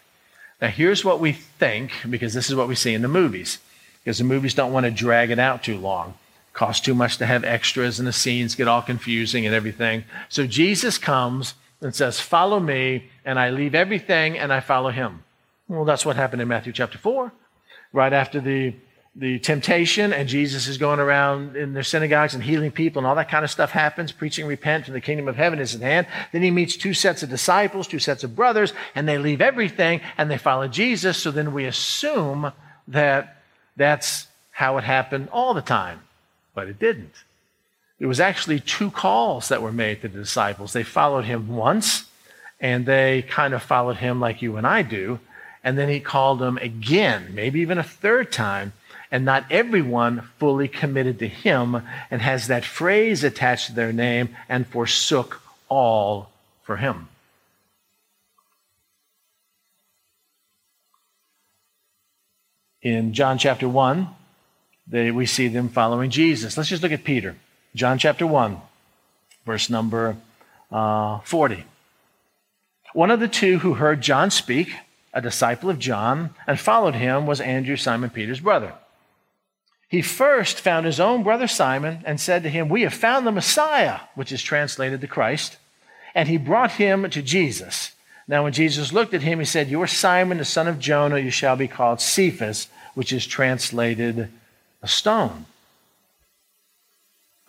Now, 0.62 0.68
here's 0.68 1.06
what 1.06 1.20
we 1.20 1.32
think, 1.32 1.92
because 2.10 2.34
this 2.34 2.50
is 2.50 2.56
what 2.56 2.68
we 2.68 2.76
see 2.76 2.94
in 2.94 3.02
the 3.02 3.08
movies, 3.08 3.60
because 4.04 4.18
the 4.18 4.24
movies 4.24 4.54
don't 4.54 4.74
want 4.74 4.86
to 4.86 4.92
drag 4.92 5.32
it 5.32 5.40
out 5.40 5.64
too 5.64 5.78
long 5.78 6.16
costs 6.56 6.84
too 6.84 6.96
much 6.96 7.18
to 7.18 7.26
have 7.26 7.44
extras 7.44 8.00
and 8.00 8.08
the 8.08 8.14
scenes 8.14 8.56
get 8.56 8.68
all 8.68 8.82
confusing 8.82 9.46
and 9.46 9.54
everything. 9.54 10.06
So 10.30 10.48
Jesus 10.48 10.98
comes 10.98 11.54
and 11.82 11.94
says, 11.94 12.20
Follow 12.20 12.60
me, 12.60 13.12
and 13.26 13.38
I 13.38 13.50
leave 13.52 13.76
everything 13.76 14.40
and 14.40 14.52
I 14.52 14.62
follow 14.62 14.90
him. 14.90 15.24
Well, 15.68 15.86
that's 15.86 16.06
what 16.06 16.16
happened 16.16 16.42
in 16.42 16.48
Matthew 16.48 16.72
chapter 16.74 16.98
4. 16.98 17.32
Right 17.92 18.14
after 18.14 18.40
the, 18.40 18.74
the 19.16 19.40
temptation, 19.40 20.14
and 20.14 20.30
Jesus 20.30 20.68
is 20.68 20.78
going 20.78 21.00
around 21.00 21.58
in 21.58 21.74
their 21.74 21.84
synagogues 21.84 22.34
and 22.34 22.44
healing 22.44 22.72
people, 22.72 23.00
and 23.00 23.08
all 23.08 23.16
that 23.16 23.30
kind 23.30 23.44
of 23.44 23.52
stuff 23.52 23.72
happens, 23.72 24.14
preaching, 24.14 24.46
repent, 24.46 24.88
and 24.88 24.96
the 24.96 25.02
kingdom 25.02 25.28
of 25.28 25.36
heaven 25.36 25.60
is 25.60 25.76
at 25.76 25.82
hand. 25.82 26.08
Then 26.32 26.42
he 26.42 26.52
meets 26.52 26.78
two 26.78 26.94
sets 26.94 27.22
of 27.22 27.30
disciples, 27.30 27.88
two 27.88 28.00
sets 28.00 28.24
of 28.24 28.36
brothers, 28.36 28.74
and 28.96 29.08
they 29.08 29.18
leave 29.18 29.42
everything 29.42 30.02
and 30.18 30.32
they 30.32 30.38
follow 30.38 30.70
Jesus. 30.70 31.18
So 31.18 31.32
then 31.32 31.54
we 31.54 31.66
assume 31.66 32.54
that 32.88 33.42
that's 33.76 34.28
how 34.52 34.78
it 34.78 34.86
happened 34.86 35.28
all 35.34 35.54
the 35.54 35.62
time 35.62 36.00
but 36.56 36.68
it 36.68 36.80
didn't. 36.80 37.14
It 38.00 38.08
was 38.08 38.20
actually 38.20 38.60
two 38.60 38.90
calls 38.90 39.50
that 39.50 39.62
were 39.62 39.72
made 39.72 40.02
to 40.02 40.08
the 40.08 40.20
disciples. 40.20 40.74
They 40.74 40.84
followed 40.84 41.26
him 41.26 41.56
once, 41.56 42.06
and 42.60 42.86
they 42.86 43.22
kind 43.22 43.54
of 43.54 43.62
followed 43.62 43.98
him 43.98 44.20
like 44.20 44.42
you 44.42 44.58
and 44.58 44.66
I 44.66 44.82
do. 44.82 45.20
And 45.64 45.78
then 45.78 45.90
he 45.90 46.00
called 46.00 46.40
them 46.40 46.58
again, 46.58 47.34
maybe 47.34 47.60
even 47.60 47.78
a 47.78 47.84
third 47.84 48.32
time. 48.32 48.74
And 49.12 49.24
not 49.24 49.46
everyone 49.52 50.30
fully 50.40 50.68
committed 50.68 51.20
to 51.20 51.28
him 51.28 51.82
and 52.12 52.22
has 52.22 52.48
that 52.48 52.66
phrase 52.66 53.24
attached 53.24 53.68
to 53.68 53.74
their 53.74 53.94
name 53.94 54.36
and 54.50 54.68
forsook 54.68 55.42
all 55.70 56.30
for 56.64 56.78
him. 56.78 57.08
In 62.82 63.14
John 63.14 63.38
chapter 63.38 63.68
1, 63.68 64.08
they, 64.88 65.12
we 65.12 65.26
see 65.26 65.48
them 65.48 65.70
following 65.70 66.10
Jesus. 66.10 66.58
Let's 66.58 66.70
just 66.70 66.84
look 66.84 66.92
at 66.92 67.04
Peter. 67.04 67.36
John 67.74 67.98
chapter 67.98 68.26
1, 68.28 68.60
verse 69.46 69.70
number 69.70 70.16
uh, 70.72 71.20
40. 71.20 71.66
One 72.94 73.12
of 73.12 73.20
the 73.20 73.28
two 73.28 73.60
who 73.60 73.74
heard 73.74 74.02
John 74.02 74.32
speak, 74.32 74.74
a 75.14 75.22
disciple 75.22 75.70
of 75.70 75.80
John, 75.80 76.34
and 76.48 76.60
followed 76.60 76.96
him 76.96 77.26
was 77.26 77.42
Andrew, 77.42 77.76
Simon 77.76 78.10
Peter's 78.10 78.40
brother. 78.40 78.74
He 79.88 80.02
first 80.02 80.60
found 80.60 80.86
his 80.86 81.00
own 81.00 81.24
brother 81.24 81.48
Simon 81.48 82.02
and 82.06 82.20
said 82.20 82.44
to 82.44 82.50
him, 82.50 82.70
We 82.70 82.84
have 82.84 82.94
found 82.94 83.26
the 83.26 83.32
Messiah, 83.32 84.00
which 84.16 84.32
is 84.32 84.42
translated 84.42 85.02
the 85.02 85.08
Christ. 85.08 85.58
And 86.14 86.30
he 86.30 86.38
brought 86.38 86.72
him 86.72 87.10
to 87.10 87.22
Jesus. 87.22 87.92
Now, 88.28 88.44
when 88.44 88.54
Jesus 88.54 88.94
looked 88.94 89.14
at 89.14 89.22
him, 89.22 89.40
he 89.40 89.46
said, 89.46 89.70
You 89.70 89.82
are 89.82 89.88
Simon, 89.88 90.38
the 90.38 90.46
son 90.46 90.68
of 90.68 90.80
Jonah. 90.80 91.20
You 91.20 91.30
shall 91.30 91.56
be 91.56 91.68
called 91.68 92.02
Cephas, 92.02 92.68
which 92.94 93.14
is 93.14 93.28
translated 93.28 94.32
a 94.86 94.88
stone. 94.88 95.46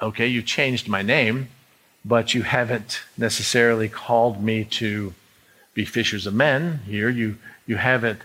Okay, 0.01 0.27
you 0.27 0.43
changed 0.43 0.89
my 0.89 1.03
name, 1.03 1.49
but 2.03 2.35
you 2.35 2.43
haven't 2.43 3.03
necessarily 3.17 3.89
called 3.89 4.43
me 4.43 4.65
to 4.65 5.13
be 5.75 5.85
fishers 5.85 6.27
of 6.27 6.33
men 6.33 6.81
here. 6.87 7.11
You, 7.11 7.37
you 7.67 7.77
haven't 7.77 8.21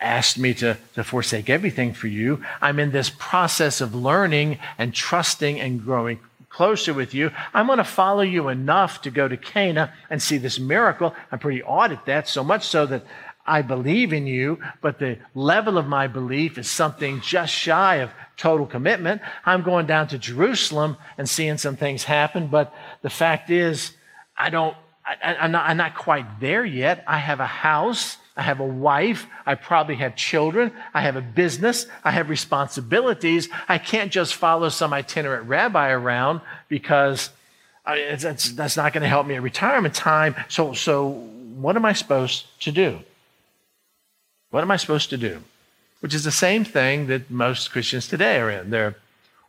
asked 0.00 0.38
me 0.38 0.54
to, 0.54 0.78
to 0.94 1.04
forsake 1.04 1.50
everything 1.50 1.92
for 1.92 2.06
you. 2.06 2.42
I'm 2.62 2.78
in 2.78 2.92
this 2.92 3.10
process 3.10 3.82
of 3.82 3.94
learning 3.94 4.58
and 4.78 4.94
trusting 4.94 5.60
and 5.60 5.84
growing 5.84 6.18
closer 6.48 6.94
with 6.94 7.12
you. 7.12 7.30
I'm 7.52 7.66
going 7.66 7.76
to 7.76 7.84
follow 7.84 8.22
you 8.22 8.48
enough 8.48 9.02
to 9.02 9.10
go 9.10 9.28
to 9.28 9.36
Cana 9.36 9.92
and 10.08 10.22
see 10.22 10.38
this 10.38 10.58
miracle. 10.58 11.14
I'm 11.30 11.38
pretty 11.38 11.62
awed 11.62 11.92
at 11.92 12.06
that, 12.06 12.26
so 12.26 12.42
much 12.42 12.66
so 12.66 12.86
that 12.86 13.04
I 13.46 13.62
believe 13.62 14.12
in 14.12 14.26
you, 14.26 14.58
but 14.80 14.98
the 14.98 15.18
level 15.34 15.78
of 15.78 15.86
my 15.86 16.06
belief 16.08 16.58
is 16.58 16.68
something 16.68 17.20
just 17.20 17.52
shy 17.52 17.96
of 17.96 18.10
total 18.36 18.66
commitment. 18.66 19.22
I'm 19.44 19.62
going 19.62 19.86
down 19.86 20.08
to 20.08 20.18
Jerusalem 20.18 20.96
and 21.16 21.28
seeing 21.28 21.58
some 21.58 21.76
things 21.76 22.04
happen, 22.04 22.48
but 22.48 22.74
the 23.02 23.10
fact 23.10 23.50
is, 23.50 23.92
I 24.36 24.50
don't, 24.50 24.76
I, 25.04 25.44
am 25.44 25.52
not, 25.52 25.68
I'm 25.68 25.76
not 25.76 25.94
quite 25.94 26.40
there 26.40 26.64
yet. 26.64 27.04
I 27.06 27.18
have 27.18 27.40
a 27.40 27.46
house. 27.46 28.18
I 28.36 28.42
have 28.42 28.60
a 28.60 28.66
wife. 28.66 29.26
I 29.46 29.54
probably 29.54 29.94
have 29.96 30.14
children. 30.14 30.72
I 30.92 31.00
have 31.00 31.16
a 31.16 31.22
business. 31.22 31.86
I 32.04 32.10
have 32.10 32.28
responsibilities. 32.28 33.48
I 33.66 33.78
can't 33.78 34.12
just 34.12 34.34
follow 34.34 34.68
some 34.68 34.92
itinerant 34.92 35.48
rabbi 35.48 35.90
around 35.90 36.42
because 36.68 37.30
I 37.86 37.96
it's, 37.96 38.24
it's, 38.24 38.50
that's 38.52 38.76
not 38.76 38.92
going 38.92 39.02
to 39.02 39.08
help 39.08 39.26
me 39.26 39.36
at 39.36 39.42
retirement 39.42 39.94
time. 39.94 40.34
So, 40.48 40.74
so 40.74 41.08
what 41.08 41.76
am 41.76 41.84
I 41.84 41.94
supposed 41.94 42.46
to 42.62 42.72
do? 42.72 42.98
What 44.50 44.62
am 44.62 44.70
I 44.70 44.76
supposed 44.76 45.10
to 45.10 45.16
do? 45.16 45.42
Which 46.00 46.14
is 46.14 46.24
the 46.24 46.30
same 46.30 46.64
thing 46.64 47.06
that 47.06 47.30
most 47.30 47.72
Christians 47.72 48.06
today 48.06 48.38
are 48.38 48.50
in. 48.50 48.70
They're, 48.70 48.96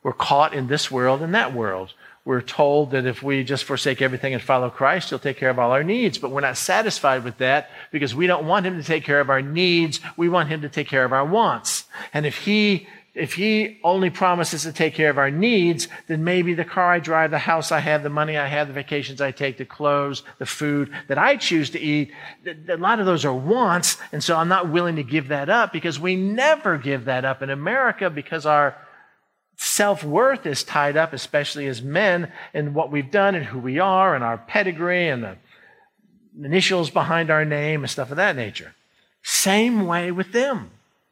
we're 0.03 0.13
caught 0.13 0.53
in 0.53 0.67
this 0.67 0.89
world 0.89 1.21
and 1.21 1.35
that 1.35 1.53
world. 1.53 1.93
We're 2.27 2.41
told 2.41 2.91
that 2.91 3.05
if 3.05 3.23
we 3.23 3.45
just 3.45 3.63
forsake 3.63 4.01
everything 4.01 4.33
and 4.33 4.43
follow 4.43 4.69
Christ, 4.69 5.09
He'll 5.09 5.19
take 5.19 5.37
care 5.37 5.49
of 5.49 5.59
all 5.59 5.71
our 5.71 5.83
needs. 5.83 6.17
But 6.17 6.31
we're 6.31 6.41
not 6.41 6.57
satisfied 6.57 7.23
with 7.23 7.37
that 7.37 7.69
because 7.89 8.13
we 8.13 8.27
don't 8.27 8.45
want 8.45 8.65
Him 8.65 8.77
to 8.77 8.83
take 8.83 9.05
care 9.05 9.21
of 9.21 9.29
our 9.29 9.41
needs. 9.41 10.01
We 10.17 10.27
want 10.27 10.49
Him 10.49 10.61
to 10.61 10.69
take 10.69 10.89
care 10.89 11.05
of 11.05 11.13
our 11.13 11.25
wants. 11.25 11.85
And 12.13 12.25
if 12.25 12.39
He 12.39 12.87
if 13.17 13.33
he 13.33 13.79
only 13.83 14.11
promises 14.11 14.61
to 14.61 14.71
take 14.71 14.93
care 14.93 15.09
of 15.09 15.17
our 15.17 15.31
needs, 15.31 15.87
then 16.05 16.23
maybe 16.23 16.53
the 16.53 16.63
car 16.63 16.93
I 16.93 16.99
drive, 16.99 17.31
the 17.31 17.39
house 17.39 17.71
I 17.71 17.79
have, 17.79 18.03
the 18.03 18.09
money 18.09 18.37
I 18.37 18.45
have, 18.45 18.67
the 18.67 18.73
vacations 18.73 19.19
I 19.21 19.31
take, 19.31 19.57
the 19.57 19.65
clothes, 19.65 20.21
the 20.37 20.45
food 20.45 20.91
that 21.07 21.17
I 21.17 21.35
choose 21.35 21.71
to 21.71 21.79
eat, 21.79 22.11
a 22.45 22.77
lot 22.77 22.99
of 22.99 23.07
those 23.07 23.25
are 23.25 23.33
wants. 23.33 23.97
And 24.11 24.23
so 24.23 24.35
I'm 24.35 24.47
not 24.47 24.69
willing 24.69 24.97
to 24.97 25.03
give 25.03 25.29
that 25.29 25.49
up 25.49 25.73
because 25.73 25.99
we 25.99 26.15
never 26.15 26.77
give 26.77 27.05
that 27.05 27.25
up 27.25 27.41
in 27.41 27.49
America 27.49 28.11
because 28.11 28.45
our 28.45 28.77
self 29.55 30.03
worth 30.03 30.45
is 30.45 30.63
tied 30.63 30.95
up, 30.95 31.11
especially 31.11 31.65
as 31.65 31.81
men, 31.81 32.31
in 32.53 32.75
what 32.75 32.91
we've 32.91 33.09
done 33.09 33.33
and 33.33 33.45
who 33.45 33.57
we 33.57 33.79
are 33.79 34.13
and 34.13 34.23
our 34.23 34.37
pedigree 34.37 35.09
and 35.09 35.23
the 35.23 35.37
initials 36.43 36.91
behind 36.91 37.31
our 37.31 37.43
name 37.43 37.83
and 37.83 37.89
stuff 37.89 38.11
of 38.11 38.17
that 38.17 38.35
nature. 38.35 38.75
Same 39.23 39.87
way 39.87 40.11
with 40.11 40.33
them 40.33 40.69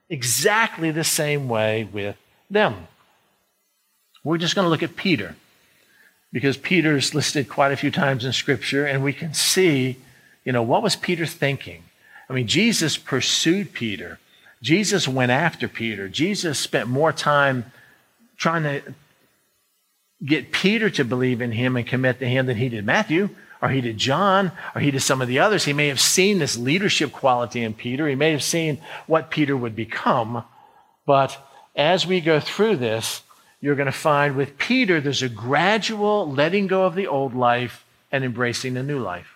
exactly 0.10 0.92
the 0.92 1.04
same 1.04 1.48
way 1.50 1.84
with 1.92 2.16
them. 2.50 2.88
We're 4.24 4.38
just 4.38 4.56
going 4.56 4.66
to 4.66 4.70
look 4.70 4.84
at 4.84 4.96
Peter. 4.96 5.36
because 6.36 6.58
Peter's 6.58 7.16
listed 7.16 7.48
quite 7.48 7.72
a 7.72 7.78
few 7.78 7.90
times 7.90 8.26
in 8.26 8.34
Scripture, 8.34 8.86
and 8.86 9.02
we 9.02 9.14
can 9.14 9.34
see, 9.34 9.96
you 10.44 10.52
know, 10.52 10.62
what 10.62 10.84
was 10.84 10.94
Peter 10.94 11.26
thinking? 11.26 11.82
I 12.30 12.34
mean, 12.34 12.46
Jesus 12.46 12.98
pursued 12.98 13.72
Peter. 13.72 14.20
Jesus 14.62 15.08
went 15.08 15.32
after 15.32 15.70
Peter. 15.70 16.10
Jesus 16.10 16.60
spent 16.60 16.90
more 16.90 17.14
time 17.14 17.72
trying 18.36 18.64
to 18.64 18.82
get 20.26 20.52
Peter 20.52 20.90
to 20.90 21.06
believe 21.06 21.40
in 21.40 21.54
him 21.54 21.78
and 21.78 21.88
commit 21.88 22.20
to 22.20 22.28
him 22.28 22.48
than 22.48 22.58
he 22.58 22.68
did 22.68 22.86
Matthew 22.86 23.30
or 23.66 23.70
he 23.70 23.82
to 23.82 23.94
John 23.94 24.52
or 24.76 24.82
he 24.82 24.92
to 24.92 25.00
some 25.00 25.24
of 25.24 25.28
the 25.28 25.40
others. 25.40 25.66
He 25.66 25.74
may 25.74 25.88
have 25.88 26.00
seen 26.00 26.38
this 26.38 26.56
leadership 26.56 27.12
quality 27.12 27.64
in 27.64 27.74
Peter. 27.74 28.08
He 28.08 28.14
may 28.14 28.32
have 28.32 28.44
seen 28.44 28.80
what 29.08 29.32
Peter 29.32 29.58
would 29.58 29.76
become. 29.76 30.44
But 31.08 31.36
as 31.76 32.06
we 32.06 32.22
go 32.22 32.40
through 32.40 32.76
this, 32.76 33.24
you're 33.60 33.74
going 33.74 33.88
to 33.88 33.92
find 33.92 34.36
with 34.36 34.60
Peter, 34.60 35.02
there's 35.02 35.24
a 35.24 35.30
gradual 35.30 36.32
letting 36.32 36.68
go 36.68 36.86
of 36.86 36.94
the 36.94 37.08
old 37.08 37.34
life 37.34 37.84
and 38.12 38.24
embracing 38.24 38.76
the 38.76 38.84
new 38.84 39.00
life. 39.00 39.36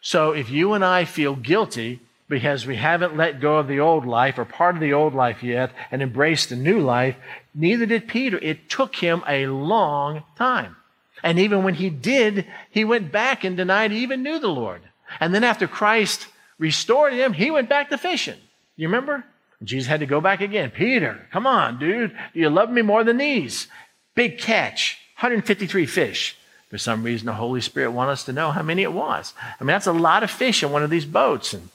So 0.00 0.32
if 0.32 0.50
you 0.50 0.72
and 0.72 0.84
I 0.84 1.04
feel 1.04 1.36
guilty 1.36 2.00
because 2.28 2.66
we 2.66 2.74
haven't 2.74 3.16
let 3.16 3.40
go 3.40 3.58
of 3.58 3.68
the 3.68 3.78
old 3.78 4.04
life 4.04 4.36
or 4.36 4.44
part 4.44 4.74
of 4.74 4.80
the 4.80 4.94
old 4.94 5.14
life 5.14 5.44
yet 5.44 5.70
and 5.92 6.02
embraced 6.02 6.48
the 6.48 6.56
new 6.56 6.80
life, 6.80 7.14
neither 7.54 7.86
did 7.86 8.08
Peter. 8.08 8.36
It 8.38 8.68
took 8.68 8.96
him 8.96 9.22
a 9.28 9.46
long 9.46 10.24
time. 10.36 10.74
And 11.22 11.38
even 11.38 11.62
when 11.64 11.74
he 11.74 11.90
did, 11.90 12.46
he 12.70 12.84
went 12.84 13.12
back 13.12 13.44
and 13.44 13.56
denied 13.56 13.90
he 13.90 14.02
even 14.02 14.22
knew 14.22 14.38
the 14.38 14.48
Lord. 14.48 14.82
And 15.18 15.34
then 15.34 15.44
after 15.44 15.66
Christ 15.66 16.26
restored 16.58 17.12
him, 17.12 17.32
he 17.32 17.50
went 17.50 17.68
back 17.68 17.90
to 17.90 17.98
fishing. 17.98 18.38
You 18.76 18.88
remember? 18.88 19.24
Jesus 19.62 19.88
had 19.88 20.00
to 20.00 20.06
go 20.06 20.20
back 20.20 20.40
again. 20.40 20.70
Peter, 20.70 21.26
come 21.32 21.46
on, 21.46 21.78
dude. 21.78 22.16
Do 22.32 22.40
you 22.40 22.48
love 22.48 22.70
me 22.70 22.82
more 22.82 23.04
than 23.04 23.18
these? 23.18 23.66
Big 24.14 24.38
catch, 24.38 24.98
153 25.18 25.86
fish. 25.86 26.36
For 26.70 26.78
some 26.78 27.02
reason, 27.02 27.26
the 27.26 27.32
Holy 27.34 27.60
Spirit 27.60 27.90
wanted 27.90 28.12
us 28.12 28.24
to 28.24 28.32
know 28.32 28.52
how 28.52 28.62
many 28.62 28.82
it 28.82 28.92
was. 28.92 29.34
I 29.38 29.64
mean, 29.64 29.68
that's 29.72 29.88
a 29.88 29.92
lot 29.92 30.22
of 30.22 30.30
fish 30.30 30.62
in 30.62 30.70
one 30.70 30.84
of 30.84 30.90
these 30.90 31.04
boats. 31.04 31.52
And 31.52 31.68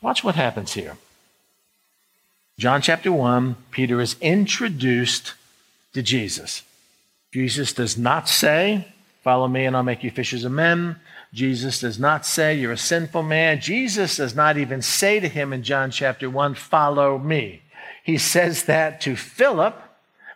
watch 0.00 0.24
what 0.24 0.34
happens 0.34 0.72
here. 0.72 0.96
John 2.58 2.82
chapter 2.82 3.12
1, 3.12 3.56
Peter 3.70 4.00
is 4.00 4.16
introduced 4.20 5.34
to 5.92 6.02
Jesus. 6.02 6.62
Jesus 7.32 7.72
does 7.72 7.98
not 7.98 8.28
say, 8.28 8.88
Follow 9.22 9.48
me 9.48 9.66
and 9.66 9.76
I'll 9.76 9.82
make 9.82 10.02
you 10.04 10.10
fishers 10.10 10.44
of 10.44 10.52
men. 10.52 10.96
Jesus 11.34 11.80
does 11.80 11.98
not 11.98 12.24
say, 12.24 12.54
You're 12.54 12.72
a 12.72 12.78
sinful 12.78 13.22
man. 13.22 13.60
Jesus 13.60 14.16
does 14.16 14.34
not 14.34 14.56
even 14.56 14.80
say 14.80 15.20
to 15.20 15.28
him 15.28 15.52
in 15.52 15.62
John 15.62 15.90
chapter 15.90 16.30
1, 16.30 16.54
Follow 16.54 17.18
me. 17.18 17.62
He 18.02 18.16
says 18.16 18.64
that 18.64 19.00
to 19.02 19.16
Philip, 19.16 19.76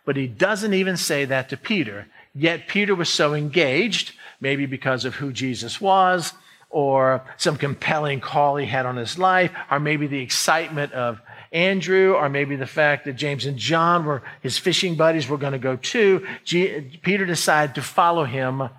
but 0.05 0.15
he 0.15 0.27
doesn't 0.27 0.73
even 0.73 0.97
say 0.97 1.25
that 1.25 1.49
to 1.49 1.57
Peter. 1.57 2.07
Yet 2.35 2.67
Peter 2.67 2.93
was 2.93 3.09
so 3.09 3.33
engaged, 3.33 4.13
maybe 4.39 4.65
because 4.65 5.05
of 5.05 5.15
who 5.15 5.31
Jesus 5.31 5.81
was, 5.81 6.33
or 6.69 7.23
some 7.37 7.57
compelling 7.57 8.19
call 8.19 8.57
he 8.57 8.65
had 8.65 8.85
on 8.85 8.97
his 8.97 9.17
life, 9.17 9.51
or 9.71 9.79
maybe 9.79 10.05
the 10.05 10.21
excitement 10.21 10.91
of 10.93 11.19
Andrew, 11.53 12.15
or 12.15 12.27
maybe 12.29 12.55
the 12.55 12.65
fact 12.65 13.05
that 13.05 13.13
James 13.13 13.45
and 13.45 13.57
John 13.57 14.05
were 14.05 14.23
his 14.41 14.57
fishing 14.57 14.95
buddies 14.95 15.29
were 15.29 15.37
going 15.37 15.53
to 15.53 15.59
go 15.59 15.75
too. 15.75 16.25
Peter 16.45 17.25
decided 17.25 17.75
to 17.75 17.81
follow 17.81 18.25
him 18.25 18.69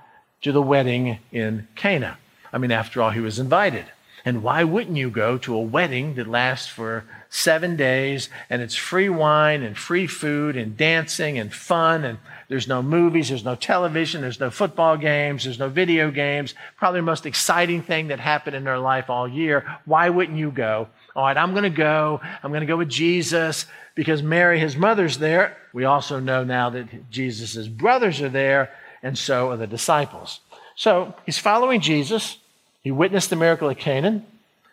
to 0.42 0.52
the 0.52 0.60
wedding 0.60 1.18
in 1.32 1.68
Cana. 1.76 2.18
I 2.52 2.58
mean, 2.58 2.72
after 2.72 3.00
all, 3.00 3.10
he 3.10 3.20
was 3.20 3.38
invited. 3.38 3.86
And 4.24 4.42
why 4.42 4.64
wouldn't 4.64 4.96
you 4.96 5.10
go 5.10 5.38
to 5.38 5.54
a 5.54 5.60
wedding 5.60 6.14
that 6.14 6.26
lasts 6.26 6.68
for 6.68 7.04
seven 7.28 7.76
days 7.76 8.28
and 8.48 8.62
it's 8.62 8.74
free 8.74 9.08
wine 9.08 9.62
and 9.62 9.76
free 9.76 10.06
food 10.06 10.56
and 10.56 10.76
dancing 10.76 11.38
and 11.38 11.52
fun 11.52 12.04
and 12.04 12.18
there's 12.48 12.68
no 12.68 12.82
movies, 12.82 13.28
there's 13.28 13.44
no 13.44 13.54
television, 13.54 14.20
there's 14.20 14.40
no 14.40 14.50
football 14.50 14.96
games, 14.96 15.44
there's 15.44 15.58
no 15.58 15.68
video 15.68 16.10
games. 16.10 16.54
Probably 16.76 17.00
the 17.00 17.06
most 17.06 17.26
exciting 17.26 17.82
thing 17.82 18.08
that 18.08 18.20
happened 18.20 18.56
in 18.56 18.64
their 18.64 18.78
life 18.78 19.08
all 19.08 19.26
year. 19.26 19.78
Why 19.84 20.10
wouldn't 20.10 20.38
you 20.38 20.50
go? 20.50 20.88
All 21.16 21.24
right, 21.24 21.36
I'm 21.36 21.52
going 21.52 21.64
to 21.64 21.70
go. 21.70 22.20
I'm 22.42 22.50
going 22.50 22.60
to 22.60 22.66
go 22.66 22.76
with 22.76 22.88
Jesus 22.88 23.66
because 23.94 24.22
Mary, 24.22 24.58
his 24.58 24.76
mother's 24.76 25.18
there. 25.18 25.56
We 25.72 25.84
also 25.84 26.20
know 26.20 26.44
now 26.44 26.70
that 26.70 27.10
Jesus' 27.10 27.68
brothers 27.68 28.20
are 28.20 28.28
there 28.28 28.70
and 29.02 29.16
so 29.16 29.50
are 29.50 29.56
the 29.56 29.66
disciples. 29.66 30.40
So 30.76 31.14
he's 31.24 31.38
following 31.38 31.80
Jesus. 31.80 32.38
He 32.82 32.90
witnessed 32.90 33.30
the 33.30 33.36
miracle 33.36 33.70
at 33.70 33.78
Cana, 33.78 34.22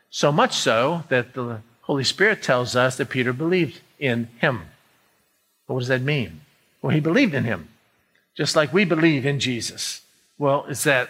so 0.10 0.32
much 0.32 0.54
so 0.54 1.04
that 1.10 1.34
the 1.34 1.62
Holy 1.82 2.04
Spirit 2.04 2.44
tells 2.44 2.76
us 2.76 2.98
that 2.98 3.10
Peter 3.10 3.34
believed 3.34 3.80
in 4.00 4.28
him. 4.40 4.64
What 5.68 5.80
does 5.80 5.88
that 5.88 6.02
mean? 6.02 6.42
Well, 6.82 6.94
he 6.94 7.00
believed 7.00 7.34
in 7.34 7.44
him, 7.44 7.70
just 8.36 8.56
like 8.56 8.74
we 8.74 8.86
believe 8.86 9.26
in 9.26 9.40
Jesus. 9.40 10.02
Well, 10.38 10.66
is 10.66 10.84
that 10.86 11.10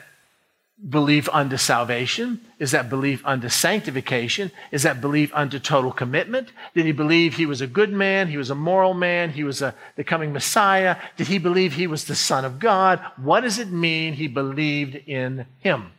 belief 0.90 1.30
unto 1.32 1.58
salvation? 1.58 2.42
Is 2.60 2.72
that 2.72 2.90
belief 2.90 3.22
unto 3.26 3.50
sanctification? 3.50 4.52
Is 4.72 4.84
that 4.84 5.00
belief 5.00 5.32
unto 5.34 5.60
total 5.60 5.92
commitment? 5.92 6.50
Did 6.74 6.86
he 6.86 6.92
believe 6.92 7.36
he 7.36 7.46
was 7.46 7.62
a 7.62 7.68
good 7.68 7.92
man? 7.92 8.28
He 8.28 8.38
was 8.38 8.50
a 8.50 8.56
moral 8.56 8.94
man? 8.94 9.30
He 9.30 9.44
was 9.44 9.62
a, 9.62 9.76
the 9.96 10.04
coming 10.04 10.34
Messiah? 10.34 10.98
Did 11.18 11.28
he 11.28 11.38
believe 11.38 11.74
he 11.74 11.88
was 11.88 12.06
the 12.06 12.16
Son 12.16 12.46
of 12.46 12.60
God? 12.60 13.00
What 13.18 13.42
does 13.42 13.60
it 13.60 13.70
mean 13.70 14.14
he 14.14 14.28
believed 14.28 14.96
in 14.96 15.46
him? 15.60 15.92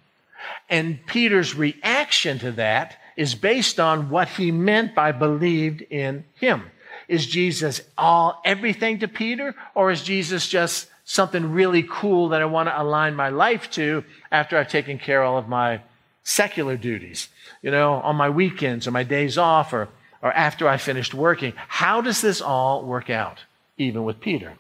And 0.69 1.07
Peter's 1.07 1.55
reaction 1.55 2.41
to 2.41 2.51
that 2.53 2.99
is 3.17 3.35
based 3.35 3.79
on 3.79 4.11
what 4.11 4.29
he 4.29 4.51
meant 4.51 4.95
by 4.95 5.13
believed 5.13 5.83
in 5.83 6.25
him. 6.35 6.65
Is 7.09 7.27
Jesus 7.27 7.81
all 7.97 8.41
everything 8.45 9.01
to 9.01 9.09
Peter, 9.09 9.55
or 9.75 9.91
is 9.91 10.03
Jesus 10.03 10.49
just 10.49 10.89
something 11.05 11.53
really 11.53 11.83
cool 11.89 12.29
that 12.31 12.43
I 12.43 12.47
want 12.47 12.69
to 12.69 12.81
align 12.81 13.15
my 13.15 13.29
life 13.29 13.71
to 13.73 14.05
after 14.31 14.57
I've 14.57 14.69
taken 14.69 14.99
care 14.99 15.23
of 15.23 15.31
all 15.31 15.39
of 15.39 15.49
my 15.49 15.81
secular 16.25 16.77
duties, 16.77 17.29
you 17.63 17.71
know, 17.71 17.95
on 17.95 18.17
my 18.17 18.31
weekends 18.31 18.87
or 18.87 18.93
my 18.93 19.03
days 19.03 19.37
off 19.37 19.73
or, 19.73 19.89
or 20.23 20.33
after 20.33 20.69
I 20.69 20.77
finished 20.77 21.15
working. 21.15 21.53
How 21.57 22.01
does 22.01 22.21
this 22.21 22.41
all 22.41 22.85
work 22.85 23.11
out, 23.11 23.41
even 23.77 24.05
with 24.05 24.21
Peter? 24.21 24.55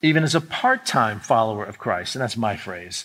Even 0.00 0.24
as 0.24 0.34
a 0.34 0.40
part 0.40 0.86
time 0.86 1.20
follower 1.20 1.64
of 1.64 1.78
Christ, 1.78 2.16
and 2.16 2.22
that's 2.22 2.36
my 2.36 2.56
phrase, 2.56 3.04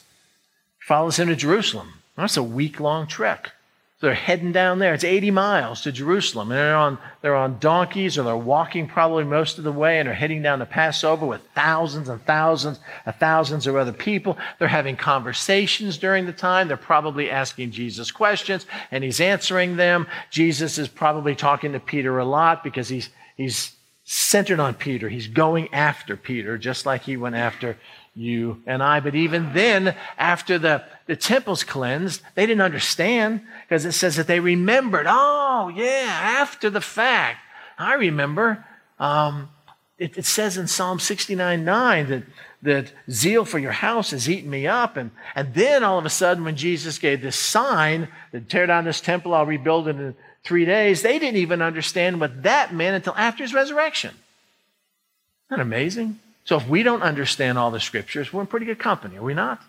follows 0.80 1.20
him 1.20 1.28
to 1.28 1.36
Jerusalem. 1.36 1.94
That's 2.16 2.38
a 2.38 2.44
week 2.44 2.80
long 2.80 3.06
trek. 3.06 3.52
They're 4.00 4.14
heading 4.14 4.52
down 4.52 4.78
there. 4.78 4.94
It's 4.94 5.04
80 5.04 5.32
miles 5.32 5.82
to 5.82 5.92
Jerusalem. 5.92 6.52
And 6.52 6.60
they're 6.60 6.76
on, 6.76 7.00
they're 7.22 7.36
on 7.36 7.58
donkeys 7.58 8.16
or 8.16 8.24
they're 8.24 8.38
walking 8.38 8.88
probably 8.88 9.24
most 9.24 9.58
of 9.58 9.64
the 9.64 9.72
way 9.72 9.98
and 9.98 10.08
they're 10.08 10.14
heading 10.14 10.44
down 10.44 10.60
to 10.60 10.68
Passover 10.68 11.26
with 11.26 11.42
thousands 11.56 12.08
and 12.08 12.24
thousands 12.24 12.80
and 13.08 13.16
thousands 13.16 13.66
of 13.66 13.76
other 13.76 13.92
people. 13.92 14.38
They're 14.60 14.68
having 14.68 14.98
conversations 14.98 15.98
during 15.98 16.28
the 16.28 16.34
time. 16.34 16.68
They're 16.68 16.78
probably 16.78 17.32
asking 17.32 17.72
Jesus 17.72 18.12
questions 18.12 18.68
and 18.92 19.04
he's 19.04 19.20
answering 19.20 19.78
them. 19.78 20.06
Jesus 20.30 20.78
is 20.78 20.88
probably 20.88 21.34
talking 21.34 21.74
to 21.74 21.80
Peter 21.80 22.20
a 22.20 22.26
lot 22.26 22.64
because 22.64 22.88
he's, 22.90 23.10
he's 23.36 23.72
centered 24.04 24.60
on 24.60 24.76
Peter. 24.76 25.10
He's 25.10 25.28
going 25.28 25.74
after 25.74 26.16
Peter 26.16 26.60
just 26.60 26.86
like 26.86 27.02
he 27.02 27.18
went 27.18 27.36
after 27.36 27.78
you 28.18 28.62
and 28.66 28.82
I. 28.82 29.00
But 29.00 29.16
even 29.16 29.54
then, 29.54 29.96
after 30.18 30.58
the, 30.58 30.84
the 31.06 31.16
temple's 31.16 31.64
cleansed, 31.64 32.22
they 32.36 32.46
didn't 32.46 32.62
understand 32.62 33.42
because 33.64 33.86
it 33.86 33.94
says 33.94 34.16
that 34.16 34.28
they 34.28 34.40
remembered. 34.40 35.06
Oh, 35.08 35.72
yeah, 35.74 36.08
after 36.42 36.70
the 36.70 36.82
fact. 36.82 37.40
I 37.78 37.94
remember. 37.94 38.66
Um, 39.00 39.50
it, 39.98 40.18
it, 40.18 40.26
says 40.26 40.58
in 40.58 40.68
Psalm 40.68 41.00
69 41.00 41.64
9 41.64 42.10
that, 42.10 42.24
that 42.64 42.94
zeal 43.10 43.46
for 43.46 43.60
your 43.60 43.72
house 43.72 44.12
has 44.12 44.30
eaten 44.30 44.50
me 44.50 44.68
up. 44.68 44.98
And, 44.98 45.12
and 45.36 45.54
then 45.54 45.84
all 45.84 46.00
of 46.00 46.06
a 46.06 46.10
sudden, 46.10 46.44
when 46.44 46.56
Jesus 46.56 47.00
gave 47.00 47.22
this 47.22 47.36
sign 47.36 48.08
that 48.32 48.50
tear 48.50 48.66
down 48.66 48.86
this 48.86 49.02
temple, 49.02 49.34
I'll 49.34 49.46
rebuild 49.46 49.88
it 49.88 49.96
in 49.96 50.16
three 50.44 50.66
days, 50.66 51.02
they 51.02 51.20
didn't 51.20 51.38
even 51.38 51.62
understand 51.62 52.22
what 52.22 52.44
that 52.44 52.74
meant 52.74 52.96
until 52.96 53.14
after 53.16 53.44
his 53.44 53.54
resurrection. 53.54 54.12
Isn't 54.12 55.58
that 55.58 55.60
amazing? 55.60 56.20
So 56.48 56.56
if 56.56 56.66
we 56.66 56.82
don't 56.82 57.04
understand 57.04 57.58
all 57.58 57.72
the 57.72 57.80
scriptures, 57.82 58.32
we're 58.32 58.40
in 58.40 58.48
pretty 58.48 58.66
good 58.66 58.80
company, 58.80 59.18
are 59.18 59.22
we 59.22 59.34
not? 59.34 59.62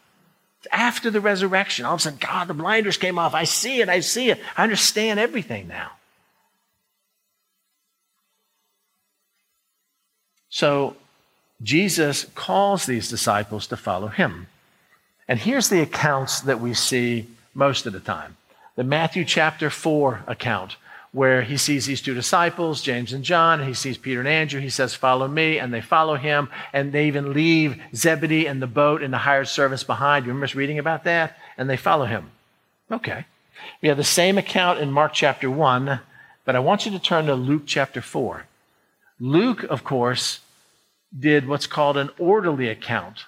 After 0.70 1.10
the 1.10 1.20
resurrection, 1.20 1.84
all 1.84 1.94
of 1.94 2.00
a 2.00 2.02
sudden, 2.04 2.20
God, 2.20 2.46
the 2.46 2.54
blinders 2.54 2.96
came 2.96 3.18
off. 3.18 3.34
I 3.34 3.44
see 3.44 3.80
it, 3.80 3.88
I 3.88 3.98
see 3.98 4.30
it. 4.30 4.40
I 4.56 4.62
understand 4.62 5.18
everything 5.18 5.66
now. 5.66 5.90
So 10.50 10.94
Jesus 11.64 12.26
calls 12.36 12.86
these 12.86 13.08
disciples 13.08 13.66
to 13.66 13.76
follow 13.76 14.06
him. 14.06 14.46
And 15.26 15.40
here's 15.40 15.70
the 15.70 15.82
accounts 15.82 16.42
that 16.42 16.60
we 16.60 16.74
see 16.74 17.26
most 17.54 17.86
of 17.86 17.92
the 17.92 18.00
time 18.00 18.36
the 18.76 18.84
Matthew 18.84 19.24
chapter 19.24 19.68
4 19.68 20.22
account 20.28 20.76
where 21.12 21.42
he 21.42 21.56
sees 21.56 21.86
these 21.86 22.02
two 22.02 22.14
disciples, 22.14 22.82
James 22.82 23.12
and 23.12 23.24
John, 23.24 23.60
and 23.60 23.68
he 23.68 23.74
sees 23.74 23.96
Peter 23.96 24.20
and 24.20 24.28
Andrew. 24.28 24.60
He 24.60 24.68
says, 24.68 24.94
Follow 24.94 25.26
me. 25.26 25.58
And 25.58 25.72
they 25.72 25.80
follow 25.80 26.16
him. 26.16 26.48
And 26.72 26.92
they 26.92 27.06
even 27.06 27.32
leave 27.32 27.80
Zebedee 27.94 28.46
and 28.46 28.60
the 28.60 28.66
boat 28.66 29.02
and 29.02 29.12
the 29.12 29.18
hired 29.18 29.48
servants 29.48 29.84
behind. 29.84 30.26
You 30.26 30.32
remember 30.32 30.58
reading 30.58 30.78
about 30.78 31.04
that? 31.04 31.36
And 31.56 31.68
they 31.68 31.76
follow 31.76 32.04
him. 32.04 32.30
Okay. 32.90 33.24
We 33.82 33.88
have 33.88 33.96
the 33.96 34.04
same 34.04 34.38
account 34.38 34.78
in 34.80 34.92
Mark 34.92 35.12
chapter 35.12 35.50
1, 35.50 36.00
but 36.44 36.56
I 36.56 36.60
want 36.60 36.86
you 36.86 36.92
to 36.92 36.98
turn 36.98 37.26
to 37.26 37.34
Luke 37.34 37.62
chapter 37.66 38.00
4. 38.00 38.46
Luke, 39.20 39.64
of 39.64 39.84
course, 39.84 40.40
did 41.18 41.48
what's 41.48 41.66
called 41.66 41.96
an 41.96 42.10
orderly 42.18 42.68
account. 42.68 43.24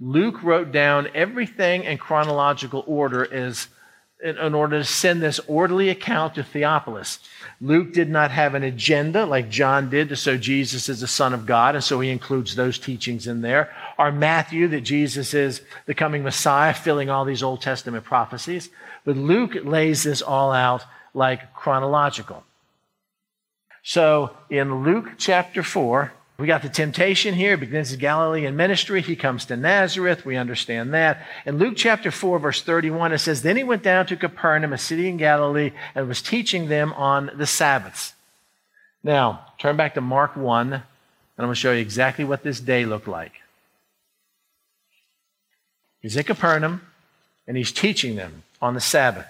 Luke 0.00 0.42
wrote 0.42 0.72
down 0.72 1.08
everything 1.14 1.84
in 1.84 1.98
chronological 1.98 2.84
order 2.86 3.32
as 3.32 3.68
in 4.24 4.54
order 4.54 4.78
to 4.78 4.84
send 4.84 5.22
this 5.22 5.38
orderly 5.46 5.90
account 5.90 6.34
to 6.34 6.42
Theophilus. 6.42 7.18
Luke 7.60 7.92
did 7.92 8.08
not 8.08 8.30
have 8.30 8.54
an 8.54 8.62
agenda 8.62 9.26
like 9.26 9.50
John 9.50 9.90
did 9.90 10.08
to 10.08 10.16
show 10.16 10.38
Jesus 10.38 10.88
is 10.88 11.00
the 11.00 11.06
Son 11.06 11.34
of 11.34 11.44
God, 11.44 11.74
and 11.74 11.84
so 11.84 12.00
he 12.00 12.10
includes 12.10 12.56
those 12.56 12.78
teachings 12.78 13.26
in 13.26 13.42
there. 13.42 13.70
Or 13.98 14.10
Matthew, 14.10 14.66
that 14.68 14.80
Jesus 14.80 15.34
is 15.34 15.60
the 15.84 15.94
coming 15.94 16.22
Messiah, 16.22 16.72
filling 16.72 17.10
all 17.10 17.26
these 17.26 17.42
Old 17.42 17.60
Testament 17.60 18.04
prophecies. 18.04 18.70
But 19.04 19.18
Luke 19.18 19.56
lays 19.62 20.04
this 20.04 20.22
all 20.22 20.52
out 20.52 20.84
like 21.12 21.52
chronological. 21.52 22.44
So 23.82 24.34
in 24.48 24.84
Luke 24.84 25.10
chapter 25.18 25.62
4, 25.62 26.14
we 26.36 26.48
got 26.48 26.62
the 26.62 26.68
temptation 26.68 27.34
here. 27.34 27.56
Begins 27.56 27.92
in 27.92 28.00
Galilean 28.00 28.56
ministry. 28.56 29.00
He 29.00 29.14
comes 29.14 29.44
to 29.46 29.56
Nazareth. 29.56 30.26
We 30.26 30.36
understand 30.36 30.92
that. 30.92 31.24
In 31.46 31.58
Luke 31.58 31.74
chapter 31.76 32.10
4, 32.10 32.40
verse 32.40 32.60
31, 32.60 33.12
it 33.12 33.18
says, 33.18 33.42
Then 33.42 33.56
he 33.56 33.62
went 33.62 33.84
down 33.84 34.06
to 34.06 34.16
Capernaum, 34.16 34.72
a 34.72 34.78
city 34.78 35.08
in 35.08 35.16
Galilee, 35.16 35.70
and 35.94 36.08
was 36.08 36.20
teaching 36.20 36.66
them 36.66 36.92
on 36.94 37.30
the 37.36 37.46
Sabbaths. 37.46 38.14
Now, 39.04 39.46
turn 39.58 39.76
back 39.76 39.94
to 39.94 40.00
Mark 40.00 40.34
1, 40.34 40.72
and 40.72 40.82
I'm 41.38 41.44
going 41.44 41.50
to 41.50 41.54
show 41.54 41.72
you 41.72 41.80
exactly 41.80 42.24
what 42.24 42.42
this 42.42 42.58
day 42.58 42.84
looked 42.84 43.08
like. 43.08 43.34
He's 46.00 46.16
in 46.16 46.24
Capernaum, 46.24 46.80
and 47.46 47.56
he's 47.56 47.70
teaching 47.70 48.16
them 48.16 48.42
on 48.60 48.74
the 48.74 48.80
Sabbath. 48.80 49.26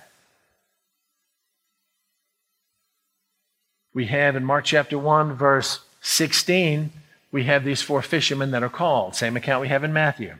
We 3.93 4.07
have 4.07 4.37
in 4.37 4.45
Mark 4.45 4.65
chapter 4.65 4.99
1, 4.99 5.35
verse 5.35 5.81
16, 6.07 6.93
we 7.33 7.45
have 7.45 7.65
these 7.65 7.81
four 7.81 8.03
fishermen 8.03 8.51
that 8.51 8.63
are 8.63 8.69
called. 8.69 9.17
Same 9.17 9.39
account 9.39 9.63
we 9.63 9.69
have 9.69 9.85
in 9.85 9.93
Matthew. 9.93 10.35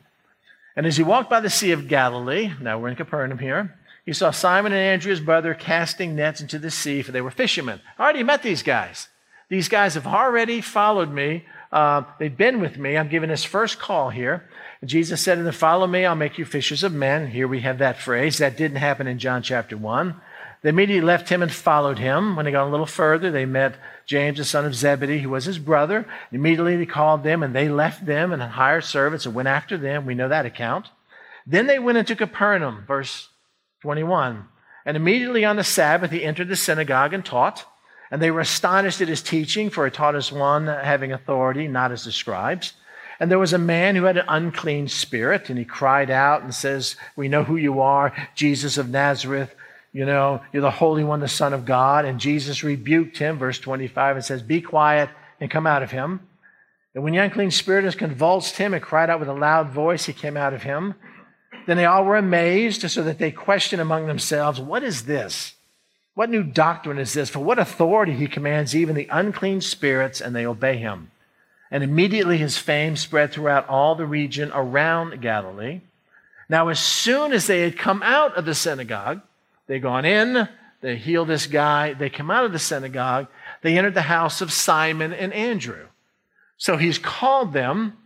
And 0.77 0.85
as 0.85 0.99
he 0.99 1.03
walked 1.03 1.31
by 1.31 1.41
the 1.41 1.49
Sea 1.49 1.73
of 1.73 1.89
Galilee, 1.89 2.53
now 2.61 2.79
we're 2.79 2.91
in 2.91 2.97
Capernaum 2.97 3.39
here, 3.39 3.75
he 4.05 4.13
saw 4.13 4.31
Simon 4.31 4.73
and 4.73 4.81
Andrew's 4.81 5.21
brother, 5.21 5.55
casting 5.55 6.15
nets 6.15 6.43
into 6.43 6.59
the 6.59 6.71
sea, 6.71 7.01
for 7.01 7.13
they 7.13 7.23
were 7.23 7.31
fishermen. 7.31 7.81
I 7.99 8.03
already 8.03 8.23
met 8.23 8.43
these 8.43 8.63
guys. 8.63 9.09
These 9.49 9.71
guys 9.71 9.95
have 9.95 10.07
already 10.07 10.61
followed 10.61 11.11
me. 11.11 11.47
Uh, 11.73 12.03
they've 12.19 12.37
been 12.37 12.61
with 12.61 12.77
me. 12.77 12.99
I'm 12.99 13.09
giving 13.09 13.31
his 13.31 13.45
first 13.45 13.79
call 13.79 14.11
here. 14.11 14.47
Jesus 14.85 15.23
said 15.23 15.37
to 15.37 15.43
them, 15.43 15.53
Follow 15.55 15.87
me, 15.87 16.05
I'll 16.05 16.15
make 16.15 16.37
you 16.37 16.45
fishers 16.45 16.83
of 16.85 16.93
men. 16.93 17.29
Here 17.29 17.49
we 17.49 17.61
have 17.61 17.79
that 17.79 17.99
phrase. 17.99 18.37
That 18.37 18.59
didn't 18.59 18.77
happen 18.77 19.07
in 19.07 19.19
John 19.19 19.43
chapter 19.43 19.79
1. 19.79 20.21
They 20.61 20.69
immediately 20.69 21.07
left 21.07 21.31
him 21.31 21.43
and 21.43 21.53
followed 21.53 21.99
him. 21.99 22.37
When 22.37 22.45
they 22.45 22.53
got 22.53 22.67
a 22.67 22.71
little 22.71 22.87
further, 22.87 23.31
they 23.31 23.47
met 23.47 23.77
James, 24.07 24.39
the 24.39 24.45
son 24.45 24.65
of 24.65 24.75
Zebedee, 24.75 25.21
who 25.21 25.31
was 25.31 25.45
his 25.45 25.59
brother. 25.59 26.07
Immediately 26.31 26.79
he 26.79 26.87
called 26.87 27.23
them, 27.23 27.43
and 27.43 27.55
they 27.55 27.69
left 27.69 28.05
them 28.05 28.33
and 28.33 28.43
hired 28.43 28.85
servants 28.85 29.27
and 29.27 29.35
went 29.35 29.49
after 29.49 29.79
them. 29.79 30.05
We 30.05 30.15
know 30.15 30.29
that 30.29 30.47
account. 30.47 30.89
Then 31.47 31.67
they 31.67 31.79
went 31.79 31.99
into 31.99 32.17
Capernaum, 32.17 32.85
verse 32.87 33.29
21. 33.83 34.47
And 34.87 34.97
immediately 34.97 35.45
on 35.45 35.57
the 35.57 35.65
Sabbath, 35.65 36.11
he 36.11 36.25
entered 36.25 36.49
the 36.49 36.57
synagogue 36.57 37.15
and 37.15 37.25
taught. 37.25 37.65
And 38.11 38.21
they 38.21 38.31
were 38.31 38.41
astonished 38.41 39.01
at 39.01 39.09
his 39.09 39.23
teaching, 39.23 39.71
for 39.71 39.85
he 39.85 39.91
taught 39.91 40.15
as 40.15 40.31
one 40.31 40.67
having 40.67 41.13
authority, 41.13 41.67
not 41.67 41.91
as 41.91 42.05
the 42.05 42.13
scribes. 42.13 42.75
And 43.19 43.31
there 43.31 43.39
was 43.39 43.53
a 43.53 43.59
man 43.59 43.97
who 43.97 44.05
had 44.05 44.17
an 44.17 44.27
unclean 44.29 44.89
spirit, 44.89 45.49
and 45.49 45.59
he 45.59 45.65
cried 45.65 46.11
out 46.11 46.43
and 46.43 46.55
says, 46.55 46.97
We 47.17 47.29
know 47.29 47.45
who 47.45 47.57
you 47.57 47.81
are, 47.81 48.13
Jesus 48.35 48.77
of 48.77 48.91
Nazareth. 48.91 49.55
You 49.95 50.05
know, 50.05 50.43
you're 50.53 50.61
the 50.61 50.73
Holy 50.73 51.05
One, 51.05 51.21
the 51.21 51.29
Son 51.29 51.55
of 51.55 51.65
God. 51.65 52.05
And 52.05 52.19
Jesus 52.19 52.65
rebuked 52.65 53.17
him, 53.17 53.39
verse 53.39 53.61
25, 53.61 54.17
and 54.17 54.25
says, 54.25 54.43
Be 54.43 54.61
quiet 54.61 55.09
and 55.41 55.51
come 55.51 55.69
out 55.69 55.85
of 55.85 55.93
him. 55.93 56.21
And 56.95 57.05
when 57.05 57.13
the 57.13 57.21
unclean 57.21 57.53
spirit 57.53 57.85
has 57.85 57.95
convulsed 57.95 58.57
him 58.57 58.75
and 58.75 58.83
cried 58.83 59.09
out 59.09 59.21
with 59.21 59.29
a 59.29 59.35
loud 59.35 59.71
voice, 59.71 60.05
he 60.05 60.13
came 60.13 60.37
out 60.37 60.53
of 60.53 60.65
him. 60.65 60.95
Then 61.67 61.77
they 61.77 61.87
all 61.87 62.05
were 62.05 62.17
amazed, 62.17 62.91
so 62.91 63.05
that 63.05 63.19
they 63.19 63.31
questioned 63.31 63.81
among 63.81 64.07
themselves, 64.07 64.61
What 64.61 64.83
is 64.83 65.05
this? 65.05 65.55
What 66.15 66.31
new 66.31 66.43
doctrine 66.43 66.99
is 66.99 67.13
this? 67.13 67.31
For 67.31 67.41
what 67.41 67.59
authority 67.59 68.13
he 68.13 68.27
commands 68.27 68.75
even 68.75 68.97
the 68.97 69.09
unclean 69.11 69.61
spirits, 69.61 70.21
and 70.21 70.35
they 70.35 70.47
obey 70.47 70.77
him. 70.77 71.13
And 71.71 71.83
immediately 71.83 72.39
his 72.39 72.59
fame 72.59 72.97
spread 72.97 73.33
throughout 73.33 73.69
all 73.69 73.95
the 73.95 74.07
region 74.07 74.51
around 74.53 75.21
Galilee. 75.21 75.81
Now, 76.49 76.69
as 76.69 76.81
soon 76.81 77.33
as 77.33 77.47
they 77.47 77.63
had 77.63 77.79
come 77.79 78.03
out 78.03 78.37
of 78.37 78.45
the 78.45 78.55
synagogue, 78.55 79.23
they 79.67 79.79
gone 79.79 80.05
in, 80.05 80.49
they 80.81 80.97
healed 80.97 81.29
this 81.29 81.47
guy, 81.47 81.95
they 81.95 82.11
come 82.11 82.31
out 82.31 82.45
of 82.45 82.53
the 82.53 82.59
synagogue, 82.59 83.29
they 83.63 83.79
entered 83.79 83.95
the 83.95 84.03
house 84.03 84.41
of 84.41 84.53
Simon 84.53 85.13
and 85.13 85.33
Andrew. 85.33 85.87
So 86.57 86.77
he's 86.77 86.99
called 86.99 87.53
them. 87.53 87.97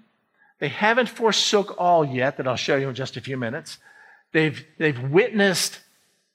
They 0.61 0.69
haven't 0.69 1.09
forsook 1.09 1.75
all 1.79 2.05
yet, 2.05 2.37
that 2.37 2.49
I'll 2.49 2.57
show 2.57 2.77
you 2.77 2.89
in 2.89 2.95
just 2.95 3.17
a 3.17 3.21
few 3.21 3.37
minutes. 3.37 3.79
They've, 4.33 4.65
they've 4.79 5.01
witnessed 5.01 5.81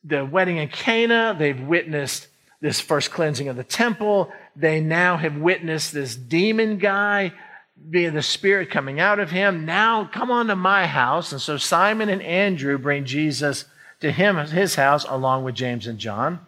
the 0.04 0.26
wedding 0.26 0.58
in 0.58 0.70
Cana. 0.70 1.36
They've 1.38 1.60
witnessed 1.60 2.28
this 2.62 2.80
first 2.80 3.12
cleansing 3.12 3.50
of 3.50 3.56
the 3.56 3.64
temple. 3.64 4.32
They 4.56 4.80
now 4.80 5.18
have 5.18 5.38
witnessed 5.38 5.94
this 5.94 6.16
demon 6.16 6.78
guy 6.78 7.34
being 7.90 8.14
the 8.14 8.22
spirit 8.22 8.70
coming 8.70 9.00
out 9.00 9.20
of 9.20 9.32
him. 9.32 9.66
Now 9.66 10.06
come 10.06 10.32
on 10.32 10.48
to 10.48 10.56
my 10.56 10.88
house. 10.88 11.32
And 11.32 11.42
so 11.42 11.58
Simon 11.58 12.10
and 12.10 12.22
Andrew 12.22 12.78
bring 12.78 13.06
Jesus 13.06 13.66
to 14.04 14.12
him 14.12 14.38
his 14.38 14.76
house 14.76 15.06
along 15.10 15.44
with 15.44 15.56
James 15.56 15.88
and 15.88 15.98
John. 15.98 16.40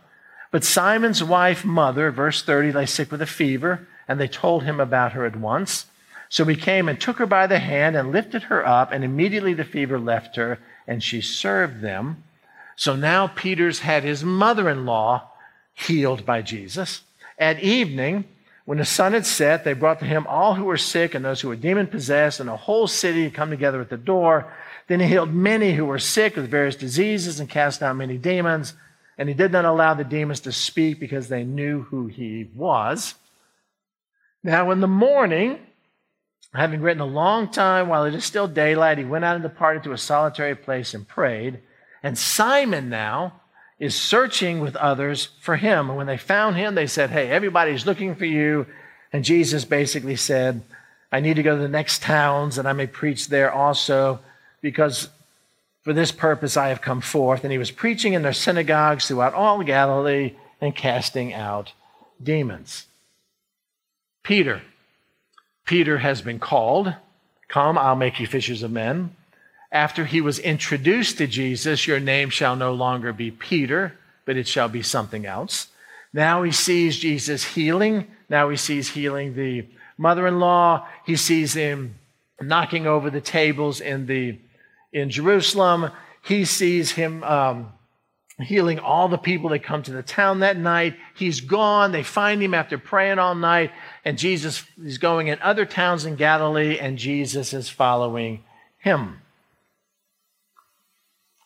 But 0.52 0.64
Simon's 0.64 1.24
wife, 1.24 1.66
mother, 1.66 2.12
verse 2.12 2.42
30, 2.42 2.72
lay 2.72 2.86
sick 2.86 3.12
with 3.12 3.22
a 3.22 3.26
fever, 3.26 3.88
and 4.08 4.20
they 4.20 4.28
told 4.28 4.64
him 4.64 4.80
about 4.80 5.14
her 5.14 5.26
at 5.26 5.36
once. 5.36 5.88
So 6.30 6.46
he 6.46 6.56
came 6.56 6.88
and 6.88 7.00
took 7.00 7.18
her 7.18 7.26
by 7.26 7.48
the 7.48 7.60
hand 7.60 7.96
and 7.96 8.12
lifted 8.12 8.44
her 8.44 8.66
up, 8.66 8.92
and 8.92 9.04
immediately 9.04 9.54
the 9.54 9.64
fever 9.64 10.00
left 10.00 10.36
her, 10.36 10.60
and 10.88 11.04
she 11.04 11.22
served 11.22 11.82
them. 11.82 12.24
So 12.76 12.96
now 12.96 13.28
Peter's 13.28 13.80
had 13.80 14.04
his 14.04 14.24
mother 14.24 14.70
in 14.70 14.86
law 14.86 15.30
healed 15.74 16.26
by 16.26 16.42
Jesus. 16.42 17.02
At 17.38 17.60
evening, 17.62 18.26
when 18.66 18.78
the 18.80 18.86
sun 18.86 19.14
had 19.14 19.26
set, 19.26 19.64
they 19.64 19.74
brought 19.74 20.00
to 20.00 20.06
him 20.06 20.26
all 20.28 20.56
who 20.56 20.66
were 20.66 20.78
sick 20.78 21.14
and 21.14 21.24
those 21.24 21.42
who 21.42 21.50
were 21.50 21.56
demon 21.56 21.88
possessed, 21.88 22.40
and 22.40 22.50
the 22.50 22.58
whole 22.58 22.88
city 22.88 23.24
had 23.24 23.34
come 23.34 23.50
together 23.50 23.80
at 23.82 23.90
the 23.90 23.98
door. 23.98 24.52
Then 24.88 25.00
he 25.00 25.08
healed 25.08 25.34
many 25.34 25.74
who 25.74 25.86
were 25.86 26.00
sick 26.00 26.36
with 26.36 26.50
various 26.50 26.76
diseases 26.76 27.40
and 27.40 27.50
cast 27.50 27.82
out 27.82 27.96
many 27.96 28.18
demons. 28.18 28.74
And 29.18 29.30
he 29.30 29.36
did 29.36 29.52
not 29.52 29.66
allow 29.66 29.94
the 29.94 30.04
demons 30.04 30.42
to 30.42 30.52
speak 30.52 31.00
because 31.00 31.28
they 31.28 31.44
knew 31.44 31.84
who 31.84 32.08
he 32.08 32.50
was. 32.54 33.16
Now, 34.44 34.70
in 34.72 34.82
the 34.82 34.88
morning, 34.88 35.60
having 36.54 36.82
written 36.82 37.02
a 37.02 37.06
long 37.06 37.50
time 37.50 37.88
while 37.88 38.06
it 38.06 38.14
is 38.14 38.26
still 38.26 38.48
daylight, 38.48 38.98
he 38.98 39.06
went 39.06 39.26
out 39.26 39.36
and 39.36 39.44
departed 39.44 39.84
to 39.84 39.94
a 39.94 39.98
solitary 39.98 40.56
place 40.56 40.94
and 40.94 41.08
prayed. 41.08 41.62
And 42.04 42.18
Simon 42.18 42.90
now 42.90 43.42
is 43.80 43.96
searching 43.96 44.60
with 44.60 44.76
others 44.76 45.30
for 45.42 45.56
him. 45.56 45.90
And 45.90 45.98
when 45.98 46.08
they 46.08 46.18
found 46.18 46.56
him, 46.56 46.76
they 46.76 46.88
said, 46.88 47.10
Hey, 47.10 47.30
everybody's 47.30 47.86
looking 47.86 48.16
for 48.16 48.26
you. 48.26 48.68
And 49.12 49.26
Jesus 49.26 49.66
basically 49.66 50.16
said, 50.16 50.62
I 51.12 51.22
need 51.22 51.36
to 51.36 51.44
go 51.44 51.56
to 51.56 51.62
the 51.62 51.68
next 51.68 52.02
towns 52.02 52.58
and 52.58 52.68
I 52.68 52.74
may 52.74 52.88
preach 52.88 53.30
there 53.30 53.52
also 53.52 54.20
because 54.66 55.10
for 55.84 55.94
this 55.94 56.12
purpose 56.12 56.58
I 56.58 56.70
have 56.70 56.82
come 56.82 57.00
forth. 57.00 57.44
And 57.44 57.52
he 57.52 57.60
was 57.60 57.70
preaching 57.70 58.14
in 58.14 58.24
their 58.24 58.34
synagogues 58.34 59.08
throughout 59.08 59.36
all 59.36 59.62
Galilee 59.62 60.34
and 60.60 60.76
casting 60.76 61.36
out 61.36 61.74
demons. 62.22 62.88
Peter. 64.24 64.64
Peter 65.66 66.00
has 66.00 66.24
been 66.24 66.40
called. 66.40 66.96
Come, 67.48 67.78
I'll 67.78 67.96
make 67.96 68.20
you 68.20 68.26
fishers 68.26 68.64
of 68.64 68.72
men. 68.72 69.16
After 69.72 70.06
he 70.06 70.20
was 70.20 70.40
introduced 70.40 71.20
to 71.20 71.28
Jesus, 71.28 71.86
your 71.86 72.00
name 72.00 72.32
shall 72.32 72.56
no 72.56 72.74
longer 72.74 73.14
be 73.14 73.30
Peter, 73.30 73.94
but 74.26 74.36
it 74.36 74.48
shall 74.48 74.68
be 74.68 74.82
something 74.82 75.28
else. 75.28 75.68
Now 76.12 76.42
he 76.42 76.52
sees 76.52 76.98
Jesus 76.98 77.44
healing. 77.44 78.08
Now 78.30 78.50
he 78.50 78.58
sees 78.58 78.90
healing 78.90 79.36
the 79.36 79.68
mother 79.96 80.26
in 80.26 80.40
law. 80.40 80.88
He 81.06 81.18
sees 81.18 81.54
him 81.54 82.00
knocking 82.42 82.88
over 82.88 83.12
the 83.12 83.22
tables 83.22 83.80
in 83.80 84.08
the 84.08 84.40
in 84.96 85.10
Jerusalem. 85.10 85.92
He 86.24 86.46
sees 86.46 86.92
him 86.92 87.22
um, 87.24 87.74
healing 88.40 88.80
all 88.80 89.10
the 89.10 89.18
people 89.18 89.50
that 89.50 89.60
come 89.64 89.84
to 89.84 89.92
the 89.92 90.02
town 90.02 90.40
that 90.40 90.58
night. 90.58 90.96
He's 91.14 91.42
gone. 91.42 91.92
They 91.92 92.02
find 92.02 92.42
him 92.42 92.54
after 92.54 92.78
praying 92.78 93.20
all 93.20 93.36
night. 93.36 93.72
And 94.06 94.18
Jesus 94.18 94.64
is 94.82 94.98
going 94.98 95.28
in 95.28 95.38
other 95.42 95.66
towns 95.66 96.06
in 96.06 96.16
Galilee, 96.16 96.80
and 96.80 96.98
Jesus 96.98 97.54
is 97.54 97.70
following 97.70 98.44
him. 98.80 99.20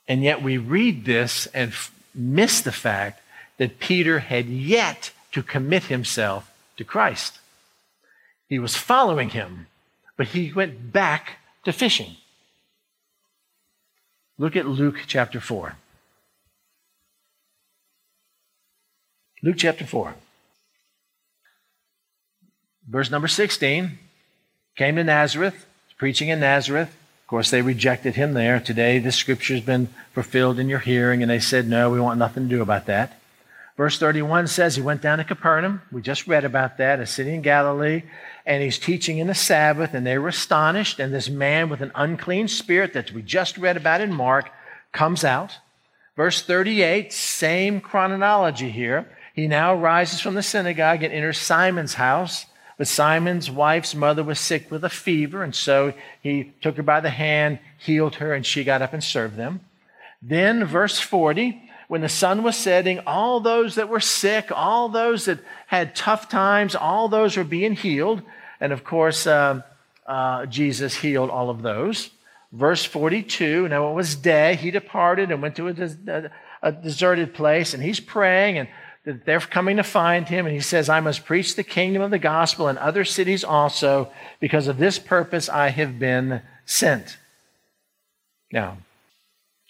And 0.07 0.23
yet 0.23 0.41
we 0.41 0.57
read 0.57 1.05
this 1.05 1.47
and 1.47 1.71
f- 1.71 1.93
miss 2.13 2.61
the 2.61 2.71
fact 2.71 3.21
that 3.57 3.79
Peter 3.79 4.19
had 4.19 4.45
yet 4.45 5.11
to 5.31 5.43
commit 5.43 5.83
himself 5.83 6.51
to 6.77 6.83
Christ. 6.83 7.39
He 8.47 8.59
was 8.59 8.75
following 8.75 9.29
him, 9.29 9.67
but 10.17 10.27
he 10.27 10.53
went 10.53 10.91
back 10.91 11.37
to 11.65 11.73
fishing. 11.73 12.15
Look 14.39 14.55
at 14.55 14.65
Luke 14.65 15.01
chapter 15.05 15.41
4. 15.41 15.75
Luke 19.43 19.57
chapter 19.57 19.85
4. 19.85 20.15
Verse 22.87 23.11
number 23.11 23.27
16. 23.27 23.99
Came 24.77 24.95
to 24.95 25.03
Nazareth, 25.03 25.65
preaching 25.97 26.29
in 26.29 26.39
Nazareth. 26.39 26.87
Of 26.87 27.27
course, 27.27 27.51
they 27.51 27.61
rejected 27.61 28.15
him 28.15 28.33
there. 28.33 28.61
Today, 28.61 28.97
the 28.97 29.11
scripture 29.11 29.55
has 29.55 29.63
been 29.63 29.89
fulfilled 30.13 30.57
in 30.57 30.69
your 30.69 30.79
hearing, 30.79 31.21
and 31.21 31.29
they 31.29 31.41
said, 31.41 31.67
No, 31.67 31.89
we 31.89 31.99
want 31.99 32.17
nothing 32.17 32.43
to 32.43 32.55
do 32.55 32.61
about 32.61 32.85
that. 32.85 33.18
Verse 33.79 33.97
31 33.97 34.47
says 34.47 34.75
he 34.75 34.81
went 34.81 35.01
down 35.01 35.19
to 35.19 35.23
Capernaum. 35.23 35.81
We 35.89 36.01
just 36.01 36.27
read 36.27 36.43
about 36.43 36.79
that, 36.79 36.99
a 36.99 37.05
city 37.05 37.33
in 37.33 37.41
Galilee, 37.41 38.03
and 38.45 38.61
he's 38.61 38.77
teaching 38.77 39.19
in 39.19 39.27
the 39.27 39.33
Sabbath, 39.33 39.93
and 39.93 40.05
they 40.05 40.17
were 40.17 40.27
astonished. 40.27 40.99
And 40.99 41.13
this 41.13 41.29
man 41.29 41.69
with 41.69 41.79
an 41.79 41.93
unclean 41.95 42.49
spirit 42.49 42.91
that 42.91 43.13
we 43.13 43.21
just 43.21 43.57
read 43.57 43.77
about 43.77 44.01
in 44.01 44.11
Mark 44.11 44.49
comes 44.91 45.23
out. 45.23 45.59
Verse 46.17 46.41
38, 46.41 47.13
same 47.13 47.79
chronology 47.79 48.69
here. 48.69 49.07
He 49.33 49.47
now 49.47 49.73
rises 49.73 50.19
from 50.19 50.35
the 50.35 50.43
synagogue 50.43 51.01
and 51.01 51.13
enters 51.13 51.37
Simon's 51.37 51.93
house. 51.93 52.47
But 52.77 52.89
Simon's 52.89 53.49
wife's 53.49 53.95
mother 53.95 54.25
was 54.25 54.41
sick 54.41 54.69
with 54.69 54.83
a 54.83 54.89
fever, 54.89 55.41
and 55.41 55.55
so 55.55 55.93
he 56.21 56.51
took 56.59 56.75
her 56.75 56.83
by 56.83 56.99
the 56.99 57.11
hand, 57.11 57.59
healed 57.77 58.15
her, 58.15 58.33
and 58.33 58.45
she 58.45 58.65
got 58.65 58.81
up 58.81 58.91
and 58.91 59.01
served 59.01 59.37
them. 59.37 59.61
Then, 60.21 60.65
verse 60.65 60.99
40, 60.99 61.68
when 61.89 62.01
the 62.01 62.07
sun 62.07 62.43
was 62.43 62.55
setting, 62.55 62.99
all 63.07 63.39
those 63.39 63.73
that 63.73 63.89
were 63.89 63.99
sick, 63.99 64.51
all 64.53 64.89
those 64.89 65.25
that 65.25 65.39
had 65.65 65.95
tough 65.95 66.29
times, 66.29 66.75
all 66.75 67.09
those 67.09 67.35
were 67.35 67.43
being 67.43 67.73
healed. 67.73 68.21
And 68.61 68.71
of 68.71 68.83
course, 68.83 69.25
uh, 69.25 69.63
uh, 70.05 70.45
Jesus 70.45 70.93
healed 70.93 71.31
all 71.31 71.49
of 71.49 71.63
those. 71.63 72.11
Verse 72.51 72.85
42, 72.85 73.67
now 73.69 73.89
it 73.89 73.95
was 73.95 74.13
day, 74.15 74.55
he 74.55 74.69
departed 74.69 75.31
and 75.31 75.41
went 75.41 75.55
to 75.55 75.67
a, 75.67 75.73
a, 76.07 76.31
a 76.61 76.71
deserted 76.71 77.33
place, 77.33 77.73
and 77.73 77.81
he's 77.81 77.99
praying, 77.99 78.59
and 78.59 78.67
they're 79.25 79.39
coming 79.39 79.77
to 79.77 79.83
find 79.83 80.27
him, 80.27 80.45
and 80.45 80.53
he 80.53 80.61
says, 80.61 80.89
I 80.89 80.99
must 80.99 81.25
preach 81.25 81.55
the 81.55 81.63
kingdom 81.63 82.03
of 82.03 82.11
the 82.11 82.19
gospel 82.19 82.67
in 82.67 82.77
other 82.77 83.03
cities 83.03 83.43
also, 83.43 84.11
because 84.39 84.67
of 84.67 84.77
this 84.77 84.99
purpose 84.99 85.49
I 85.49 85.69
have 85.69 85.97
been 85.97 86.43
sent. 86.65 87.17
Now, 88.51 88.77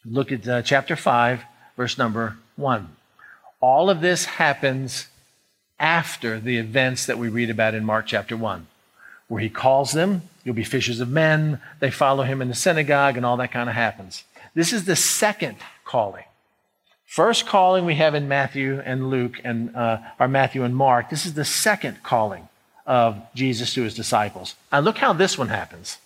look 0.04 0.34
at 0.34 0.46
uh, 0.46 0.62
chapter 0.64 0.98
5, 0.98 1.44
verse 1.80 1.98
number 1.98 2.36
1. 2.58 2.90
All 3.62 3.90
of 3.90 4.02
this 4.02 4.26
happens 4.26 5.08
after 5.80 6.38
the 6.38 6.58
events 6.58 7.06
that 7.06 7.18
we 7.18 7.30
read 7.30 7.50
about 7.50 7.74
in 7.74 7.86
Mark 7.86 8.06
chapter 8.06 8.36
1, 8.36 8.68
where 9.30 9.42
he 9.42 9.50
calls 9.50 9.94
them, 9.94 10.24
You'll 10.44 10.56
be 10.56 10.66
fishers 10.66 11.00
of 11.00 11.08
men. 11.08 11.62
They 11.80 11.90
follow 11.90 12.24
him 12.24 12.42
in 12.42 12.50
the 12.50 12.54
synagogue, 12.54 13.16
and 13.16 13.26
all 13.26 13.38
that 13.38 13.54
kind 13.54 13.70
of 13.70 13.76
happens. 13.76 14.26
This 14.54 14.74
is 14.74 14.84
the 14.84 14.98
second 14.98 15.56
calling. 15.86 16.26
First 17.06 17.46
calling 17.46 17.86
we 17.86 17.96
have 17.96 18.14
in 18.14 18.28
Matthew 18.28 18.82
and 18.84 19.10
Luke 19.10 19.40
and 19.46 19.74
uh, 19.74 20.00
or 20.20 20.28
Matthew 20.28 20.66
and 20.66 20.76
Mark. 20.76 21.10
This 21.10 21.26
is 21.26 21.36
the 21.36 21.46
second 21.46 22.04
calling 22.04 22.50
of 22.86 23.22
Jesus 23.34 23.74
to 23.76 23.84
his 23.84 23.96
disciples. 23.96 24.56
And 24.70 24.84
look 24.84 24.98
how 24.98 25.14
this 25.14 25.38
one 25.38 25.48
happens. 25.48 25.98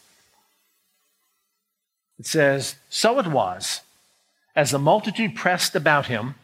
It 2.19 2.27
says, 2.27 2.75
So 2.91 3.17
it 3.17 3.25
was, 3.25 3.81
as 4.55 4.71
the 4.71 4.79
multitude 4.79 5.35
pressed 5.35 5.75
about 5.75 6.07
him 6.07 6.35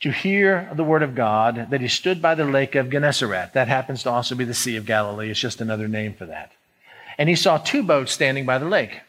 to 0.00 0.10
hear 0.10 0.70
the 0.74 0.84
word 0.84 1.02
of 1.02 1.14
God, 1.14 1.68
that 1.70 1.80
he 1.80 1.88
stood 1.88 2.20
by 2.20 2.34
the 2.34 2.44
lake 2.44 2.74
of 2.74 2.90
Gennesaret. 2.90 3.52
That 3.54 3.68
happens 3.68 4.02
to 4.02 4.10
also 4.10 4.34
be 4.34 4.44
the 4.44 4.52
Sea 4.52 4.76
of 4.76 4.84
Galilee. 4.84 5.30
It's 5.30 5.40
just 5.40 5.60
another 5.60 5.88
name 5.88 6.12
for 6.14 6.26
that. 6.26 6.52
And 7.16 7.28
he 7.28 7.36
saw 7.36 7.58
two 7.58 7.82
boats 7.82 8.12
standing 8.12 8.44
by 8.44 8.58
the 8.58 8.66
lake. 8.66 9.00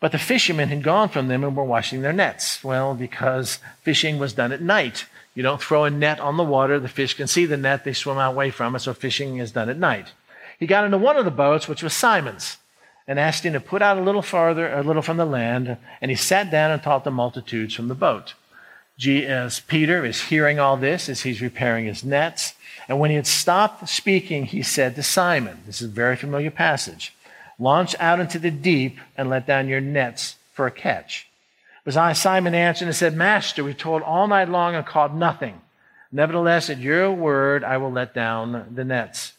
But 0.00 0.12
the 0.12 0.18
fishermen 0.18 0.68
had 0.68 0.82
gone 0.82 1.08
from 1.08 1.28
them 1.28 1.42
and 1.42 1.56
were 1.56 1.64
washing 1.64 2.02
their 2.02 2.12
nets. 2.12 2.62
Well, 2.62 2.94
because 2.94 3.58
fishing 3.82 4.18
was 4.18 4.34
done 4.34 4.52
at 4.52 4.60
night. 4.60 5.06
You 5.34 5.42
don't 5.42 5.60
throw 5.60 5.84
a 5.84 5.90
net 5.90 6.20
on 6.20 6.36
the 6.36 6.44
water, 6.44 6.78
the 6.78 6.88
fish 6.88 7.14
can 7.14 7.26
see 7.26 7.46
the 7.46 7.56
net, 7.56 7.84
they 7.84 7.92
swim 7.92 8.18
away 8.18 8.50
from 8.50 8.76
it, 8.76 8.80
so 8.80 8.94
fishing 8.94 9.38
is 9.38 9.50
done 9.50 9.68
at 9.68 9.78
night. 9.78 10.12
He 10.60 10.66
got 10.66 10.84
into 10.84 10.98
one 10.98 11.16
of 11.16 11.24
the 11.24 11.30
boats, 11.30 11.66
which 11.66 11.82
was 11.82 11.92
Simon's, 11.92 12.58
and 13.06 13.18
asked 13.18 13.44
him 13.44 13.52
to 13.52 13.60
put 13.60 13.82
out 13.82 13.98
a 13.98 14.02
little 14.02 14.22
farther, 14.22 14.72
a 14.72 14.82
little 14.82 15.02
from 15.02 15.16
the 15.16 15.24
land, 15.26 15.76
and 16.00 16.10
he 16.10 16.16
sat 16.16 16.50
down 16.50 16.70
and 16.70 16.82
taught 16.82 17.04
the 17.04 17.10
multitudes 17.10 17.74
from 17.74 17.88
the 17.88 17.94
boat. 17.94 18.34
As 19.06 19.60
Peter 19.60 20.04
is 20.04 20.22
hearing 20.22 20.58
all 20.58 20.76
this 20.76 21.08
as 21.08 21.22
he's 21.22 21.42
repairing 21.42 21.86
his 21.86 22.04
nets, 22.04 22.54
and 22.88 23.00
when 23.00 23.10
he 23.10 23.16
had 23.16 23.26
stopped 23.26 23.88
speaking, 23.88 24.44
he 24.44 24.62
said 24.62 24.94
to 24.94 25.02
Simon, 25.02 25.62
this 25.66 25.82
is 25.82 25.88
a 25.88 25.92
very 25.92 26.16
familiar 26.16 26.50
passage, 26.50 27.14
Launch 27.58 27.94
out 28.00 28.20
into 28.20 28.38
the 28.38 28.50
deep 28.50 28.98
and 29.16 29.30
let 29.30 29.46
down 29.46 29.68
your 29.68 29.80
nets 29.80 30.36
for 30.52 30.66
a 30.66 30.70
catch. 30.70 31.28
But 31.84 32.16
Simon, 32.16 32.54
answered 32.54 32.86
and 32.86 32.96
said, 32.96 33.14
Master, 33.14 33.62
we 33.62 33.74
toiled 33.74 34.02
all 34.02 34.26
night 34.26 34.48
long 34.48 34.74
and 34.74 34.86
caught 34.86 35.14
nothing. 35.14 35.60
Nevertheless, 36.10 36.70
at 36.70 36.78
your 36.78 37.12
word, 37.12 37.62
I 37.62 37.76
will 37.76 37.92
let 37.92 38.14
down 38.14 38.72
the 38.74 38.84
nets. 38.84 39.34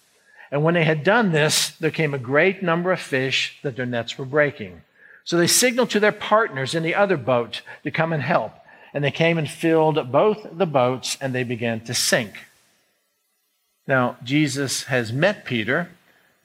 And 0.51 0.63
when 0.63 0.73
they 0.73 0.83
had 0.83 1.03
done 1.03 1.31
this, 1.31 1.71
there 1.71 1.91
came 1.91 2.13
a 2.13 2.19
great 2.19 2.61
number 2.61 2.91
of 2.91 2.99
fish 2.99 3.57
that 3.63 3.75
their 3.75 3.85
nets 3.85 4.17
were 4.17 4.25
breaking. 4.25 4.81
So 5.23 5.37
they 5.37 5.47
signaled 5.47 5.89
to 5.91 5.99
their 5.99 6.11
partners 6.11 6.75
in 6.75 6.83
the 6.83 6.95
other 6.95 7.17
boat 7.17 7.61
to 7.83 7.91
come 7.91 8.13
and 8.13 8.21
help. 8.21 8.53
And 8.93 9.03
they 9.03 9.11
came 9.11 9.37
and 9.37 9.49
filled 9.49 10.11
both 10.11 10.47
the 10.51 10.65
boats, 10.65 11.17
and 11.19 11.33
they 11.33 11.43
began 11.43 11.81
to 11.81 11.93
sink. 11.93 12.45
Now, 13.87 14.17
Jesus 14.23 14.83
has 14.83 15.11
met 15.11 15.45
Peter 15.45 15.89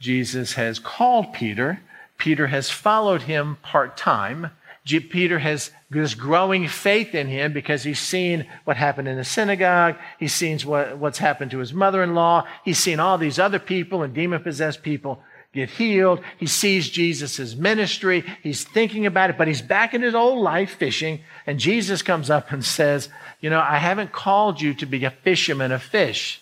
Jesus 0.01 0.55
has 0.55 0.79
called 0.79 1.33
Peter. 1.35 1.83
Peter 2.17 2.49
has 2.49 2.71
followed 2.71 3.23
him 3.23 3.59
part 3.63 3.97
time. 3.97 4.51
Peter 4.85 5.39
has 5.39 5.71
this 5.91 6.15
growing 6.15 6.67
faith 6.67 7.15
in 7.15 7.29
him 7.29 7.53
because 7.53 7.83
he's 7.83 8.01
seen 8.01 8.47
what 8.65 8.77
happened 8.77 9.09
in 9.09 9.17
the 9.17 9.25
synagogue. 9.25 9.97
He's 10.19 10.33
seen 10.33 10.59
what, 10.61 10.99
what's 10.99 11.19
happened 11.19 11.51
to 11.51 11.59
his 11.59 11.73
mother 11.73 12.03
in 12.03 12.15
law. 12.15 12.47
He's 12.65 12.79
seen 12.79 12.99
all 12.99 13.19
these 13.19 13.39
other 13.39 13.59
people 13.59 14.03
and 14.03 14.15
demon 14.15 14.43
possessed 14.43 14.83
people 14.83 15.23
get 15.53 15.71
healed. 15.71 16.21
He 16.39 16.47
sees 16.47 16.89
Jesus' 16.89 17.55
ministry. 17.57 18.25
He's 18.43 18.65
thinking 18.65 19.07
about 19.07 19.31
it, 19.31 19.39
but 19.39 19.49
he's 19.49 19.63
back 19.63 19.95
in 19.95 20.03
his 20.03 20.15
old 20.15 20.43
life 20.43 20.77
fishing. 20.77 21.21
And 21.47 21.59
Jesus 21.59 22.03
comes 22.03 22.31
up 22.31 22.53
and 22.53 22.65
says, 22.65 23.09
You 23.41 23.51
know, 23.51 23.61
I 23.61 23.79
haven't 23.79 24.13
called 24.13 24.61
you 24.61 24.75
to 24.75 24.87
be 24.87 25.05
a 25.05 25.11
fisherman 25.11 25.73
of 25.73 25.83
fish, 25.83 26.41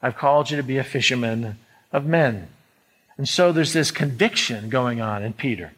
I've 0.00 0.16
called 0.16 0.50
you 0.50 0.56
to 0.56 0.62
be 0.62 0.78
a 0.78 0.84
fisherman 0.84 1.58
of 1.92 2.06
men. 2.06 2.48
And 3.18 3.28
so 3.28 3.50
there's 3.50 3.72
this 3.72 3.90
conviction 3.90 4.68
going 4.68 5.00
on 5.00 5.22
in 5.22 5.32
Peter. 5.32 5.72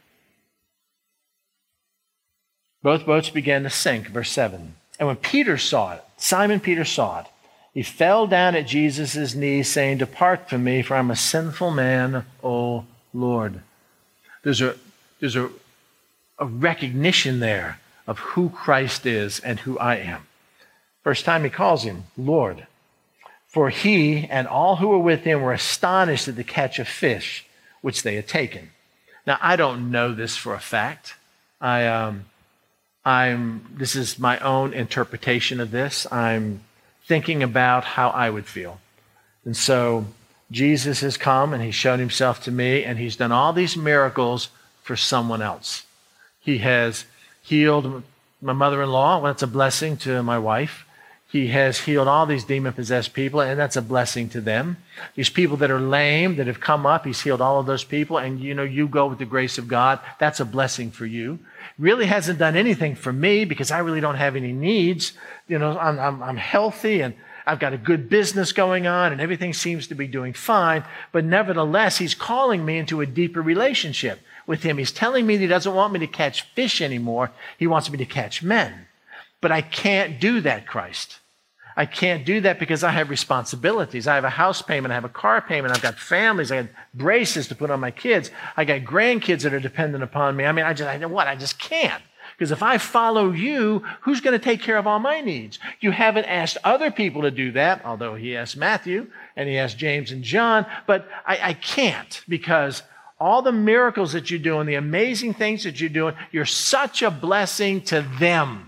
Both 2.89 3.05
boats 3.05 3.29
began 3.29 3.65
to 3.65 3.69
sink, 3.69 4.09
verse 4.09 4.31
7. 4.31 4.75
And 4.99 5.09
when 5.09 5.17
Peter 5.17 5.59
saw 5.59 5.93
it, 5.93 6.05
Simon 6.17 6.59
Peter 6.59 6.87
saw 6.87 7.21
it, 7.21 7.27
he 7.75 7.83
fell 7.83 8.27
down 8.27 8.55
at 8.55 8.67
Jesus' 8.67 9.35
knees, 9.35 9.69
saying, 9.69 9.99
Depart 9.99 10.49
from 10.49 10.65
me, 10.65 10.81
for 10.81 10.97
I'm 10.97 11.11
a 11.11 11.15
sinful 11.15 11.71
man, 11.71 12.25
O 12.43 12.87
Lord. 13.13 13.61
There's 14.43 14.63
a, 14.63 14.75
there's 15.21 15.37
a, 15.37 15.51
a 16.39 16.47
recognition 16.47 17.41
there 17.41 17.79
of 18.07 18.21
who 18.21 18.49
Christ 18.49 19.05
is 19.05 19.39
and 19.39 19.61
who 19.61 19.79
I 19.79 19.97
am. 19.97 20.27
First 21.05 21.27
time 21.27 21.45
he 21.45 21.51
calls 21.51 21.83
him 21.83 22.05
Lord. 22.17 22.67
For 23.49 23.69
he 23.69 24.27
and 24.31 24.49
all 24.49 24.77
who 24.77 24.89
were 24.89 24.99
with 24.99 25.25
him 25.25 25.43
were 25.43 25.53
astonished 25.53 26.27
at 26.27 26.37
the 26.37 26.43
catch 26.43 26.79
of 26.79 26.89
fish 26.89 27.45
which 27.83 28.03
they 28.03 28.15
had 28.15 28.27
taken. 28.27 28.71
Now, 29.27 29.37
I 29.43 29.57
don't 29.57 29.91
know 29.91 30.15
this 30.15 30.39
for 30.39 30.55
a 30.55 30.59
fact. 30.59 31.17
I, 31.61 31.87
um, 31.87 32.25
I'm, 33.09 33.65
this 33.73 33.97
is 33.97 34.19
my 34.19 34.39
own 34.41 34.75
interpretation 34.75 35.61
of 35.61 35.71
this. 35.71 36.07
I'm 36.13 36.61
thinking 37.07 37.43
about 37.43 37.85
how 37.85 38.11
I 38.11 38.29
would 38.29 38.45
feel. 38.45 38.81
And 39.47 39.57
so 39.57 40.05
Jesus 40.51 41.01
has 41.01 41.17
come 41.17 41.55
and 41.55 41.63
he's 41.63 41.75
shown 41.75 42.01
himself 42.01 42.43
to 42.45 42.51
me, 42.51 42.85
and 42.85 42.99
he's 42.99 43.17
done 43.17 43.33
all 43.33 43.55
these 43.55 43.79
miracles 43.79 44.51
for 44.83 44.95
someone 44.95 45.41
else. 45.41 45.87
He 46.39 46.59
has 46.59 47.07
healed 47.43 48.03
my 48.43 48.53
mother 48.53 48.83
in 48.83 48.91
law. 48.91 49.17
Well, 49.17 49.33
that's 49.33 49.43
a 49.43 49.47
blessing 49.47 49.97
to 49.99 50.23
my 50.23 50.39
wife. 50.39 50.85
He 51.33 51.47
has 51.47 51.79
healed 51.79 52.09
all 52.09 52.27
these 52.27 52.45
demon 52.45 52.75
possessed 52.75 53.15
people, 53.15 53.41
and 53.41 53.59
that's 53.59 53.77
a 53.77 53.83
blessing 53.83 54.29
to 54.31 54.43
them. 54.43 54.77
These 55.15 55.31
people 55.31 55.57
that 55.59 55.71
are 55.71 55.81
lame, 55.81 56.37
that 56.37 56.47
have 56.47 56.61
come 56.61 56.85
up, 56.85 57.07
he's 57.07 57.23
healed 57.23 57.41
all 57.41 57.59
of 57.59 57.65
those 57.65 57.85
people, 57.85 58.19
and 58.19 58.39
you 58.39 58.55
know, 58.55 58.65
you 58.65 58.87
go 58.87 59.07
with 59.07 59.19
the 59.19 59.25
grace 59.25 59.57
of 59.57 59.67
God. 59.67 59.99
That's 60.19 60.41
a 60.41 60.45
blessing 60.45 60.91
for 60.91 61.07
you. 61.07 61.39
Really 61.79 62.07
hasn't 62.07 62.39
done 62.39 62.57
anything 62.57 62.95
for 62.97 63.13
me 63.13 63.45
because 63.45 63.71
I 63.71 63.79
really 63.79 64.01
don't 64.01 64.17
have 64.17 64.35
any 64.35 64.53
needs. 64.53 65.13
You 65.47 65.59
know, 65.59 65.79
I'm, 65.79 65.99
I'm, 65.99 66.23
I'm 66.23 66.37
healthy 66.37 67.01
and 67.03 67.15
I've 67.49 67.61
got 67.61 67.73
a 67.73 67.79
good 67.79 68.11
business 68.11 68.53
going 68.53 68.87
on, 68.87 69.11
and 69.11 69.23
everything 69.23 69.55
seems 69.55 69.87
to 69.87 69.95
be 69.95 70.07
doing 70.07 70.35
fine. 70.35 70.85
But 71.13 71.25
nevertheless, 71.25 71.97
he's 71.97 72.15
calling 72.15 72.63
me 72.63 72.77
into 72.77 73.01
a 73.01 73.07
deeper 73.07 73.41
relationship 73.41 74.21
with 74.47 74.65
him. 74.65 74.77
He's 74.77 74.93
telling 74.93 75.27
me 75.27 75.37
that 75.37 75.43
he 75.43 75.47
doesn't 75.47 75.75
want 75.75 75.95
me 75.95 76.01
to 76.01 76.07
catch 76.07 76.43
fish 76.43 76.83
anymore, 76.83 77.31
he 77.57 77.67
wants 77.67 77.91
me 77.91 77.97
to 77.99 78.05
catch 78.05 78.43
men. 78.43 78.87
But 79.41 79.51
I 79.51 79.63
can't 79.63 80.21
do 80.21 80.43
that, 80.43 80.67
Christ. 80.67 81.21
I 81.79 81.87
can't 81.87 82.27
do 82.27 82.41
that 82.41 82.59
because 82.59 82.83
I 82.83 82.91
have 82.91 83.09
responsibilities. 83.09 84.09
I 84.09 84.17
have 84.17 84.25
a 84.25 84.31
house 84.31 84.61
payment, 84.61 84.91
I 84.91 84.97
have 84.97 85.05
a 85.05 85.09
car 85.09 85.41
payment, 85.41 85.73
I've 85.73 85.81
got 85.81 85.97
families, 85.97 86.51
I 86.51 86.57
have 86.57 86.69
braces 86.93 87.47
to 87.49 87.55
put 87.55 87.71
on 87.71 87.79
my 87.79 87.93
kids, 87.93 88.33
I 88.57 88.65
got 88.65 88.81
grandkids 88.81 89.43
that 89.43 89.55
are 89.55 89.61
dependent 89.61 90.03
upon 90.03 90.35
me. 90.35 90.45
I 90.45 90.51
mean, 90.51 90.65
I 90.65 90.75
just, 90.75 90.91
I 90.91 90.97
know 90.97 91.07
what, 91.07 91.29
I 91.29 91.37
just 91.37 91.61
can't. 91.61 92.03
Because 92.37 92.51
if 92.51 92.65
I 92.65 92.79
follow 92.79 93.31
you, 93.31 93.85
who's 94.01 94.21
going 94.21 94.37
to 94.37 94.45
take 94.45 94.61
care 94.61 94.77
of 94.77 94.89
all 94.89 94.99
my 94.99 95.21
needs? 95.21 95.61
You 95.79 95.93
haven't 95.93 96.25
asked 96.25 96.59
other 96.65 96.91
people 96.91 97.23
to 97.23 97.31
do 97.31 97.53
that, 97.53 97.85
although 97.85 98.17
he 98.17 98.37
asked 98.37 98.57
Matthew 98.57 99.07
and 99.37 99.49
he 99.49 99.57
asked 99.57 99.79
James 99.79 100.11
and 100.11 100.25
John, 100.25 100.67
but 100.89 101.09
I, 101.25 101.39
I 101.43 101.53
can't 101.55 102.25
because 102.29 102.83
all 103.21 103.41
the 103.43 103.53
miracles 103.53 104.15
that 104.15 104.31
you're 104.31 104.41
doing, 104.41 104.67
the 104.67 104.75
amazing 104.75 105.35
things 105.35 105.63
that 105.63 105.81
you're 105.81 105.91
doing. 105.91 106.15
You're 106.31 106.45
such 106.45 107.03
a 107.03 107.11
blessing 107.11 107.83
to 107.83 108.03
them. 108.19 108.68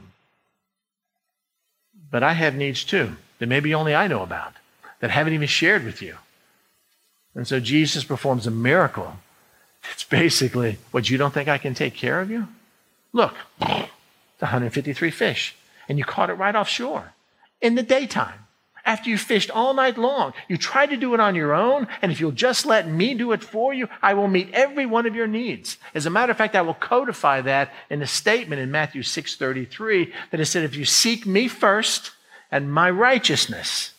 But 2.10 2.22
I 2.22 2.32
have 2.32 2.54
needs 2.54 2.84
too 2.84 3.16
that 3.38 3.46
maybe 3.46 3.74
only 3.74 3.94
I 3.94 4.06
know 4.06 4.22
about, 4.22 4.54
that 5.00 5.10
I 5.10 5.14
haven't 5.14 5.32
even 5.32 5.48
shared 5.48 5.84
with 5.84 6.02
you. 6.02 6.16
And 7.34 7.46
so 7.46 7.60
Jesus 7.60 8.04
performs 8.04 8.46
a 8.46 8.50
miracle. 8.50 9.16
It's 9.92 10.04
basically 10.04 10.78
what 10.90 11.08
you 11.08 11.16
don't 11.16 11.32
think 11.32 11.48
I 11.48 11.58
can 11.58 11.74
take 11.74 11.94
care 11.94 12.20
of 12.20 12.30
you? 12.30 12.48
Look, 13.12 13.34
it's 13.60 14.40
153 14.40 15.10
fish, 15.10 15.56
and 15.88 15.98
you 15.98 16.04
caught 16.04 16.30
it 16.30 16.34
right 16.34 16.54
offshore 16.54 17.12
in 17.60 17.74
the 17.74 17.82
daytime 17.82 18.46
after 18.90 19.08
you 19.08 19.16
fished 19.16 19.52
all 19.52 19.72
night 19.72 19.96
long. 19.96 20.32
You 20.48 20.58
tried 20.58 20.90
to 20.90 20.96
do 20.96 21.14
it 21.14 21.20
on 21.20 21.36
your 21.36 21.54
own, 21.54 21.86
and 22.02 22.10
if 22.10 22.18
you'll 22.18 22.32
just 22.32 22.66
let 22.66 22.88
me 22.88 23.14
do 23.14 23.30
it 23.30 23.44
for 23.44 23.72
you, 23.72 23.88
I 24.02 24.14
will 24.14 24.26
meet 24.26 24.50
every 24.52 24.84
one 24.84 25.06
of 25.06 25.14
your 25.14 25.28
needs. 25.28 25.78
As 25.94 26.06
a 26.06 26.10
matter 26.10 26.32
of 26.32 26.38
fact, 26.38 26.56
I 26.56 26.62
will 26.62 26.74
codify 26.74 27.40
that 27.42 27.72
in 27.88 28.02
a 28.02 28.06
statement 28.08 28.60
in 28.60 28.72
Matthew 28.72 29.04
6:33 29.04 30.12
that 30.30 30.40
it 30.40 30.46
said, 30.46 30.64
"If 30.64 30.74
you 30.74 30.84
seek 30.84 31.24
me 31.24 31.46
first 31.46 32.10
and 32.50 32.74
my 32.74 32.90
righteousness, 32.90 33.92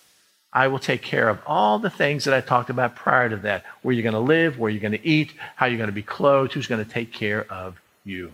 I 0.51 0.67
will 0.67 0.79
take 0.79 1.01
care 1.01 1.29
of 1.29 1.39
all 1.47 1.79
the 1.79 1.89
things 1.89 2.25
that 2.25 2.33
I 2.33 2.41
talked 2.41 2.69
about 2.69 2.97
prior 2.97 3.29
to 3.29 3.37
that. 3.37 3.63
Where 3.83 3.93
you're 3.95 4.03
going 4.03 4.11
to 4.11 4.19
live, 4.19 4.59
where 4.59 4.69
you're 4.69 4.81
going 4.81 5.01
to 5.01 5.07
eat, 5.07 5.31
how 5.55 5.67
you're 5.67 5.77
going 5.77 5.87
to 5.87 6.03
be 6.03 6.03
clothed, 6.03 6.51
who's 6.51 6.67
going 6.67 6.83
to 6.83 6.91
take 6.91 7.13
care 7.13 7.45
of 7.49 7.79
you." 8.03 8.33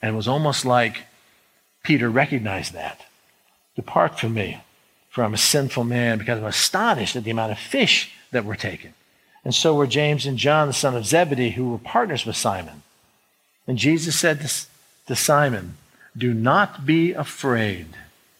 And 0.00 0.14
it 0.14 0.16
was 0.16 0.28
almost 0.28 0.64
like 0.64 1.02
Peter 1.82 2.08
recognized 2.08 2.72
that. 2.72 3.04
Depart 3.76 4.18
from 4.18 4.34
me, 4.34 4.62
for 5.10 5.24
I'm 5.24 5.34
a 5.34 5.38
sinful 5.38 5.84
man, 5.84 6.18
because 6.18 6.38
I'm 6.38 6.44
astonished 6.44 7.16
at 7.16 7.24
the 7.24 7.30
amount 7.30 7.52
of 7.52 7.58
fish 7.58 8.12
that 8.30 8.44
were 8.44 8.56
taken. 8.56 8.94
And 9.44 9.54
so 9.54 9.74
were 9.74 9.86
James 9.86 10.26
and 10.26 10.38
John, 10.38 10.68
the 10.68 10.74
son 10.74 10.96
of 10.96 11.06
Zebedee, 11.06 11.50
who 11.50 11.70
were 11.70 11.78
partners 11.78 12.24
with 12.24 12.36
Simon. 12.36 12.82
And 13.66 13.78
Jesus 13.78 14.18
said 14.18 14.40
to, 14.40 14.66
to 15.06 15.16
Simon, 15.16 15.76
Do 16.16 16.32
not 16.34 16.86
be 16.86 17.12
afraid. 17.12 17.88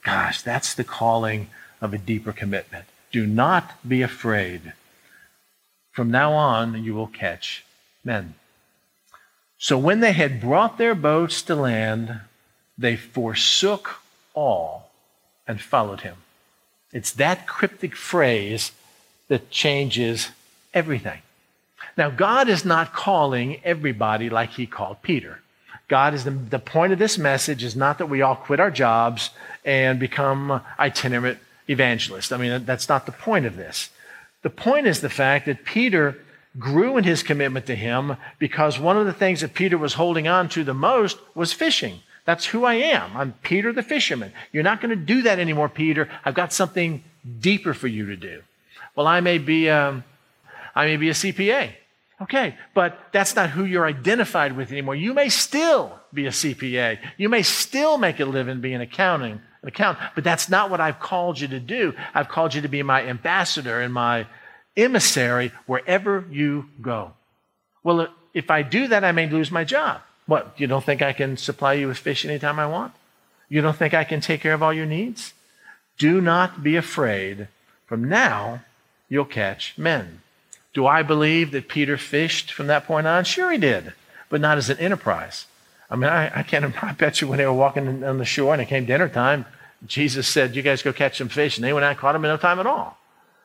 Gosh, 0.04 0.42
that's 0.42 0.74
the 0.74 0.84
calling 0.84 1.48
of 1.80 1.92
a 1.92 1.98
deeper 1.98 2.32
commitment. 2.32 2.84
Do 3.10 3.26
not 3.26 3.76
be 3.86 4.02
afraid. 4.02 4.72
From 5.90 6.10
now 6.10 6.32
on, 6.32 6.82
you 6.82 6.94
will 6.94 7.06
catch 7.06 7.64
men. 8.04 8.34
So 9.58 9.78
when 9.78 10.00
they 10.00 10.12
had 10.12 10.40
brought 10.40 10.78
their 10.78 10.94
boats 10.94 11.42
to 11.42 11.54
land, 11.54 12.20
they 12.76 12.96
forsook 12.96 14.00
all 14.34 14.81
and 15.46 15.60
followed 15.60 16.02
him. 16.02 16.16
It's 16.92 17.12
that 17.12 17.46
cryptic 17.46 17.96
phrase 17.96 18.72
that 19.28 19.50
changes 19.50 20.30
everything. 20.74 21.22
Now, 21.96 22.10
God 22.10 22.48
is 22.48 22.64
not 22.64 22.92
calling 22.92 23.60
everybody 23.64 24.30
like 24.30 24.50
he 24.50 24.66
called 24.66 25.02
Peter. 25.02 25.40
God 25.88 26.14
is 26.14 26.24
the, 26.24 26.30
the 26.30 26.58
point 26.58 26.92
of 26.92 26.98
this 26.98 27.18
message 27.18 27.62
is 27.62 27.76
not 27.76 27.98
that 27.98 28.06
we 28.06 28.22
all 28.22 28.36
quit 28.36 28.60
our 28.60 28.70
jobs 28.70 29.30
and 29.64 29.98
become 29.98 30.62
itinerant 30.78 31.38
evangelists. 31.68 32.32
I 32.32 32.36
mean, 32.38 32.64
that's 32.64 32.88
not 32.88 33.06
the 33.06 33.12
point 33.12 33.46
of 33.46 33.56
this. 33.56 33.90
The 34.42 34.50
point 34.50 34.86
is 34.86 35.00
the 35.00 35.10
fact 35.10 35.46
that 35.46 35.64
Peter 35.64 36.18
grew 36.58 36.96
in 36.96 37.04
his 37.04 37.22
commitment 37.22 37.66
to 37.66 37.74
him 37.74 38.16
because 38.38 38.78
one 38.78 38.96
of 38.96 39.06
the 39.06 39.12
things 39.12 39.40
that 39.40 39.54
Peter 39.54 39.78
was 39.78 39.94
holding 39.94 40.28
on 40.28 40.48
to 40.50 40.64
the 40.64 40.74
most 40.74 41.18
was 41.34 41.52
fishing. 41.52 42.00
That's 42.24 42.46
who 42.46 42.64
I 42.64 42.74
am. 42.74 43.16
I'm 43.16 43.32
Peter 43.42 43.72
the 43.72 43.82
fisherman. 43.82 44.32
You're 44.52 44.62
not 44.62 44.80
going 44.80 44.90
to 44.90 45.04
do 45.04 45.22
that 45.22 45.38
anymore, 45.38 45.68
Peter. 45.68 46.08
I've 46.24 46.34
got 46.34 46.52
something 46.52 47.02
deeper 47.40 47.74
for 47.74 47.88
you 47.88 48.06
to 48.06 48.16
do. 48.16 48.42
Well, 48.94 49.06
I 49.06 49.20
may 49.20 49.38
be, 49.38 49.68
um, 49.68 50.04
I 50.74 50.86
may 50.86 50.96
be 50.96 51.08
a 51.08 51.14
CPA. 51.14 51.72
Okay, 52.20 52.56
but 52.72 52.96
that's 53.10 53.34
not 53.34 53.50
who 53.50 53.64
you're 53.64 53.86
identified 53.86 54.56
with 54.56 54.70
anymore. 54.70 54.94
You 54.94 55.12
may 55.12 55.28
still 55.28 55.98
be 56.14 56.26
a 56.26 56.30
CPA. 56.30 56.98
You 57.16 57.28
may 57.28 57.42
still 57.42 57.98
make 57.98 58.20
a 58.20 58.24
living 58.24 58.60
being 58.60 58.80
accounting, 58.80 59.40
an 59.62 59.68
accountant, 59.68 60.10
but 60.14 60.22
that's 60.22 60.48
not 60.48 60.70
what 60.70 60.80
I've 60.80 61.00
called 61.00 61.40
you 61.40 61.48
to 61.48 61.58
do. 61.58 61.94
I've 62.14 62.28
called 62.28 62.54
you 62.54 62.60
to 62.60 62.68
be 62.68 62.84
my 62.84 63.02
ambassador 63.02 63.80
and 63.80 63.92
my 63.92 64.26
emissary 64.76 65.50
wherever 65.66 66.24
you 66.30 66.66
go. 66.80 67.12
Well, 67.82 68.06
if 68.34 68.52
I 68.52 68.62
do 68.62 68.86
that, 68.88 69.02
I 69.02 69.10
may 69.10 69.28
lose 69.28 69.50
my 69.50 69.64
job. 69.64 70.00
What, 70.26 70.54
you 70.56 70.66
don't 70.66 70.84
think 70.84 71.02
I 71.02 71.12
can 71.12 71.36
supply 71.36 71.74
you 71.74 71.88
with 71.88 71.98
fish 71.98 72.24
anytime 72.24 72.58
I 72.58 72.66
want? 72.66 72.92
You 73.48 73.60
don't 73.60 73.76
think 73.76 73.94
I 73.94 74.04
can 74.04 74.20
take 74.20 74.40
care 74.40 74.54
of 74.54 74.62
all 74.62 74.72
your 74.72 74.86
needs? 74.86 75.34
Do 75.98 76.20
not 76.20 76.62
be 76.62 76.76
afraid. 76.76 77.48
From 77.86 78.08
now, 78.08 78.62
you'll 79.08 79.24
catch 79.24 79.76
men. 79.76 80.22
Do 80.72 80.86
I 80.86 81.02
believe 81.02 81.50
that 81.50 81.68
Peter 81.68 81.98
fished 81.98 82.52
from 82.52 82.66
that 82.68 82.86
point 82.86 83.06
on? 83.06 83.24
Sure, 83.24 83.52
he 83.52 83.58
did, 83.58 83.92
but 84.30 84.40
not 84.40 84.56
as 84.56 84.70
an 84.70 84.78
enterprise. 84.78 85.46
I 85.90 85.96
mean, 85.96 86.08
I, 86.08 86.38
I 86.38 86.42
can't, 86.42 86.82
I 86.82 86.92
bet 86.92 87.20
you 87.20 87.28
when 87.28 87.38
they 87.38 87.46
were 87.46 87.52
walking 87.52 88.02
on 88.04 88.18
the 88.18 88.24
shore 88.24 88.52
and 88.52 88.62
it 88.62 88.68
came 88.68 88.86
dinner 88.86 89.08
time, 89.08 89.44
Jesus 89.86 90.26
said, 90.28 90.56
You 90.56 90.62
guys 90.62 90.82
go 90.82 90.92
catch 90.92 91.18
some 91.18 91.28
fish. 91.28 91.58
And 91.58 91.64
they 91.64 91.72
went 91.72 91.84
out 91.84 91.90
and 91.90 91.98
caught 91.98 92.12
them 92.12 92.24
in 92.24 92.30
no 92.30 92.36
time 92.36 92.60
at 92.60 92.66
all. 92.66 92.96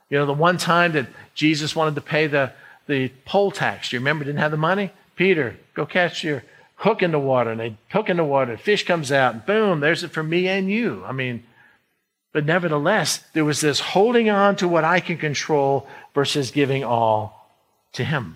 You 0.10 0.18
know, 0.18 0.26
the 0.26 0.34
one 0.34 0.58
time 0.58 0.94
that 0.94 1.08
Jesus 1.36 1.76
wanted 1.76 1.96
to 1.96 2.02
pay 2.02 2.28
the, 2.28 2.54
the 2.88 3.10
poll 3.26 3.52
tax, 3.52 3.92
you 3.92 4.00
remember, 4.00 4.24
didn't 4.24 4.40
have 4.40 4.52
the 4.52 4.58
money? 4.58 4.92
Peter, 5.16 5.58
go 5.74 5.86
catch 5.86 6.24
your 6.24 6.44
hook 6.78 7.04
in 7.04 7.12
the 7.12 7.20
water 7.20 7.52
and 7.52 7.60
they 7.60 7.76
hook 7.90 8.10
in 8.10 8.18
the 8.18 8.24
water, 8.24 8.54
and 8.54 8.62
fish 8.62 8.86
comes 8.86 9.12
out, 9.12 9.34
and 9.34 9.46
boom, 9.46 9.80
there's 9.80 10.04
it 10.04 10.12
for 10.12 10.24
me 10.24 10.48
and 10.48 10.70
you. 10.70 11.04
I 11.06 11.12
mean, 11.12 11.44
but 12.32 12.46
nevertheless, 12.46 13.24
there 13.34 13.46
was 13.46 13.62
this 13.62 13.80
holding 13.80 14.30
on 14.30 14.56
to 14.58 14.68
what 14.68 14.84
I 14.84 15.00
can 15.00 15.18
control 15.18 15.88
versus 16.14 16.52
giving 16.52 16.84
all 16.84 17.50
to 17.94 18.04
Him. 18.04 18.36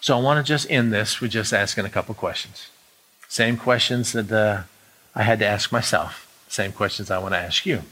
So 0.00 0.16
I 0.16 0.20
want 0.20 0.44
to 0.44 0.48
just 0.48 0.70
end 0.70 0.92
this 0.92 1.20
with 1.20 1.32
just 1.32 1.52
asking 1.52 1.84
a 1.84 1.90
couple 1.90 2.14
questions. 2.14 2.68
Same 3.28 3.56
questions 3.56 4.12
that 4.12 4.30
uh, 4.30 4.62
I 5.16 5.24
had 5.24 5.40
to 5.40 5.46
ask 5.46 5.72
myself. 5.72 6.22
Same 6.48 6.70
questions 6.70 7.10
I 7.10 7.18
want 7.18 7.34
to 7.34 7.38
ask 7.38 7.66
you. 7.66 7.82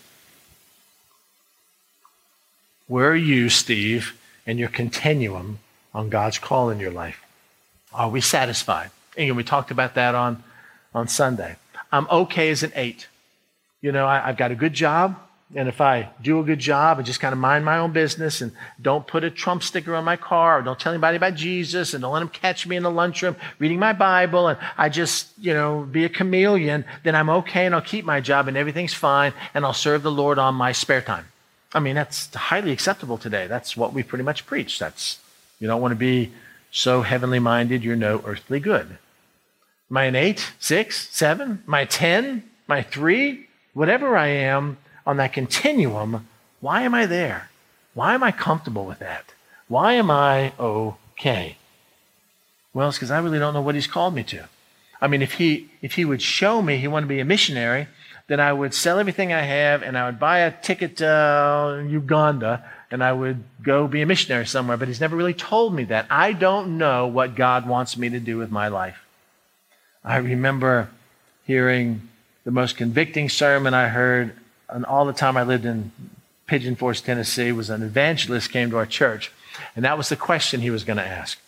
Where 2.86 3.10
are 3.10 3.16
you, 3.16 3.48
Steve, 3.48 4.16
in 4.46 4.58
your 4.58 4.68
continuum 4.68 5.58
on 5.94 6.10
God's 6.10 6.38
call 6.38 6.70
in 6.70 6.80
your 6.80 6.90
life? 6.90 7.22
Are 7.92 8.10
we 8.10 8.20
satisfied? 8.20 8.90
And 9.16 9.36
we 9.36 9.44
talked 9.44 9.70
about 9.70 9.94
that 9.94 10.14
on, 10.14 10.42
on 10.92 11.08
Sunday. 11.08 11.56
I'm 11.92 12.08
okay 12.10 12.50
as 12.50 12.62
an 12.62 12.72
eight. 12.74 13.06
You 13.80 13.92
know, 13.92 14.06
I, 14.06 14.28
I've 14.28 14.36
got 14.36 14.50
a 14.50 14.56
good 14.56 14.72
job. 14.72 15.16
And 15.54 15.68
if 15.68 15.80
I 15.80 16.08
do 16.20 16.40
a 16.40 16.42
good 16.42 16.58
job 16.58 16.98
and 16.98 17.06
just 17.06 17.20
kind 17.20 17.32
of 17.32 17.38
mind 17.38 17.64
my 17.64 17.78
own 17.78 17.92
business 17.92 18.40
and 18.40 18.50
don't 18.82 19.06
put 19.06 19.22
a 19.22 19.30
Trump 19.30 19.62
sticker 19.62 19.94
on 19.94 20.02
my 20.02 20.16
car 20.16 20.58
or 20.58 20.62
don't 20.62 20.80
tell 20.80 20.92
anybody 20.92 21.16
about 21.16 21.34
Jesus 21.36 21.94
and 21.94 22.02
don't 22.02 22.12
let 22.12 22.20
them 22.20 22.28
catch 22.28 22.66
me 22.66 22.74
in 22.74 22.82
the 22.82 22.90
lunchroom 22.90 23.36
reading 23.60 23.78
my 23.78 23.92
Bible 23.92 24.48
and 24.48 24.58
I 24.76 24.88
just, 24.88 25.28
you 25.38 25.54
know, 25.54 25.82
be 25.82 26.04
a 26.04 26.08
chameleon, 26.08 26.84
then 27.04 27.14
I'm 27.14 27.30
okay 27.30 27.66
and 27.66 27.74
I'll 27.74 27.82
keep 27.82 28.04
my 28.04 28.20
job 28.20 28.48
and 28.48 28.56
everything's 28.56 28.94
fine 28.94 29.32
and 29.52 29.64
I'll 29.64 29.74
serve 29.74 30.02
the 30.02 30.10
Lord 30.10 30.38
on 30.38 30.56
my 30.56 30.72
spare 30.72 31.02
time. 31.02 31.26
I 31.72 31.78
mean, 31.78 31.94
that's 31.94 32.34
highly 32.34 32.72
acceptable 32.72 33.18
today. 33.18 33.46
That's 33.46 33.76
what 33.76 33.92
we 33.92 34.02
pretty 34.02 34.24
much 34.24 34.46
preach. 34.46 34.80
That's 34.80 35.20
you 35.58 35.66
don't 35.66 35.80
want 35.80 35.92
to 35.92 35.96
be 35.96 36.32
so 36.70 37.02
heavenly 37.02 37.38
minded 37.38 37.84
you're 37.84 37.96
no 37.96 38.22
earthly 38.24 38.60
good. 38.60 38.98
Am 39.90 39.96
I 39.96 40.04
an 40.04 40.16
eight, 40.16 40.52
six, 40.58 41.08
seven? 41.10 41.62
Am 41.66 41.74
I 41.74 41.82
a 41.82 41.86
10? 41.86 42.24
Am 42.24 42.42
I 42.68 42.82
three? 42.82 43.46
Whatever 43.74 44.16
I 44.16 44.28
am 44.28 44.78
on 45.06 45.18
that 45.18 45.32
continuum, 45.32 46.26
why 46.60 46.82
am 46.82 46.94
I 46.94 47.06
there? 47.06 47.50
Why 47.92 48.14
am 48.14 48.22
I 48.22 48.32
comfortable 48.32 48.86
with 48.86 48.98
that? 48.98 49.34
Why 49.68 49.94
am 49.94 50.10
I 50.10 50.52
okay? 50.58 51.56
Well, 52.72 52.88
it's 52.88 52.98
because 52.98 53.10
I 53.10 53.20
really 53.20 53.38
don't 53.38 53.54
know 53.54 53.60
what 53.60 53.76
he's 53.76 53.86
called 53.86 54.14
me 54.14 54.24
to. 54.24 54.48
I 55.00 55.06
mean, 55.06 55.22
if 55.22 55.34
he 55.34 55.70
if 55.82 55.94
he 55.94 56.04
would 56.04 56.22
show 56.22 56.62
me 56.62 56.78
he 56.78 56.88
wanted 56.88 57.06
to 57.06 57.14
be 57.14 57.20
a 57.20 57.24
missionary, 57.24 57.86
then 58.26 58.40
I 58.40 58.52
would 58.52 58.74
sell 58.74 58.98
everything 58.98 59.32
I 59.32 59.42
have 59.42 59.82
and 59.82 59.98
I 59.98 60.06
would 60.06 60.18
buy 60.18 60.38
a 60.38 60.50
ticket 60.50 60.96
to 60.98 61.08
uh, 61.08 61.82
Uganda 61.86 62.64
and 62.90 63.02
I 63.02 63.12
would 63.12 63.42
go 63.62 63.86
be 63.86 64.02
a 64.02 64.06
missionary 64.06 64.46
somewhere, 64.46 64.76
but 64.76 64.88
he's 64.88 65.00
never 65.00 65.16
really 65.16 65.34
told 65.34 65.74
me 65.74 65.84
that. 65.84 66.06
I 66.10 66.32
don't 66.32 66.78
know 66.78 67.06
what 67.06 67.34
God 67.34 67.66
wants 67.66 67.96
me 67.96 68.08
to 68.10 68.20
do 68.20 68.38
with 68.38 68.50
my 68.50 68.68
life. 68.68 69.04
I 70.04 70.16
remember 70.18 70.90
hearing 71.46 72.08
the 72.44 72.50
most 72.50 72.76
convicting 72.76 73.28
sermon 73.28 73.74
I 73.74 73.88
heard 73.88 74.34
and 74.68 74.84
all 74.84 75.04
the 75.04 75.12
time 75.12 75.36
I 75.36 75.42
lived 75.42 75.64
in 75.64 75.92
Pigeon 76.46 76.76
Forge, 76.76 77.02
Tennessee, 77.02 77.52
was 77.52 77.70
an 77.70 77.82
evangelist 77.82 78.50
came 78.50 78.70
to 78.70 78.76
our 78.76 78.86
church, 78.86 79.32
and 79.76 79.84
that 79.84 79.96
was 79.96 80.08
the 80.08 80.16
question 80.16 80.60
he 80.60 80.70
was 80.70 80.84
going 80.84 80.96
to 80.96 81.06
ask. 81.06 81.38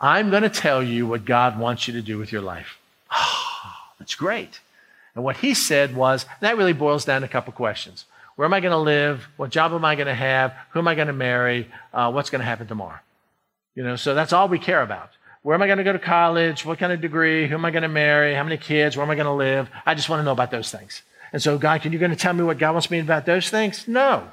I'm 0.00 0.30
going 0.30 0.42
to 0.42 0.50
tell 0.50 0.82
you 0.82 1.06
what 1.06 1.24
God 1.24 1.58
wants 1.58 1.86
you 1.86 1.94
to 1.94 2.02
do 2.02 2.18
with 2.18 2.32
your 2.32 2.42
life. 2.42 2.78
Oh, 3.10 3.72
that's 3.98 4.14
great. 4.14 4.60
And 5.14 5.24
what 5.24 5.38
he 5.38 5.54
said 5.54 5.94
was, 5.94 6.26
that 6.40 6.56
really 6.56 6.72
boils 6.72 7.04
down 7.04 7.20
to 7.20 7.26
a 7.26 7.30
couple 7.30 7.52
questions. 7.52 8.04
Where 8.42 8.48
am 8.48 8.54
I 8.54 8.58
going 8.58 8.72
to 8.72 8.78
live? 8.78 9.28
What 9.36 9.50
job 9.50 9.70
am 9.70 9.84
I 9.84 9.94
going 9.94 10.08
to 10.08 10.14
have? 10.16 10.52
Who 10.70 10.80
am 10.80 10.88
I 10.88 10.96
going 10.96 11.06
to 11.06 11.12
marry? 11.12 11.70
Uh, 11.94 12.10
what's 12.10 12.28
going 12.28 12.40
to 12.40 12.44
happen 12.44 12.66
tomorrow? 12.66 12.98
You 13.76 13.84
know, 13.84 13.94
so 13.94 14.16
that's 14.16 14.32
all 14.32 14.48
we 14.48 14.58
care 14.58 14.82
about. 14.82 15.10
Where 15.42 15.54
am 15.54 15.62
I 15.62 15.66
going 15.66 15.78
to 15.78 15.84
go 15.84 15.92
to 15.92 16.00
college? 16.00 16.66
What 16.66 16.80
kind 16.80 16.92
of 16.92 17.00
degree? 17.00 17.46
Who 17.46 17.54
am 17.54 17.64
I 17.64 17.70
going 17.70 17.84
to 17.84 17.88
marry? 17.88 18.34
How 18.34 18.42
many 18.42 18.56
kids? 18.56 18.96
Where 18.96 19.04
am 19.04 19.10
I 19.10 19.14
going 19.14 19.26
to 19.26 19.32
live? 19.32 19.70
I 19.86 19.94
just 19.94 20.08
want 20.08 20.18
to 20.18 20.24
know 20.24 20.32
about 20.32 20.50
those 20.50 20.72
things. 20.72 21.02
And 21.32 21.40
so, 21.40 21.56
God, 21.56 21.82
can 21.82 21.92
you 21.92 22.00
going 22.00 22.10
to 22.10 22.16
tell 22.16 22.32
me 22.32 22.42
what 22.42 22.58
God 22.58 22.72
wants 22.72 22.90
me 22.90 22.98
about 22.98 23.26
those 23.26 23.48
things? 23.48 23.86
No. 23.86 24.28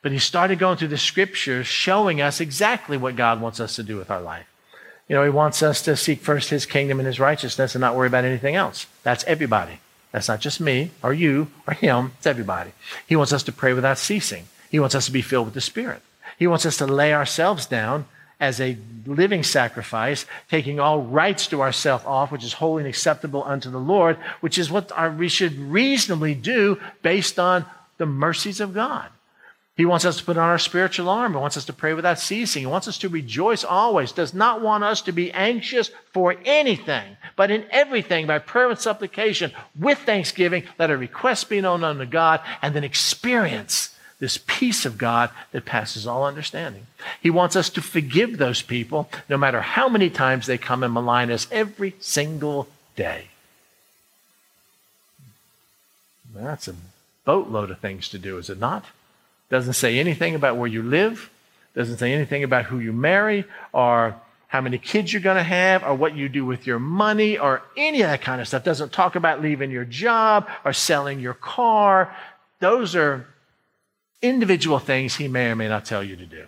But 0.00 0.12
he 0.12 0.18
started 0.18 0.58
going 0.58 0.78
through 0.78 0.88
the 0.88 0.96
scriptures 0.96 1.66
showing 1.66 2.22
us 2.22 2.40
exactly 2.40 2.96
what 2.96 3.16
God 3.16 3.42
wants 3.42 3.60
us 3.60 3.76
to 3.76 3.82
do 3.82 3.98
with 3.98 4.10
our 4.10 4.22
life. 4.22 4.46
You 5.08 5.14
know, 5.14 5.24
he 5.24 5.28
wants 5.28 5.62
us 5.62 5.82
to 5.82 5.94
seek 5.94 6.22
first 6.22 6.48
his 6.48 6.64
kingdom 6.64 7.00
and 7.00 7.06
his 7.06 7.20
righteousness 7.20 7.74
and 7.74 7.82
not 7.82 7.96
worry 7.96 8.06
about 8.06 8.24
anything 8.24 8.54
else. 8.56 8.86
That's 9.02 9.24
everybody. 9.24 9.80
That's 10.16 10.28
not 10.28 10.40
just 10.40 10.62
me 10.62 10.92
or 11.02 11.12
you 11.12 11.48
or 11.66 11.74
him. 11.74 12.12
It's 12.16 12.26
everybody. 12.26 12.72
He 13.06 13.16
wants 13.16 13.34
us 13.34 13.42
to 13.42 13.52
pray 13.52 13.74
without 13.74 13.98
ceasing. 13.98 14.46
He 14.70 14.80
wants 14.80 14.94
us 14.94 15.04
to 15.04 15.12
be 15.12 15.20
filled 15.20 15.44
with 15.44 15.52
the 15.52 15.60
Spirit. 15.60 16.00
He 16.38 16.46
wants 16.46 16.64
us 16.64 16.78
to 16.78 16.86
lay 16.86 17.12
ourselves 17.12 17.66
down 17.66 18.06
as 18.40 18.58
a 18.58 18.78
living 19.04 19.42
sacrifice, 19.42 20.24
taking 20.50 20.80
all 20.80 21.02
rights 21.02 21.46
to 21.48 21.60
ourselves 21.60 22.02
off, 22.06 22.32
which 22.32 22.44
is 22.44 22.54
holy 22.54 22.84
and 22.84 22.88
acceptable 22.88 23.44
unto 23.44 23.70
the 23.70 23.76
Lord, 23.78 24.16
which 24.40 24.56
is 24.56 24.70
what 24.70 24.90
our, 24.92 25.10
we 25.10 25.28
should 25.28 25.58
reasonably 25.58 26.34
do 26.34 26.80
based 27.02 27.38
on 27.38 27.66
the 27.98 28.06
mercies 28.06 28.58
of 28.58 28.72
God. 28.72 29.10
He 29.76 29.84
wants 29.84 30.06
us 30.06 30.16
to 30.16 30.24
put 30.24 30.38
on 30.38 30.48
our 30.48 30.58
spiritual 30.58 31.10
armor. 31.10 31.38
He 31.38 31.40
wants 31.42 31.58
us 31.58 31.66
to 31.66 31.72
pray 31.72 31.92
without 31.92 32.18
ceasing. 32.18 32.62
He 32.62 32.66
wants 32.66 32.88
us 32.88 32.96
to 32.98 33.10
rejoice 33.10 33.62
always. 33.62 34.10
Does 34.10 34.32
not 34.32 34.62
want 34.62 34.84
us 34.84 35.02
to 35.02 35.12
be 35.12 35.30
anxious 35.32 35.90
for 36.12 36.34
anything, 36.46 37.18
but 37.36 37.50
in 37.50 37.66
everything 37.70 38.26
by 38.26 38.38
prayer 38.38 38.70
and 38.70 38.78
supplication 38.78 39.52
with 39.78 39.98
thanksgiving, 39.98 40.62
let 40.78 40.90
our 40.90 40.96
requests 40.96 41.44
be 41.44 41.60
known 41.60 41.84
unto 41.84 42.06
God, 42.06 42.40
and 42.62 42.74
then 42.74 42.84
experience 42.84 43.94
this 44.18 44.38
peace 44.46 44.86
of 44.86 44.96
God 44.96 45.28
that 45.52 45.66
passes 45.66 46.06
all 46.06 46.24
understanding. 46.24 46.86
He 47.20 47.28
wants 47.28 47.54
us 47.54 47.68
to 47.70 47.82
forgive 47.82 48.38
those 48.38 48.62
people, 48.62 49.10
no 49.28 49.36
matter 49.36 49.60
how 49.60 49.90
many 49.90 50.08
times 50.08 50.46
they 50.46 50.56
come 50.56 50.82
and 50.82 50.94
malign 50.94 51.30
us 51.30 51.46
every 51.50 51.94
single 52.00 52.66
day. 52.96 53.26
That's 56.34 56.66
a 56.66 56.76
boatload 57.26 57.70
of 57.70 57.78
things 57.80 58.08
to 58.08 58.18
do, 58.18 58.38
is 58.38 58.48
it 58.48 58.58
not? 58.58 58.86
Doesn't 59.48 59.74
say 59.74 59.98
anything 59.98 60.34
about 60.34 60.56
where 60.56 60.68
you 60.68 60.82
live, 60.82 61.30
doesn't 61.74 61.98
say 61.98 62.12
anything 62.12 62.42
about 62.42 62.64
who 62.64 62.78
you 62.78 62.92
marry 62.92 63.44
or 63.72 64.16
how 64.48 64.60
many 64.60 64.78
kids 64.78 65.12
you're 65.12 65.22
going 65.22 65.36
to 65.36 65.42
have 65.42 65.82
or 65.84 65.94
what 65.94 66.16
you 66.16 66.28
do 66.28 66.44
with 66.44 66.66
your 66.66 66.78
money 66.78 67.36
or 67.36 67.62
any 67.76 68.00
of 68.02 68.08
that 68.08 68.22
kind 68.22 68.40
of 68.40 68.48
stuff. 68.48 68.64
Doesn't 68.64 68.92
talk 68.92 69.14
about 69.14 69.42
leaving 69.42 69.70
your 69.70 69.84
job 69.84 70.48
or 70.64 70.72
selling 70.72 71.20
your 71.20 71.34
car. 71.34 72.14
Those 72.60 72.96
are 72.96 73.26
individual 74.22 74.78
things 74.78 75.16
he 75.16 75.28
may 75.28 75.50
or 75.50 75.56
may 75.56 75.68
not 75.68 75.84
tell 75.84 76.02
you 76.02 76.16
to 76.16 76.26
do. 76.26 76.46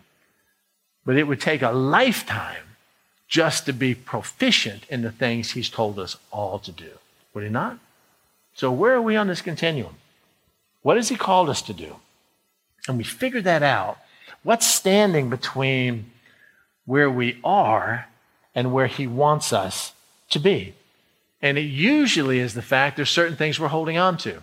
But 1.05 1.17
it 1.17 1.25
would 1.25 1.41
take 1.41 1.63
a 1.63 1.71
lifetime 1.71 2.65
just 3.29 3.67
to 3.67 3.73
be 3.73 3.95
proficient 3.95 4.85
in 4.89 5.03
the 5.03 5.13
things 5.13 5.51
he's 5.51 5.69
told 5.69 5.99
us 5.99 6.17
all 6.31 6.59
to 6.61 6.73
do. 6.73 6.91
Would 7.35 7.45
he 7.45 7.51
not? 7.51 7.79
So, 8.55 8.73
where 8.73 8.95
are 8.95 9.03
we 9.03 9.17
on 9.17 9.27
this 9.27 9.43
continuum? 9.43 9.97
What 10.83 10.97
has 10.97 11.11
he 11.11 11.17
called 11.17 11.51
us 11.51 11.61
to 11.63 11.73
do? 11.73 11.97
And 12.89 12.99
we 12.99 13.05
figure 13.05 13.43
that 13.43 13.63
out, 13.63 13.99
what's 14.43 14.67
standing 14.67 15.31
between 15.31 16.11
where 16.87 17.11
we 17.11 17.39
are 17.45 18.07
and 18.55 18.73
where 18.73 18.87
He 18.87 19.07
wants 19.07 19.53
us 19.53 19.93
to 20.31 20.39
be? 20.39 20.75
And 21.41 21.57
it 21.57 21.63
usually 21.63 22.41
is 22.41 22.55
the 22.55 22.63
fact 22.63 22.97
there's 22.97 23.11
certain 23.11 23.37
things 23.37 23.61
we're 23.61 23.69
holding 23.69 23.99
on 23.99 24.17
to. 24.19 24.43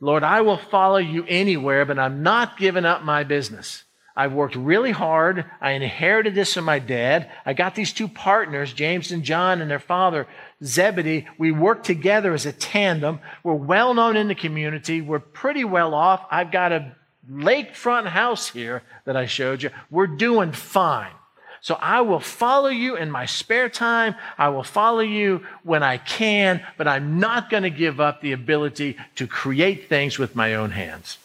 Lord, 0.00 0.22
I 0.22 0.40
will 0.40 0.58
follow 0.58 0.98
you 0.98 1.24
anywhere, 1.28 1.84
but 1.84 1.98
I'm 1.98 2.22
not 2.22 2.58
giving 2.58 2.84
up 2.84 3.02
my 3.02 3.24
business. 3.24 3.84
I've 4.16 4.32
worked 4.32 4.56
really 4.56 4.92
hard. 4.92 5.44
I 5.60 5.72
inherited 5.72 6.34
this 6.34 6.54
from 6.54 6.64
my 6.64 6.78
dad. 6.78 7.30
I 7.44 7.52
got 7.52 7.74
these 7.74 7.92
two 7.92 8.08
partners, 8.08 8.72
James 8.72 9.12
and 9.12 9.22
John, 9.22 9.60
and 9.60 9.70
their 9.70 9.78
father, 9.78 10.26
Zebedee. 10.64 11.26
We 11.36 11.52
work 11.52 11.82
together 11.82 12.32
as 12.32 12.46
a 12.46 12.52
tandem. 12.52 13.20
We're 13.44 13.54
well 13.54 13.92
known 13.92 14.16
in 14.16 14.28
the 14.28 14.34
community. 14.34 15.02
We're 15.02 15.18
pretty 15.18 15.64
well 15.64 15.92
off. 15.92 16.26
I've 16.30 16.50
got 16.50 16.72
a 16.72 16.95
lakefront 17.30 18.06
house 18.06 18.48
here 18.48 18.82
that 19.04 19.16
I 19.16 19.26
showed 19.26 19.62
you, 19.62 19.70
we're 19.90 20.06
doing 20.06 20.52
fine. 20.52 21.12
So 21.60 21.76
I 21.80 22.02
will 22.02 22.20
follow 22.20 22.68
you 22.68 22.96
in 22.96 23.10
my 23.10 23.26
spare 23.26 23.68
time. 23.68 24.14
I 24.38 24.50
will 24.50 24.62
follow 24.62 25.00
you 25.00 25.44
when 25.64 25.82
I 25.82 25.98
can, 25.98 26.64
but 26.76 26.86
I'm 26.86 27.18
not 27.18 27.50
going 27.50 27.64
to 27.64 27.70
give 27.70 27.98
up 27.98 28.20
the 28.20 28.32
ability 28.32 28.96
to 29.16 29.26
create 29.26 29.88
things 29.88 30.18
with 30.18 30.36
my 30.36 30.54
own 30.54 30.70
hands. 30.70 31.18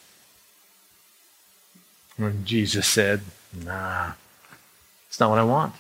When 2.17 2.43
Jesus 2.43 2.87
said, 2.87 3.21
Nah, 3.53 4.13
it's 5.07 5.19
not 5.19 5.29
what 5.29 5.39
I 5.39 5.43
want. 5.43 5.75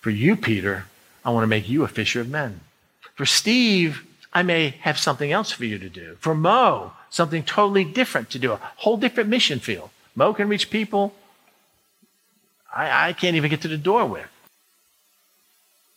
For 0.00 0.10
you, 0.10 0.36
Peter, 0.36 0.84
I 1.24 1.30
want 1.30 1.44
to 1.44 1.48
make 1.48 1.68
you 1.68 1.82
a 1.82 1.88
fisher 1.88 2.20
of 2.20 2.28
men. 2.28 2.60
For 3.14 3.24
Steve, 3.24 4.04
I 4.32 4.42
may 4.42 4.74
have 4.80 4.98
something 4.98 5.32
else 5.32 5.50
for 5.50 5.64
you 5.64 5.78
to 5.78 5.88
do. 5.88 6.16
For 6.20 6.34
Mo, 6.34 6.92
something 7.16 7.42
totally 7.42 7.84
different 7.84 8.30
to 8.30 8.38
do, 8.38 8.52
a 8.52 8.60
whole 8.76 8.96
different 8.96 9.28
mission 9.28 9.58
field. 9.58 9.90
Mo 10.14 10.32
can 10.32 10.48
reach 10.48 10.70
people 10.70 11.14
I, 12.76 13.08
I 13.08 13.12
can't 13.14 13.36
even 13.36 13.50
get 13.50 13.62
to 13.62 13.68
the 13.68 13.78
door 13.78 14.04
with. 14.04 14.28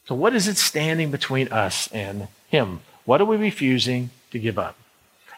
So, 0.08 0.16
what 0.16 0.34
is 0.34 0.48
it 0.48 0.58
standing 0.58 1.12
between 1.12 1.50
us 1.50 1.90
and 1.92 2.30
Him? 2.48 2.80
What 3.06 3.22
are 3.22 3.26
we 3.26 3.36
refusing 3.36 4.12
to 4.32 4.40
give 4.40 4.58
up? 4.58 4.78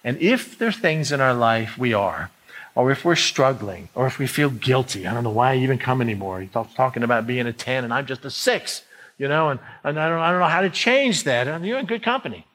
And 0.04 0.18
if 0.18 0.58
there 0.58 0.70
are 0.70 0.74
things 0.74 1.12
in 1.12 1.20
our 1.20 1.34
life 1.34 1.78
we 1.78 1.94
are, 1.94 2.30
or 2.76 2.92
if 2.92 3.04
we're 3.04 3.16
struggling, 3.16 3.90
or 3.96 4.08
if 4.08 4.18
we 4.18 4.28
feel 4.28 4.50
guilty, 4.50 5.06
I 5.06 5.14
don't 5.14 5.24
know 5.24 5.32
why 5.32 5.54
I 5.54 5.58
even 5.58 5.78
come 5.78 6.02
anymore. 6.02 6.42
He's 6.42 6.52
talking 6.52 7.04
about 7.04 7.28
being 7.28 7.48
a 7.48 7.54
10 7.54 7.84
and 7.84 7.94
I'm 7.94 8.06
just 8.06 8.24
a 8.24 8.32
6, 8.32 8.84
you 9.18 9.28
know, 9.28 9.50
and, 9.50 9.60
and 9.84 10.00
I, 10.00 10.08
don't, 10.08 10.20
I 10.20 10.32
don't 10.32 10.40
know 10.40 10.48
how 10.48 10.62
to 10.62 10.70
change 10.70 11.26
that. 11.26 11.48
And 11.48 11.66
you're 11.66 11.80
in 11.80 11.86
good 11.86 12.02
company. 12.02 12.46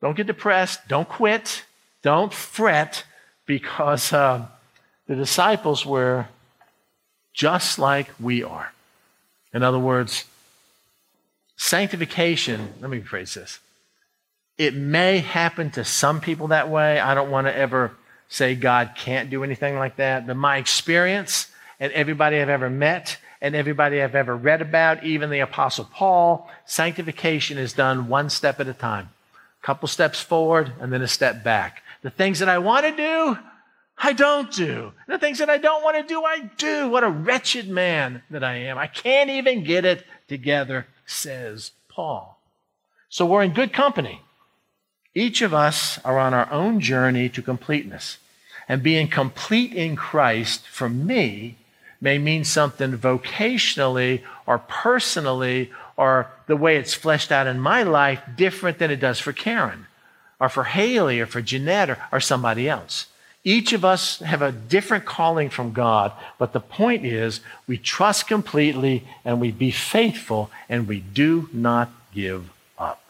Don't 0.00 0.16
get 0.16 0.28
depressed. 0.28 0.86
Don't 0.86 1.08
quit. 1.08 1.64
Don't 2.02 2.32
fret 2.32 3.04
because 3.46 4.12
uh, 4.12 4.46
the 5.06 5.14
disciples 5.14 5.86
were 5.86 6.26
just 7.32 7.78
like 7.78 8.08
we 8.20 8.42
are. 8.42 8.72
In 9.52 9.62
other 9.62 9.78
words, 9.78 10.24
sanctification, 11.56 12.74
let 12.80 12.90
me 12.90 13.00
rephrase 13.00 13.34
this. 13.34 13.58
It 14.58 14.74
may 14.74 15.18
happen 15.18 15.70
to 15.72 15.84
some 15.84 16.20
people 16.20 16.48
that 16.48 16.68
way. 16.68 16.98
I 16.98 17.14
don't 17.14 17.30
want 17.30 17.46
to 17.46 17.56
ever 17.56 17.92
say 18.28 18.54
God 18.54 18.92
can't 18.96 19.30
do 19.30 19.44
anything 19.44 19.76
like 19.76 19.96
that. 19.96 20.26
But 20.26 20.36
my 20.36 20.56
experience 20.56 21.48
and 21.78 21.92
everybody 21.92 22.40
I've 22.40 22.48
ever 22.48 22.70
met 22.70 23.18
and 23.40 23.54
everybody 23.54 24.00
I've 24.00 24.14
ever 24.14 24.36
read 24.36 24.62
about, 24.62 25.04
even 25.04 25.30
the 25.30 25.40
Apostle 25.40 25.84
Paul, 25.84 26.48
sanctification 26.64 27.58
is 27.58 27.72
done 27.72 28.08
one 28.08 28.30
step 28.30 28.60
at 28.60 28.68
a 28.68 28.72
time. 28.72 29.10
A 29.62 29.66
couple 29.66 29.88
steps 29.88 30.20
forward 30.20 30.72
and 30.80 30.92
then 30.92 31.02
a 31.02 31.08
step 31.08 31.42
back. 31.42 31.82
The 32.02 32.10
things 32.10 32.40
that 32.40 32.48
I 32.48 32.58
want 32.58 32.84
to 32.84 32.96
do, 32.96 33.38
I 33.96 34.12
don't 34.12 34.50
do. 34.52 34.92
The 35.06 35.18
things 35.18 35.38
that 35.38 35.48
I 35.48 35.58
don't 35.58 35.84
want 35.84 35.96
to 35.96 36.02
do, 36.02 36.22
I 36.24 36.50
do. 36.56 36.88
What 36.88 37.04
a 37.04 37.08
wretched 37.08 37.68
man 37.68 38.22
that 38.30 38.42
I 38.42 38.56
am. 38.56 38.76
I 38.76 38.88
can't 38.88 39.30
even 39.30 39.64
get 39.64 39.84
it 39.84 40.04
together, 40.26 40.86
says 41.06 41.70
Paul. 41.88 42.40
So 43.08 43.24
we're 43.24 43.44
in 43.44 43.52
good 43.52 43.72
company. 43.72 44.20
Each 45.14 45.42
of 45.42 45.54
us 45.54 45.98
are 46.04 46.18
on 46.18 46.34
our 46.34 46.50
own 46.50 46.80
journey 46.80 47.28
to 47.28 47.42
completeness. 47.42 48.18
And 48.68 48.82
being 48.82 49.08
complete 49.08 49.72
in 49.72 49.94
Christ, 49.94 50.66
for 50.66 50.88
me, 50.88 51.58
may 52.00 52.18
mean 52.18 52.42
something 52.44 52.98
vocationally 52.98 54.22
or 54.46 54.58
personally 54.58 55.70
or 55.96 56.28
the 56.46 56.56
way 56.56 56.76
it's 56.76 56.94
fleshed 56.94 57.30
out 57.30 57.46
in 57.46 57.60
my 57.60 57.82
life 57.82 58.20
different 58.36 58.78
than 58.78 58.90
it 58.90 58.98
does 58.98 59.20
for 59.20 59.32
Karen 59.32 59.86
or 60.42 60.48
for 60.48 60.64
Haley 60.64 61.20
or 61.20 61.26
for 61.26 61.40
Jeanette 61.40 61.88
or, 61.88 61.98
or 62.10 62.18
somebody 62.18 62.68
else. 62.68 63.06
Each 63.44 63.72
of 63.72 63.84
us 63.84 64.18
have 64.18 64.42
a 64.42 64.50
different 64.50 65.04
calling 65.04 65.50
from 65.50 65.72
God, 65.72 66.12
but 66.36 66.52
the 66.52 66.60
point 66.60 67.04
is 67.04 67.40
we 67.68 67.78
trust 67.78 68.26
completely 68.26 69.06
and 69.24 69.40
we 69.40 69.52
be 69.52 69.70
faithful 69.70 70.50
and 70.68 70.88
we 70.88 70.98
do 70.98 71.48
not 71.52 71.90
give 72.12 72.50
up. 72.76 73.00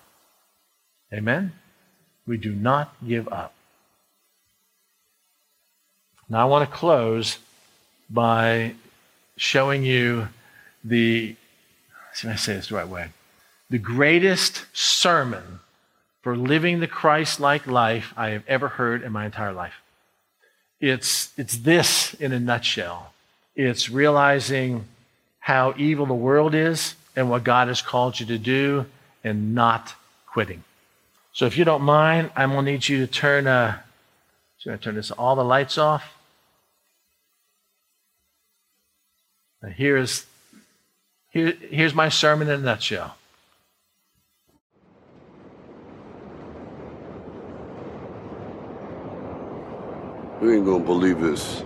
Amen? 1.13 1.53
We 2.27 2.37
do 2.37 2.53
not 2.53 2.95
give 3.07 3.29
up. 3.29 3.55
Now 6.29 6.43
I 6.43 6.45
want 6.45 6.69
to 6.69 6.77
close 6.77 7.39
by 8.11 8.75
showing 9.37 9.85
you 9.85 10.29
the, 10.85 11.35
see 12.13 12.29
if 12.29 12.35
I 12.35 12.37
say 12.37 12.55
this 12.57 12.69
the 12.69 12.75
right 12.75 12.89
way, 12.89 13.09
the 13.71 13.79
greatest 13.79 14.67
sermon 14.75 15.61
for 16.23 16.37
living 16.37 16.81
the 16.81 16.87
Christ 16.87 17.41
like 17.41 17.67
life 17.67 18.15
I 18.17 18.31
have 18.31 18.45
ever 18.49 18.69
heard 18.69 19.03
in 19.03 19.13
my 19.13 19.27
entire 19.27 19.53
life. 19.53 19.75
It's, 20.81 21.33
it's 21.37 21.59
this 21.59 22.15
in 22.15 22.33
a 22.33 22.41
nutshell 22.41 23.13
it's 23.55 23.91
realizing 23.91 24.85
how 25.41 25.75
evil 25.77 26.07
the 26.07 26.15
world 26.15 26.55
is 26.55 26.95
and 27.17 27.29
what 27.29 27.45
God 27.45 27.69
has 27.69 27.83
called 27.83 28.19
you 28.19 28.27
to 28.27 28.39
do 28.39 28.87
and 29.23 29.55
not 29.55 29.95
quitting. 30.27 30.65
So 31.33 31.47
if 31.47 31.57
you 31.59 31.65
don't 31.65 31.83
mind, 31.83 32.31
I'm 32.37 32.53
going 32.53 32.65
to 32.65 32.73
need 32.73 32.89
you 32.89 33.07
to 33.07 33.07
turn, 33.07 33.47
uh, 33.47 33.79
going 34.65 34.79
to 34.79 34.85
turn 34.85 34.95
this, 34.95 35.11
all 35.11 35.37
the 35.37 35.45
lights 35.45 35.77
off. 35.77 36.05
Now 39.63 39.71
here's, 39.71 40.27
here, 41.31 41.53
here's 41.71 41.95
my 41.95 42.09
sermon 42.09 42.49
in 42.49 42.61
a 42.61 42.63
nutshell. 42.63 43.17
You 50.43 50.55
ain't 50.55 50.67
gonna 50.67 50.83
believe 50.83 51.21
this. 51.21 51.63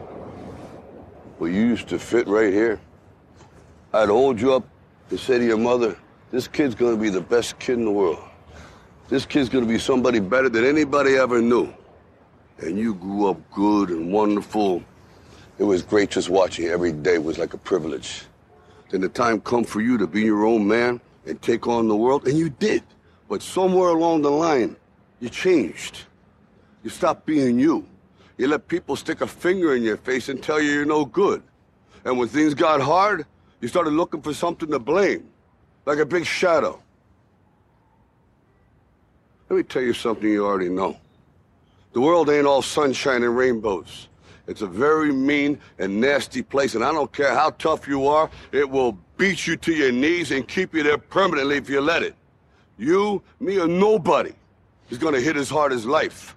Well, 1.39 1.49
you 1.49 1.63
used 1.63 1.89
to 1.89 1.99
fit 1.99 2.29
right 2.29 2.53
here. 2.53 2.79
I'd 3.95 4.11
hold 4.11 4.39
you 4.39 4.53
up 4.53 4.69
and 5.09 5.19
say 5.19 5.39
to 5.39 5.45
your 5.47 5.57
mother, 5.57 5.97
this 6.31 6.47
kid's 6.47 6.75
gonna 6.75 6.99
be 6.99 7.09
the 7.09 7.23
best 7.23 7.59
kid 7.59 7.79
in 7.79 7.87
the 7.87 7.91
world. 7.91 8.19
This 9.09 9.25
kid's 9.25 9.49
gonna 9.49 9.65
be 9.65 9.79
somebody 9.79 10.21
better 10.21 10.51
than 10.51 10.67
anybody 10.67 11.17
ever 11.17 11.41
knew. 11.41 11.73
And 12.59 12.79
you 12.79 12.93
grew 12.93 13.31
up 13.31 13.39
good 13.51 13.89
and 13.89 14.13
wonderful. 14.13 14.83
It 15.59 15.65
was 15.65 15.81
great 15.81 16.11
just 16.11 16.29
watching 16.29 16.67
every 16.67 16.93
day 16.93 17.17
was 17.17 17.39
like 17.39 17.55
a 17.55 17.59
privilege. 17.59 18.25
Then 18.91 19.01
the 19.01 19.09
time 19.09 19.41
come 19.41 19.65
for 19.65 19.81
you 19.81 19.97
to 19.97 20.07
be 20.07 20.21
your 20.21 20.45
own 20.45 20.69
man 20.69 21.01
and 21.25 21.41
take 21.41 21.67
on 21.67 21.89
the 21.89 21.97
world, 21.97 22.29
and 22.29 22.37
you 22.37 22.51
did. 22.51 22.83
But 23.27 23.41
somewhere 23.41 23.89
along 23.89 24.21
the 24.21 24.31
line, 24.31 24.77
you 25.21 25.31
changed. 25.31 26.01
You 26.85 26.91
stopped 26.91 27.25
being 27.25 27.59
you. 27.59 27.87
You 28.37 28.49
let 28.49 28.69
people 28.69 28.97
stick 28.97 29.21
a 29.21 29.27
finger 29.27 29.75
in 29.75 29.83
your 29.83 29.97
face 29.97 30.29
and 30.29 30.43
tell 30.43 30.61
you 30.61 30.71
you're 30.71 30.85
no 30.85 31.05
good. 31.05 31.43
And 32.05 32.19
when 32.19 32.29
things 32.29 32.55
got 32.55 32.81
hard, 32.81 33.27
you 33.61 33.69
started 33.69 33.91
looking 33.91 34.21
for 34.21 34.35
something 34.35 34.71
to 34.71 34.79
blame, 34.79 35.29
like 35.87 35.99
a 35.99 36.07
big 36.07 36.27
shadow. 36.27 36.81
Let 39.49 39.57
me 39.57 39.63
tell 39.63 39.83
you 39.83 39.93
something 39.93 40.29
you 40.29 40.45
already 40.45 40.69
know. 40.69 40.97
The 41.93 42.01
world 42.01 42.29
ain't 42.29 42.47
all 42.47 42.63
sunshine 42.63 43.23
and 43.23 43.37
rainbows. 43.37 44.09
It's 44.47 44.63
a 44.63 44.67
very 44.67 45.13
mean 45.13 45.59
and 45.79 46.01
nasty 46.01 46.43
place, 46.43 46.75
and 46.75 46.85
I 46.85 46.93
don't 46.93 47.13
care 47.13 47.35
how 47.35 47.51
tough 47.51 47.89
you 47.89 48.07
are, 48.07 48.31
it 48.53 48.69
will 48.69 48.99
beat 49.17 49.47
you 49.47 49.57
to 49.57 49.73
your 49.73 49.93
knees 49.93 50.31
and 50.31 50.47
keep 50.47 50.75
you 50.75 50.83
there 50.83 50.99
permanently 50.99 51.57
if 51.57 51.71
you 51.71 51.81
let 51.81 52.03
it. 52.03 52.15
You, 52.79 53.23
me, 53.41 53.59
or 53.59 53.67
nobody 53.67 54.33
is 54.91 54.99
gonna 54.99 55.21
hit 55.21 55.37
as 55.37 55.49
hard 55.49 55.73
as 55.73 55.87
life. 55.87 56.37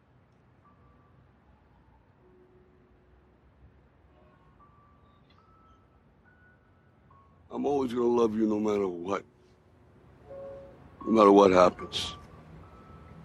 I'm 7.53 7.65
always 7.65 7.91
gonna 7.91 8.05
love 8.05 8.33
you 8.35 8.47
no 8.47 8.59
matter 8.59 8.87
what. 8.87 9.23
No 11.05 11.11
matter 11.11 11.31
what 11.31 11.51
happens. 11.51 12.15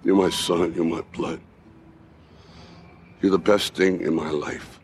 You're 0.02 0.16
my 0.16 0.30
son, 0.30 0.74
you're 0.74 0.84
my 0.84 1.02
blood. 1.12 1.40
You're 3.22 3.30
the 3.30 3.38
best 3.38 3.74
thing 3.74 4.00
in 4.00 4.14
my 4.14 4.30
life. 4.30 4.80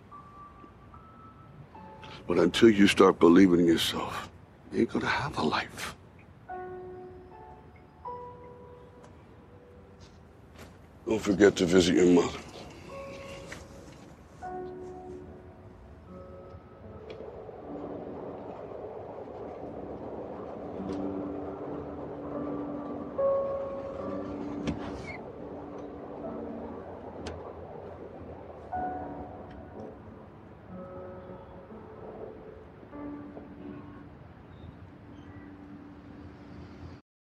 But 2.29 2.39
until 2.39 2.71
you 2.71 2.87
start 2.87 3.19
believing 3.19 3.61
in 3.61 3.67
yourself, 3.67 4.31
you 4.73 4.81
ain't 4.81 4.93
gonna 4.93 5.07
have 5.07 5.37
a 5.39 5.43
life. 5.43 5.97
Don't 11.07 11.21
forget 11.21 11.57
to 11.57 11.67
visit 11.67 11.97
your 11.97 12.07
mother. 12.07 12.39